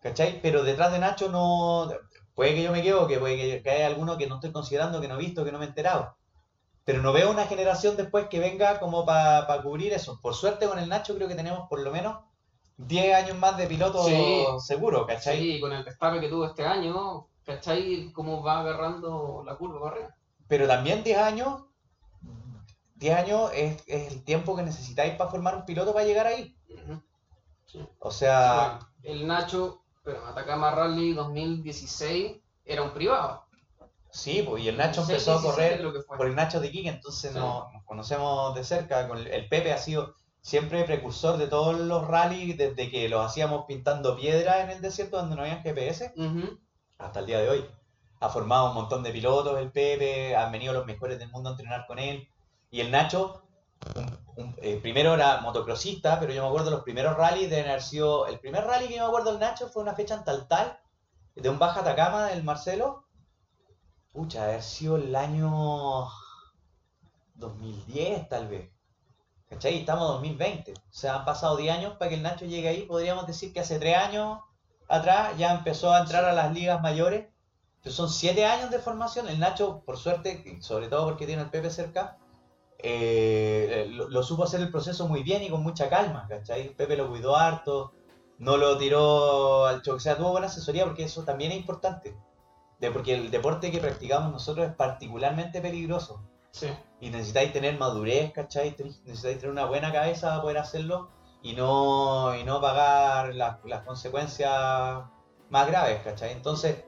¿cachai? 0.00 0.40
Pero 0.42 0.62
detrás 0.64 0.92
de 0.92 0.98
Nacho 0.98 1.28
no... 1.28 1.90
Puede 2.34 2.54
que 2.54 2.62
yo 2.62 2.72
me 2.72 2.80
equivoque, 2.80 3.18
puede 3.18 3.36
que, 3.36 3.62
que 3.62 3.70
haya 3.70 3.86
alguno 3.86 4.16
que 4.16 4.26
no 4.26 4.36
estoy 4.36 4.52
considerando, 4.52 5.00
que 5.00 5.08
no 5.08 5.16
he 5.16 5.18
visto, 5.18 5.44
que 5.44 5.52
no 5.52 5.58
me 5.58 5.66
he 5.66 5.68
enterado. 5.68 6.16
Pero 6.84 7.02
no 7.02 7.12
veo 7.12 7.30
una 7.30 7.46
generación 7.46 7.96
después 7.96 8.26
que 8.28 8.40
venga 8.40 8.80
como 8.80 9.04
para 9.06 9.62
cubrir 9.62 9.92
eso. 9.92 10.18
Por 10.20 10.34
suerte 10.34 10.66
con 10.66 10.78
el 10.78 10.88
Nacho 10.88 11.14
creo 11.14 11.28
que 11.28 11.34
tenemos 11.34 11.68
por 11.68 11.80
lo 11.80 11.92
menos 11.92 12.18
10 12.78 13.14
años 13.14 13.38
más 13.38 13.56
de 13.56 13.66
piloto 13.66 14.02
Sí. 14.04 14.44
seguro, 14.58 15.06
¿cachai? 15.06 15.38
Sí, 15.38 15.60
con 15.60 15.72
el 15.72 15.84
destape 15.84 16.20
que 16.20 16.28
tuvo 16.28 16.46
este 16.46 16.64
año, 16.64 17.28
¿cachai? 17.44 18.10
Cómo 18.12 18.42
va 18.42 18.60
agarrando 18.60 19.42
la 19.46 19.56
curva 19.56 19.80
para 19.80 19.92
arriba. 19.92 20.16
Pero 20.48 20.66
también 20.66 21.04
10 21.04 21.18
años, 21.18 21.64
10 22.96 23.16
años 23.16 23.50
es, 23.54 23.82
es 23.86 24.12
el 24.12 24.24
tiempo 24.24 24.56
que 24.56 24.62
necesitáis 24.62 25.14
para 25.14 25.30
formar 25.30 25.56
un 25.56 25.64
piloto 25.64 25.92
para 25.92 26.04
llegar 26.06 26.26
ahí. 26.26 26.56
Ujú. 26.68 27.02
O 28.00 28.10
sea, 28.10 28.80
el 29.02 29.26
Nacho, 29.26 29.81
pero 30.04 30.26
Atacama 30.26 30.70
Rally 30.72 31.12
2016 31.14 32.36
era 32.64 32.82
un 32.82 32.92
privado. 32.92 33.44
sí, 34.10 34.44
pues, 34.46 34.62
y 34.62 34.68
el 34.68 34.76
Nacho 34.76 35.04
16, 35.06 35.08
empezó 35.26 35.32
a 35.32 35.52
17 35.54 35.82
correr 35.82 36.04
por 36.18 36.26
el 36.26 36.34
Nacho 36.36 36.60
de 36.60 36.70
Quique, 36.70 36.88
entonces 36.90 37.32
Sí. 37.32 37.38
nos 37.38 37.64
conocemos 37.86 38.54
de 38.54 38.62
cerca. 38.64 39.08
Con 39.08 39.18
el, 39.18 39.48
Pepe 39.48 39.72
ha 39.72 39.78
sido 39.78 40.14
siempre 40.42 40.84
precursor 40.84 41.38
de 41.38 41.46
todos 41.46 41.78
los 41.78 42.06
rallies, 42.06 42.58
desde 42.58 42.90
que 42.90 43.08
los 43.08 43.24
hacíamos 43.24 43.64
pintando 43.66 44.16
piedra 44.16 44.62
en 44.62 44.70
el 44.70 44.82
desierto 44.82 45.16
donde 45.16 45.36
no 45.36 45.42
había 45.42 45.62
GPS, 45.62 46.12
hasta 46.98 47.20
el 47.20 47.26
día 47.26 47.40
de 47.40 47.48
hoy. 47.48 47.64
Ha 48.20 48.28
formado 48.28 48.68
un 48.68 48.74
montón 48.74 49.02
de 49.02 49.10
pilotos 49.12 49.58
el 49.58 49.72
Pepe, 49.72 50.36
han 50.36 50.52
venido 50.52 50.72
los 50.74 50.84
mejores 50.86 51.18
del 51.18 51.30
mundo 51.30 51.48
a 51.48 51.52
entrenar 51.52 51.86
con 51.86 51.98
él. 51.98 52.28
Y 52.70 52.80
el 52.80 52.90
Nacho, 52.90 53.42
un- 54.36 54.56
primero 54.82 55.14
era 55.14 55.40
motocrossista, 55.40 56.18
pero 56.20 56.32
yo 56.32 56.42
me 56.42 56.48
acuerdo 56.48 56.70
los 56.70 56.82
primeros 56.82 57.16
rallies 57.16 57.50
de 57.50 57.60
haber 57.60 57.82
sido. 57.82 58.26
El 58.26 58.38
primer 58.40 58.64
rally 58.64 58.88
que 58.88 58.94
yo 58.96 59.02
me 59.02 59.08
acuerdo 59.08 59.30
del 59.30 59.40
Nacho 59.40 59.68
fue 59.68 59.82
una 59.82 59.94
fecha 59.94 60.14
en 60.14 60.24
Taltal, 60.24 60.78
de 61.34 61.48
un 61.48 61.58
Baja 61.58 61.80
Atacama 61.80 62.26
del 62.28 62.42
Marcelo. 62.44 63.04
Pucha, 64.12 64.44
haber 64.44 64.62
sido 64.62 64.96
el 64.96 65.14
año 65.16 66.08
2010 67.34 68.28
tal 68.28 68.48
vez. 68.48 68.70
¿Cachai? 69.48 69.78
Estamos 69.80 70.04
en 70.06 70.12
2020. 70.14 70.72
O 70.74 70.76
sea, 70.90 71.16
han 71.16 71.24
pasado 71.24 71.56
10 71.56 71.74
años 71.74 71.96
para 71.98 72.08
que 72.08 72.14
el 72.16 72.22
Nacho 72.22 72.46
llegue 72.46 72.68
ahí. 72.68 72.82
Podríamos 72.82 73.26
decir 73.26 73.52
que 73.52 73.60
hace 73.60 73.78
3 73.78 73.96
años 73.96 74.40
atrás 74.88 75.36
ya 75.38 75.52
empezó 75.52 75.92
a 75.92 76.00
entrar 76.00 76.24
a 76.24 76.32
las 76.32 76.52
ligas 76.52 76.80
mayores. 76.80 77.28
Entonces 77.76 77.94
son 77.96 78.08
7 78.10 78.46
años 78.46 78.70
de 78.70 78.78
formación. 78.78 79.28
El 79.28 79.38
Nacho, 79.40 79.82
por 79.84 79.98
suerte, 79.98 80.58
sobre 80.62 80.88
todo 80.88 81.04
porque 81.04 81.26
tiene 81.26 81.42
el 81.42 81.50
Pepe 81.50 81.70
cerca, 81.70 82.18
eh, 82.82 83.86
lo, 83.90 84.08
lo 84.08 84.22
supo 84.22 84.44
hacer 84.44 84.60
el 84.60 84.70
proceso 84.70 85.06
muy 85.08 85.22
bien 85.22 85.42
y 85.42 85.48
con 85.50 85.62
mucha 85.62 85.88
calma, 85.88 86.26
¿cachai? 86.28 86.70
Pepe 86.74 86.96
lo 86.96 87.08
cuidó 87.08 87.36
harto, 87.36 87.92
no 88.38 88.56
lo 88.56 88.76
tiró 88.76 89.66
al 89.66 89.82
choque, 89.82 89.96
o 89.98 90.00
sea, 90.00 90.16
tuvo 90.16 90.32
buena 90.32 90.48
asesoría 90.48 90.84
porque 90.84 91.04
eso 91.04 91.22
también 91.24 91.52
es 91.52 91.58
importante. 91.58 92.16
De, 92.80 92.90
porque 92.90 93.14
el 93.14 93.30
deporte 93.30 93.70
que 93.70 93.78
practicamos 93.78 94.32
nosotros 94.32 94.66
es 94.68 94.74
particularmente 94.74 95.60
peligroso 95.60 96.20
Sí. 96.50 96.68
y 97.00 97.08
necesitáis 97.10 97.52
tener 97.52 97.78
madurez, 97.78 98.32
¿cachai? 98.32 98.76
Necesitáis 99.04 99.38
tener 99.38 99.50
una 99.50 99.64
buena 99.66 99.92
cabeza 99.92 100.28
para 100.30 100.42
poder 100.42 100.58
hacerlo 100.58 101.08
y 101.42 101.54
no, 101.54 102.34
y 102.36 102.44
no 102.44 102.60
pagar 102.60 103.34
las, 103.34 103.64
las 103.64 103.82
consecuencias 103.84 105.04
más 105.50 105.66
graves, 105.68 106.02
¿cachai? 106.02 106.32
Entonces, 106.32 106.84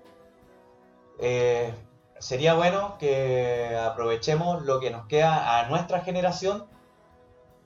eh, 1.20 1.72
sería 2.18 2.54
bueno 2.54 2.96
que 2.98 3.76
aprovechemos 3.76 4.62
lo 4.62 4.80
que 4.80 4.90
nos 4.90 5.06
queda 5.06 5.60
a 5.60 5.68
nuestra 5.68 6.00
generación 6.00 6.66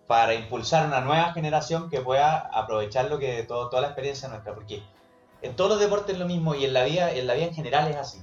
para 0.06 0.34
impulsar 0.34 0.87
una 0.87 1.00
nueva 1.00 1.32
generación 1.32 1.90
que 1.90 2.00
pueda 2.00 2.38
aprovechar 2.52 3.06
lo 3.11 3.18
que 3.18 3.42
todo, 3.42 3.68
toda 3.68 3.82
la 3.82 3.88
experiencia 3.88 4.28
nuestra, 4.28 4.54
porque 4.54 4.82
en 5.42 5.55
todos 5.55 5.70
los 5.72 5.80
deportes 5.80 6.14
es 6.14 6.18
lo 6.18 6.26
mismo 6.26 6.55
y 6.55 6.64
en 6.64 6.72
la 6.72 6.84
vida, 6.84 7.12
en 7.12 7.26
la 7.26 7.34
vida 7.34 7.46
en 7.46 7.55
general 7.55 7.88
es 7.88 7.96
así. 7.96 8.22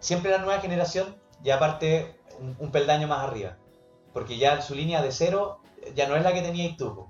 Siempre 0.00 0.30
la 0.30 0.38
nueva 0.38 0.60
generación 0.60 1.16
ya 1.42 1.58
parte 1.58 2.18
un, 2.40 2.56
un 2.58 2.70
peldaño 2.72 3.06
más 3.06 3.20
arriba, 3.20 3.56
porque 4.12 4.38
ya 4.38 4.60
su 4.60 4.74
línea 4.74 5.02
de 5.02 5.12
cero 5.12 5.60
ya 5.94 6.08
no 6.08 6.16
es 6.16 6.22
la 6.24 6.32
que 6.34 6.42
tenías 6.42 6.76
tú. 6.76 7.06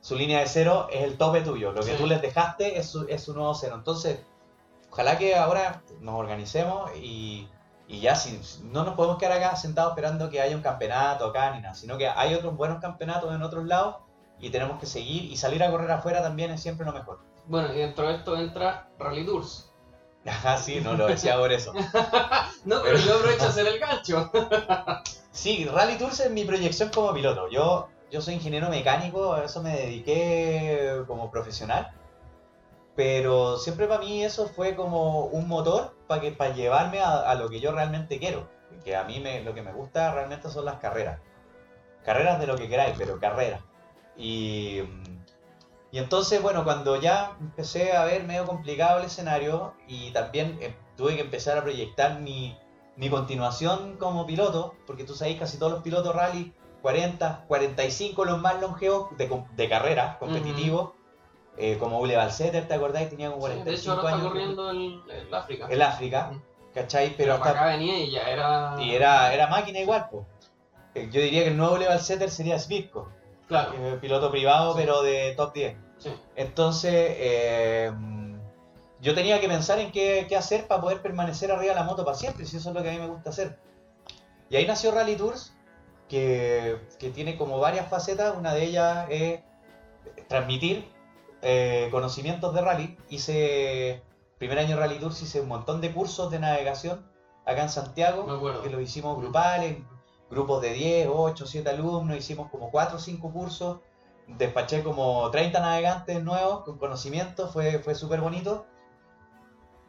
Su 0.00 0.16
línea 0.16 0.40
de 0.40 0.46
cero 0.46 0.88
es 0.90 1.02
el 1.02 1.18
tope 1.18 1.42
tuyo, 1.42 1.72
lo 1.72 1.82
que 1.82 1.92
Sí. 1.92 1.96
tú 1.98 2.06
les 2.06 2.22
dejaste 2.22 2.78
es 2.78 2.86
su, 2.88 3.06
es 3.08 3.22
su 3.22 3.34
nuevo 3.34 3.54
cero. 3.54 3.74
Entonces, 3.76 4.20
ojalá 4.90 5.18
que 5.18 5.34
ahora 5.36 5.82
nos 6.00 6.14
organicemos 6.14 6.90
y, 6.96 7.48
y 7.88 8.00
ya 8.00 8.14
si 8.14 8.38
no 8.64 8.84
nos 8.84 8.94
podemos 8.94 9.18
quedar 9.18 9.32
acá 9.32 9.56
sentados 9.56 9.92
esperando 9.92 10.28
que 10.28 10.40
haya 10.40 10.54
un 10.54 10.62
campeonato 10.62 11.24
acá 11.24 11.54
ni 11.54 11.62
nada, 11.62 11.74
sino 11.74 11.96
que 11.96 12.06
hay 12.06 12.34
otros 12.34 12.54
buenos 12.54 12.80
campeonatos 12.80 13.34
en 13.34 13.42
otros 13.42 13.64
lados 13.64 13.96
y 14.38 14.50
tenemos 14.50 14.78
que 14.78 14.86
seguir 14.86 15.24
y 15.24 15.36
salir 15.36 15.62
a 15.64 15.70
correr 15.70 15.90
afuera 15.90 16.22
también 16.22 16.50
es 16.50 16.60
siempre 16.60 16.84
lo 16.84 16.92
mejor. 16.92 17.20
Bueno, 17.46 17.72
y 17.72 17.78
dentro 17.78 18.06
de 18.06 18.16
esto 18.16 18.36
entra 18.36 18.90
Rally 18.98 19.24
Tours. 19.24 19.72
Ajá, 20.26 20.58
sí, 20.58 20.80
no 20.82 20.92
lo 20.94 21.06
decía 21.06 21.36
por 21.38 21.50
eso. 21.50 21.72
No, 22.64 22.82
pero 22.82 22.98
yo 22.98 23.16
aprovecho 23.16 23.44
a 23.44 23.48
hacer 23.48 23.66
el 23.66 23.78
gancho. 23.78 24.30
Sí, 25.30 25.64
Rally 25.66 25.96
Tours 25.96 26.18
es 26.20 26.30
mi 26.32 26.44
proyección 26.44 26.90
como 26.90 27.14
piloto. 27.14 27.48
Yo, 27.48 27.88
yo 28.10 28.20
soy 28.20 28.34
ingeniero 28.34 28.68
mecánico, 28.68 29.34
a 29.34 29.44
eso 29.44 29.62
me 29.62 29.76
dediqué 29.76 31.04
como 31.06 31.30
profesional. 31.30 31.92
Pero 32.98 33.58
siempre 33.58 33.86
para 33.86 34.00
mí 34.00 34.24
eso 34.24 34.48
fue 34.48 34.74
como 34.74 35.26
un 35.26 35.46
motor 35.46 35.94
para 36.08 36.20
que 36.20 36.32
para 36.32 36.52
llevarme 36.52 37.00
a, 37.00 37.32
lo 37.36 37.48
que 37.48 37.60
yo 37.60 37.70
realmente 37.70 38.18
quiero. 38.18 38.48
Que 38.84 38.96
a 38.96 39.04
mí 39.04 39.20
me, 39.20 39.40
lo 39.44 39.54
que 39.54 39.62
me 39.62 39.72
gusta 39.72 40.12
realmente 40.12 40.50
son 40.50 40.64
las 40.64 40.80
carreras. 40.80 41.20
Carreras 42.04 42.40
de 42.40 42.48
lo 42.48 42.56
que 42.56 42.68
queráis, 42.68 42.96
pero 42.98 43.20
carreras. 43.20 43.60
Y, 44.16 44.80
Y 45.92 45.98
entonces, 45.98 46.42
bueno, 46.42 46.64
cuando 46.64 47.00
ya 47.00 47.36
empecé 47.40 47.92
a 47.96 48.04
ver 48.04 48.24
medio 48.24 48.44
complicado 48.46 48.98
el 48.98 49.04
escenario 49.04 49.74
y 49.86 50.10
también 50.10 50.58
eh, 50.60 50.74
tuve 50.96 51.14
que 51.14 51.22
empezar 51.22 51.56
a 51.56 51.62
proyectar 51.62 52.18
mi, 52.18 52.58
mi 52.96 53.08
continuación 53.10 53.96
como 53.96 54.26
piloto, 54.26 54.74
porque 54.88 55.04
tú 55.04 55.14
sabes, 55.14 55.38
casi 55.38 55.56
todos 55.56 55.70
los 55.70 55.82
pilotos 55.82 56.16
rally, 56.16 56.52
40, 56.82 57.44
45 57.46 58.24
los 58.24 58.40
más 58.40 58.60
longevos 58.60 59.16
de, 59.16 59.28
com- 59.28 59.46
de 59.54 59.68
carrera, 59.68 60.16
competitivos, 60.18 60.90
eh, 61.58 61.76
como 61.78 61.98
Ule 62.00 62.16
Balseter, 62.16 62.66
¿te 62.68 62.74
acordáis? 62.74 63.08
Tenía 63.10 63.30
como 63.30 63.46
Sí, 63.46 63.52
de 63.54 63.58
45 63.60 63.80
hecho, 63.80 63.90
ahora 63.92 64.02
está 64.08 64.16
años. 64.16 64.28
corriendo 64.32 64.70
el, 64.70 65.02
el 65.10 65.34
África. 65.34 65.66
El 65.70 65.82
África, 65.82 66.30
Mm. 66.32 66.42
¿cachai? 66.74 67.06
pero 67.16 67.16
Pero 67.16 67.34
hasta 67.34 67.50
acá 67.50 67.66
venía 67.66 67.98
y 67.98 68.10
ya 68.10 68.22
era. 68.30 68.76
Y 68.78 68.94
era, 68.94 69.32
era 69.34 69.46
máquina 69.48 69.80
igual, 69.80 70.08
pues. 70.10 70.24
Yo 71.12 71.20
diría 71.20 71.42
que 71.44 71.48
el 71.50 71.56
nuevo 71.56 71.76
Leval 71.78 72.00
Setter 72.00 72.30
sería 72.30 72.58
Svirko, 72.58 73.08
Claro. 73.46 73.72
que 73.72 73.88
es 73.88 73.94
piloto 73.96 74.30
privado, 74.30 74.72
Sí. 74.74 74.78
pero 74.80 75.02
de 75.02 75.34
top 75.36 75.52
10. 75.54 75.76
Sí. 75.98 76.12
Entonces, 76.36 76.92
eh, 76.94 77.92
yo 79.00 79.14
tenía 79.14 79.40
que 79.40 79.48
pensar 79.48 79.78
en 79.78 79.92
qué, 79.92 80.26
qué 80.28 80.36
hacer 80.36 80.66
para 80.66 80.80
poder 80.80 81.00
permanecer 81.02 81.50
arriba 81.52 81.72
de 81.74 81.80
la 81.80 81.84
moto 81.86 82.04
para 82.04 82.16
siempre, 82.16 82.44
si 82.46 82.56
eso 82.56 82.68
es 82.70 82.74
lo 82.74 82.82
que 82.82 82.88
a 82.90 82.92
mí 82.92 82.98
me 82.98 83.06
gusta 83.06 83.30
hacer. 83.30 83.58
Y 84.50 84.56
ahí 84.56 84.66
nació 84.66 84.90
Rally 84.92 85.14
Tours, 85.16 85.54
que, 86.08 86.80
que 86.98 87.10
tiene 87.10 87.36
como 87.36 87.58
varias 87.60 87.88
facetas. 87.88 88.34
Una 88.36 88.54
de 88.54 88.64
ellas 88.64 89.06
es 89.10 89.40
transmitir 90.26 90.88
eh, 91.42 91.88
conocimientos 91.90 92.54
de 92.54 92.60
rally. 92.60 92.98
Hice, 93.08 94.02
primer 94.38 94.58
año 94.58 94.76
de 94.76 94.76
Rally 94.76 94.98
Tours, 94.98 95.22
hice 95.22 95.40
un 95.40 95.48
montón 95.48 95.80
de 95.80 95.92
cursos 95.92 96.30
de 96.30 96.38
navegación 96.38 97.06
acá 97.44 97.62
en 97.62 97.70
Santiago 97.70 98.62
que 98.62 98.68
lo 98.70 98.80
hicimos 98.80 99.18
grupales, 99.18 99.78
grupos 100.30 100.60
de 100.60 100.72
10, 100.72 101.08
8, 101.10 101.46
7 101.46 101.70
alumnos, 101.70 102.16
hicimos 102.16 102.50
como 102.50 102.70
4 102.70 102.96
o 102.96 103.00
5 103.00 103.32
cursos, 103.32 103.80
despaché 104.26 104.82
como 104.82 105.30
30 105.30 105.60
navegantes 105.60 106.22
nuevos 106.22 106.64
con 106.64 106.78
conocimiento, 106.78 107.48
fue, 107.48 107.78
fue 107.78 107.94
súper 107.94 108.20
bonito. 108.20 108.66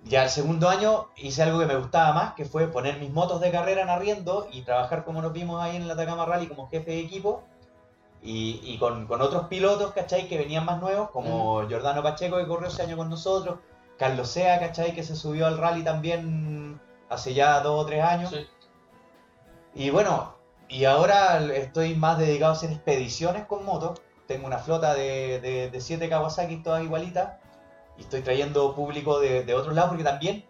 Ya 0.05 0.23
el 0.23 0.29
segundo 0.29 0.69
año 0.69 1.09
hice 1.17 1.43
algo 1.43 1.59
que 1.59 1.65
me 1.65 1.75
gustaba 1.75 2.13
más, 2.13 2.33
que 2.35 2.45
fue 2.45 2.67
poner 2.67 2.99
mis 2.99 3.11
motos 3.11 3.41
de 3.41 3.51
carrera 3.51 3.81
en 3.81 3.89
arriendo 3.89 4.47
y 4.49 4.61
trabajar 4.61 5.03
como 5.03 5.21
nos 5.21 5.33
vimos 5.33 5.61
ahí 5.61 5.75
en 5.75 5.81
el 5.81 5.91
Atacama 5.91 6.25
Rally 6.25 6.47
como 6.47 6.69
jefe 6.69 6.91
de 6.91 6.99
equipo. 7.01 7.43
Y, 8.21 8.59
y 8.63 8.77
con, 8.77 9.07
con 9.07 9.21
otros 9.21 9.47
pilotos, 9.47 9.93
¿cachai? 9.93 10.27
Que 10.27 10.37
venían 10.37 10.65
más 10.65 10.81
nuevos, 10.81 11.09
como 11.11 11.65
Giordano 11.67 12.03
Pacheco, 12.03 12.37
que 12.37 12.47
corrió 12.47 12.67
ese 12.67 12.81
año 12.81 12.97
con 12.97 13.09
nosotros, 13.09 13.59
Carlos 13.97 14.27
Sea, 14.27 14.59
¿cachai? 14.59 14.93
Que 14.93 15.03
se 15.03 15.15
subió 15.15 15.47
al 15.47 15.57
rally 15.57 15.83
también 15.83 16.81
hace 17.09 17.33
ya 17.33 17.61
dos 17.61 17.83
o 17.83 17.85
tres 17.85 18.03
años. 18.03 18.31
Sí. 18.31 18.45
Y 19.73 19.89
bueno, 19.89 20.35
y 20.67 20.85
ahora 20.85 21.39
estoy 21.53 21.95
más 21.95 22.17
dedicado 22.17 22.51
a 22.51 22.55
hacer 22.55 22.71
expediciones 22.71 23.45
con 23.45 23.63
motos. 23.63 24.01
Tengo 24.27 24.47
una 24.47 24.57
flota 24.57 24.93
de, 24.93 25.39
de, 25.39 25.69
de 25.69 25.81
siete 25.81 26.09
Kawasaki 26.09 26.57
todas 26.57 26.83
igualitas. 26.83 27.37
Y 27.97 28.01
estoy 28.01 28.21
trayendo 28.21 28.75
público 28.75 29.19
de, 29.19 29.43
de 29.43 29.53
otros 29.55 29.73
lados 29.73 29.89
porque 29.89 30.03
también 30.03 30.45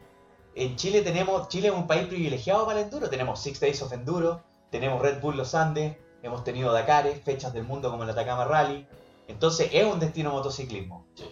en 0.56 0.76
Chile 0.76 1.02
tenemos, 1.02 1.48
Chile 1.50 1.70
es 1.70 1.74
un 1.74 1.88
país 1.88 2.08
privilegiado 2.08 2.66
para 2.66 2.80
el 2.80 2.86
enduro. 2.86 3.10
Tenemos 3.10 3.42
Six 3.42 3.60
Days 3.60 3.82
of 3.82 3.94
Enduro, 3.94 4.42
tenemos 4.70 5.02
Red 5.02 5.22
Bull 5.22 5.38
Los 5.38 5.56
Andes, 5.56 5.98
hemos 6.24 6.44
tenido 6.44 6.72
Dakares, 6.74 7.22
fechas 7.24 7.54
del 7.54 7.64
mundo 7.64 7.90
como 7.92 8.04
el 8.04 8.10
Atacama 8.10 8.46
Rally. 8.46 8.88
Entonces 9.28 9.70
es 9.74 9.86
un 9.86 10.00
destino 10.00 10.32
motociclismo. 10.32 11.06
Sí. 11.16 11.26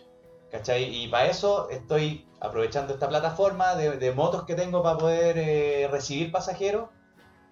¿Cachai? 0.52 0.84
Y 1.04 1.08
para 1.10 1.26
eso 1.28 1.70
estoy 1.70 2.26
aprovechando 2.40 2.94
esta 2.94 3.10
plataforma 3.10 3.76
de, 3.76 3.98
de 3.98 4.12
motos 4.14 4.44
que 4.46 4.56
tengo 4.56 4.82
para 4.82 4.98
poder 4.98 5.38
eh, 5.38 5.88
recibir 5.92 6.32
pasajeros 6.32 6.90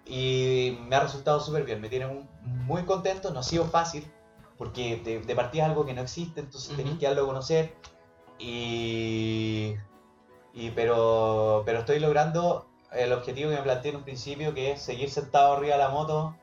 y 0.06 0.78
me 0.88 0.96
ha 0.96 1.00
resultado 1.00 1.40
súper 1.40 1.64
bien, 1.64 1.80
me 1.80 1.88
tiene 1.88 2.06
un- 2.06 2.28
muy 2.42 2.84
contento, 2.84 3.32
no 3.32 3.40
ha 3.40 3.42
sido 3.42 3.64
fácil 3.66 4.10
porque 4.56 4.96
de, 5.04 5.20
de 5.20 5.34
partida 5.36 5.64
es 5.64 5.68
algo 5.70 5.84
que 5.84 5.92
no 5.92 6.00
existe, 6.00 6.40
entonces 6.40 6.70
Ujú. 6.70 6.78
tenéis 6.78 6.98
que 6.98 7.06
darlo 7.06 7.24
a 7.24 7.26
conocer 7.26 7.74
y, 8.38 9.74
y 10.54 10.70
pero, 10.70 11.62
pero 11.66 11.80
estoy 11.80 11.98
logrando 11.98 12.66
el 12.92 13.12
objetivo 13.12 13.50
que 13.50 13.56
me 13.56 13.62
planteé 13.62 13.90
en 13.90 13.96
un 13.98 14.04
principio 14.04 14.54
que 14.54 14.72
es 14.72 14.80
seguir 14.82 15.10
sentado 15.10 15.54
arriba 15.54 15.74
de 15.74 15.82
la 15.82 15.88
moto 15.90 16.36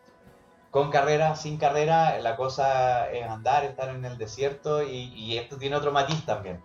con 0.74 0.90
carrera, 0.90 1.36
sin 1.36 1.58
carrera, 1.58 2.18
la 2.18 2.36
cosa 2.36 3.08
es 3.12 3.30
andar, 3.30 3.64
estar 3.64 3.90
en 3.90 4.04
el 4.06 4.18
desierto 4.18 4.82
y, 4.82 5.38
esto 5.38 5.58
tiene 5.58 5.76
otro 5.76 5.92
matiz 5.92 6.26
también. 6.26 6.64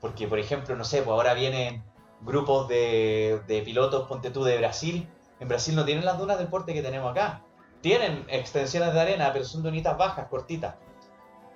Porque, 0.00 0.28
por 0.28 0.38
ejemplo, 0.38 0.76
no 0.76 0.84
sé, 0.84 1.02
pues 1.02 1.10
ahora 1.10 1.34
vienen 1.34 1.82
grupos 2.20 2.68
de, 2.68 3.62
pilotos, 3.64 4.06
ponte 4.06 4.30
tú, 4.30 4.44
de 4.44 4.58
Brasil. 4.58 5.08
En 5.40 5.48
Brasil 5.48 5.74
no 5.74 5.84
tienen 5.84 6.04
las 6.04 6.18
dunas 6.18 6.38
del 6.38 6.46
porte 6.46 6.72
que 6.72 6.82
tenemos 6.82 7.10
acá. 7.10 7.42
Tienen 7.80 8.24
extensiones 8.28 8.94
de 8.94 9.00
arena, 9.00 9.32
pero 9.32 9.44
son 9.44 9.64
dunitas 9.64 9.98
bajas, 9.98 10.28
cortitas. 10.28 10.76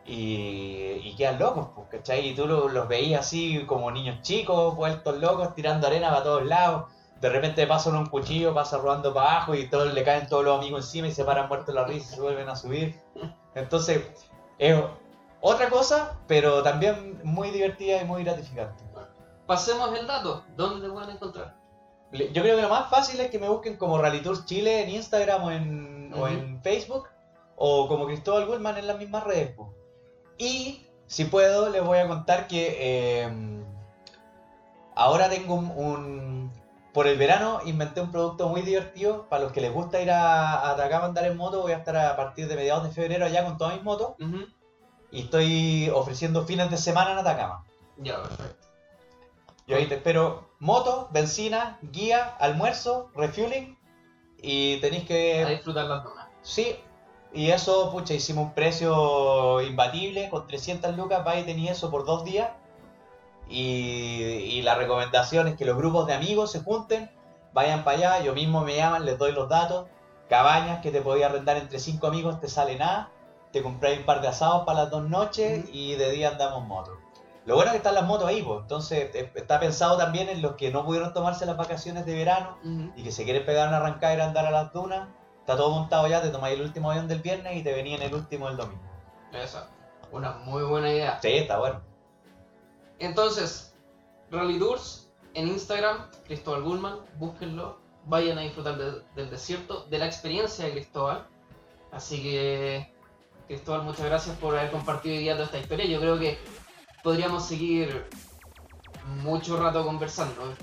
Y, 0.05 1.01
y 1.05 1.15
quedan 1.17 1.39
locos, 1.39 1.69
pues, 1.77 1.87
¿cachai? 1.89 2.31
Y 2.31 2.35
tú 2.35 2.49
lo- 2.49 2.69
los 2.69 2.89
veías 2.89 3.21
así 3.21 3.65
como 3.65 3.93
niños 3.93 4.23
chicos, 4.23 4.75
vueltos 4.75 5.19
locos, 5.21 5.55
tirando 5.55 5.87
arena 5.87 6.11
para 6.11 6.25
todos 6.25 6.45
lados. 6.47 6.93
De 7.21 7.29
repente 7.31 7.67
pasan 7.67 7.97
un 7.97 8.07
cuchillo, 8.07 8.53
pasa 8.55 8.77
rodando 8.79 9.13
para 9.15 9.31
abajo 9.37 9.55
y 9.55 9.69
todos 9.71 9.93
le 9.95 10.05
caen 10.05 10.29
todos 10.29 10.45
los 10.45 10.59
amigos 10.59 10.85
encima 10.85 11.09
y 11.09 11.13
se 11.13 11.25
paran 11.25 11.49
muertos 11.49 11.75
la 11.75 11.85
risa 11.85 12.13
y 12.13 12.15
se 12.17 12.21
vuelven 12.21 12.49
a 12.49 12.57
subir. 12.57 13.01
Entonces, 13.55 14.03
es 14.59 14.79
otra 15.41 15.71
cosa, 15.71 16.19
pero 16.27 16.63
también 16.63 17.21
muy 17.25 17.51
divertida 17.51 18.03
y 18.03 18.05
muy 18.05 18.23
gratificante. 18.23 18.85
Pasemos 19.47 19.97
el 19.99 20.07
dato. 20.07 20.45
¿Dónde 20.57 20.87
te 20.87 20.93
pueden 20.93 21.11
encontrar? 21.11 21.55
Yo 22.13 22.43
creo 22.43 22.57
que 22.57 22.63
lo 22.63 22.69
más 22.69 22.91
fácil 22.91 23.19
es 23.21 23.31
que 23.31 23.39
me 23.39 23.49
busquen 23.49 23.77
como 23.77 23.99
Rally 23.99 24.21
Tours 24.23 24.45
Chile 24.45 24.83
en 24.85 24.91
Instagram 24.91 25.43
o 25.45 25.51
en, 25.51 26.13
o 26.17 26.29
en 26.29 26.61
Facebook 26.63 27.09
o 27.57 27.89
como 27.89 28.07
Cristóbal 28.07 28.47
Gullman 28.47 28.77
en 28.79 28.87
las 28.87 28.99
mismas 28.99 29.25
redes. 29.25 29.57
Y 30.39 30.87
si 31.07 31.25
puedo, 31.25 31.69
les 31.71 31.83
voy 31.85 31.99
a 31.99 32.07
contar 32.09 32.47
que 32.47 32.77
eh, 32.79 33.63
ahora 34.95 35.29
tengo 35.29 35.55
un, 35.55 35.71
un- 35.71 36.46
Por 36.97 37.07
el 37.07 37.19
verano 37.19 37.61
inventé 37.67 38.01
un 38.01 38.11
producto 38.11 38.49
muy 38.49 38.63
divertido 38.63 39.29
para 39.29 39.43
los 39.43 39.53
que 39.53 39.61
les 39.61 39.71
gusta 39.71 40.01
ir 40.01 40.11
a, 40.11 40.55
a 40.55 40.71
Atacama 40.71 41.05
a 41.05 41.09
andar 41.09 41.27
en 41.27 41.37
moto. 41.37 41.61
Voy 41.61 41.73
a 41.73 41.77
estar 41.77 41.95
a 41.95 42.17
partir 42.17 42.49
de 42.49 42.57
mediados 42.57 42.85
de 42.85 42.91
febrero 42.91 43.27
allá 43.27 43.45
con 43.45 43.59
todas 43.59 43.75
mis 43.75 43.83
motos 43.85 44.13
Ujú. 44.19 44.47
y 45.11 45.25
estoy 45.25 45.91
ofreciendo 45.91 46.47
fines 46.47 46.71
de 46.71 46.79
semana 46.79 47.13
en 47.13 47.19
Atacama. 47.19 47.67
Ya, 47.99 48.23
perfecto. 48.23 48.67
Yo 49.67 49.77
ahí 49.77 49.85
te 49.89 49.97
espero 49.97 50.49
moto, 50.59 51.11
benzina, 51.13 51.79
guía, 51.83 52.35
almuerzo, 52.39 53.11
refueling 53.15 53.77
y 54.41 54.81
tenéis 54.81 55.05
A 55.05 55.07
que... 55.07 55.47
disfrutar 55.51 55.85
las 55.85 56.03
donas. 56.03 56.29
Sí, 56.41 56.77
y 57.31 57.51
eso, 57.51 57.93
pucha, 57.93 58.15
hicimos 58.15 58.47
un 58.47 58.55
precio 58.55 59.61
imbatible, 59.61 60.31
con 60.31 60.47
300 60.47 60.97
lucas 60.97 61.23
vais 61.27 61.43
y 61.43 61.47
tenéis 61.47 61.73
eso 61.73 61.91
por 61.91 62.07
dos 62.07 62.25
días. 62.25 62.49
Y, 63.49 64.23
y 64.23 64.63
la 64.63 64.75
recomendación 64.75 65.49
es 65.49 65.57
que 65.57 65.65
los 65.65 65.77
grupos 65.77 66.07
de 66.07 66.15
amigos 66.15 66.51
se 66.53 66.61
junten, 66.61 67.11
vayan 67.53 67.85
para 67.85 67.97
allá, 67.97 68.25
yo 68.25 68.35
mismo 68.35 68.63
me 68.63 68.77
llaman, 68.77 69.05
les 69.05 69.19
doy 69.19 69.33
los 69.33 69.49
datos, 69.49 69.87
cabañas 70.29 70.81
que 70.81 70.91
te 70.91 71.01
podía 71.01 71.27
arrendar 71.27 71.57
entre 71.57 71.79
cinco 71.79 72.09
amigos, 72.09 72.41
te 72.41 72.49
sale 72.49 72.77
nada, 72.77 73.11
te 73.53 73.63
compráis 73.63 73.99
un 73.99 74.05
par 74.05 74.21
de 74.21 74.29
asados 74.29 74.65
para 74.67 74.83
las 74.83 74.91
dos 74.91 75.09
noches 75.09 75.65
y 75.73 75.95
de 75.95 76.11
día 76.11 76.31
andamos 76.31 76.67
moto. 76.67 76.99
Lo 77.47 77.55
bueno 77.55 77.69
es 77.69 77.73
que 77.73 77.79
están 77.79 77.95
las 77.95 78.05
motos 78.05 78.27
ahí, 78.27 78.43
pues. 78.43 78.61
entonces 78.61 79.15
eh, 79.15 79.31
está 79.37 79.61
pensado 79.61 79.97
también 79.97 80.29
en 80.29 80.43
los 80.43 80.57
que 80.57 80.73
no 80.73 80.85
pudieron 80.85 81.15
tomarse 81.15 81.47
las 81.47 81.57
vacaciones 81.57 82.05
de 82.05 82.15
verano 82.15 82.59
y 82.97 83.05
que 83.05 83.13
se 83.13 83.25
quieren 83.25 83.47
pegar 83.47 83.69
una 83.69 83.77
arrancada 83.77 84.17
y 84.17 84.21
andar 84.21 84.47
a 84.47 84.51
las 84.51 84.73
dunas. 84.73 85.09
Está 85.41 85.57
todo 85.57 85.71
montado 85.71 86.09
ya, 86.09 86.21
te 86.21 86.31
tomáis 86.31 86.57
el 86.57 86.63
último 86.63 86.91
avión 86.91 87.07
del 87.07 87.21
viernes 87.21 87.57
y 87.57 87.63
te 87.63 87.73
venía 87.73 87.97
en 87.97 88.03
el 88.03 88.15
último 88.15 88.49
del 88.49 88.57
domingo. 88.57 88.83
Esa. 89.33 89.69
Una 90.11 90.33
muy 90.33 90.65
buena 90.65 90.91
idea. 90.91 91.21
Sí, 91.23 91.35
está 91.35 91.59
bueno. 91.59 91.81
Entonces, 92.99 93.75
Rally 94.31 94.59
Tours 94.59 95.09
en 95.35 95.49
Instagram, 95.49 95.99
Cristóbal 96.27 96.63
Gullman, 96.63 96.99
búsquenlo, 97.19 97.79
vayan 98.07 98.39
a 98.39 98.43
disfrutar 98.43 98.77
de- 98.79 99.03
del 99.15 99.31
desierto, 99.31 99.85
de 99.91 99.99
la 99.99 100.07
experiencia 100.07 100.65
de 100.65 100.73
Cristóbal. 100.73 101.27
Así 101.93 102.23
que, 102.23 102.93
Cristóbal, 103.47 103.83
muchas 103.83 104.07
gracias 104.07 104.37
por 104.39 104.57
haber 104.57 104.71
compartido 104.71 105.15
hoy 105.15 105.21
día 105.23 105.33
toda 105.35 105.45
esta 105.47 105.59
historia. 105.59 105.85
Yo 105.87 106.01
creo 106.01 106.19
que 106.19 106.39
podríamos 107.03 107.45
seguir 107.45 108.09
mucho 109.23 109.57
rato 109.63 109.85
conversando. 109.85 110.55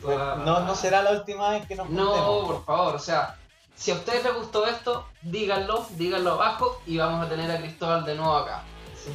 No, 0.45 0.59
no 0.61 0.75
será 0.75 1.01
la 1.03 1.11
última 1.11 1.51
vez 1.51 1.65
que 1.65 1.75
nos 1.75 1.89
No, 1.89 2.05
juntemos. 2.07 2.45
por 2.45 2.65
favor, 2.65 2.95
o 2.95 2.99
sea, 2.99 3.37
si 3.75 3.91
a 3.91 3.95
ustedes 3.95 4.23
les 4.23 4.35
gustó 4.35 4.65
esto, 4.67 5.05
díganlo, 5.21 5.85
díganlo 5.91 6.33
abajo 6.33 6.81
y 6.85 6.97
vamos 6.97 7.25
a 7.25 7.29
tener 7.29 7.49
a 7.51 7.57
Cristóbal 7.59 8.03
de 8.05 8.15
nuevo 8.15 8.35
acá. 8.35 8.63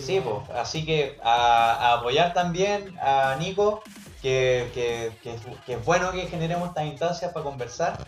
Sí, 0.01 0.21
pues, 0.21 0.51
así 0.57 0.85
que 0.85 1.19
a, 1.23 1.73
a 1.75 1.93
apoyar 1.95 2.33
también 2.35 2.97
a 3.01 3.37
Nico, 3.39 3.83
que, 4.23 4.71
que, 4.75 5.13
que, 5.23 5.37
que 5.65 5.75
es 5.75 5.85
bueno 5.85 6.13
que 6.13 6.27
generemos 6.27 6.69
estas 6.69 6.87
instancias 6.87 7.33
para 7.33 7.45
conversar 7.45 7.99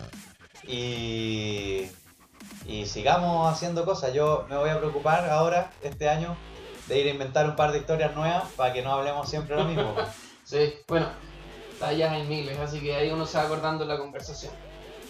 y, 0.67 1.87
y 2.65 2.85
sigamos 2.85 3.51
haciendo 3.51 3.85
cosas. 3.85 4.13
Yo 4.13 4.45
me 4.49 4.57
voy 4.57 4.69
a 4.69 4.77
preocupar 4.77 5.29
ahora, 5.29 5.71
este 5.81 6.09
año, 6.09 6.35
de 6.87 6.99
ir 6.99 7.07
a 7.07 7.11
inventar 7.11 7.45
un 7.47 7.55
par 7.55 7.71
de 7.71 7.79
historias 7.79 8.15
nuevas 8.15 8.43
para 8.55 8.73
que 8.73 8.81
no 8.81 8.91
hablemos 8.93 9.29
siempre 9.29 9.55
lo 9.55 9.65
mismo. 9.65 9.95
Sí, 10.43 10.73
bueno, 10.87 11.07
tallas 11.79 12.11
hay 12.11 12.23
miles, 12.23 12.59
así 12.59 12.81
que 12.81 12.93
ahí 12.93 13.09
uno 13.09 13.25
se 13.25 13.37
va 13.37 13.45
acordando 13.45 13.85
la 13.85 13.97
conversación. 13.97 14.51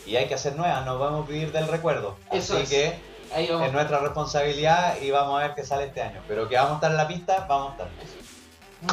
y 0.05 0.15
hay 0.17 0.27
que 0.27 0.35
hacer 0.35 0.55
nuevas, 0.55 0.85
nos 0.85 0.99
vamos 0.99 1.25
a 1.25 1.31
vivir 1.31 1.51
del 1.51 1.67
recuerdo. 1.67 2.17
Eso 2.31 2.57
Así 2.57 2.63
es. 2.63 2.69
que 2.69 2.99
es 3.35 3.71
nuestra 3.71 3.99
responsabilidad 3.99 5.01
y 5.01 5.09
vamos 5.09 5.39
a 5.39 5.47
ver 5.47 5.55
qué 5.55 5.63
sale 5.63 5.85
este 5.85 6.01
año. 6.01 6.21
Pero 6.27 6.49
que 6.49 6.55
vamos 6.55 6.73
a 6.73 6.75
estar 6.75 6.91
en 6.91 6.97
la 6.97 7.07
pista, 7.07 7.45
vamos 7.47 7.69
a 7.69 7.71
estar. 7.71 7.89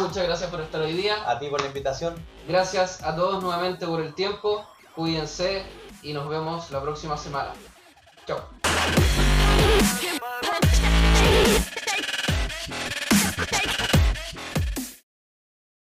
Muchas 0.00 0.24
gracias 0.24 0.50
por 0.50 0.60
estar 0.60 0.80
hoy 0.80 0.92
día. 0.92 1.16
A 1.28 1.38
ti 1.38 1.48
por 1.48 1.60
la 1.60 1.66
invitación. 1.66 2.14
Gracias 2.46 3.02
a 3.02 3.16
todos 3.16 3.42
nuevamente 3.42 3.86
por 3.86 4.00
el 4.00 4.14
tiempo. 4.14 4.64
Cuídense 4.94 5.64
y 6.02 6.12
nos 6.12 6.28
vemos 6.28 6.70
la 6.70 6.80
próxima 6.80 7.16
semana. 7.16 7.52
Chao. 8.26 8.44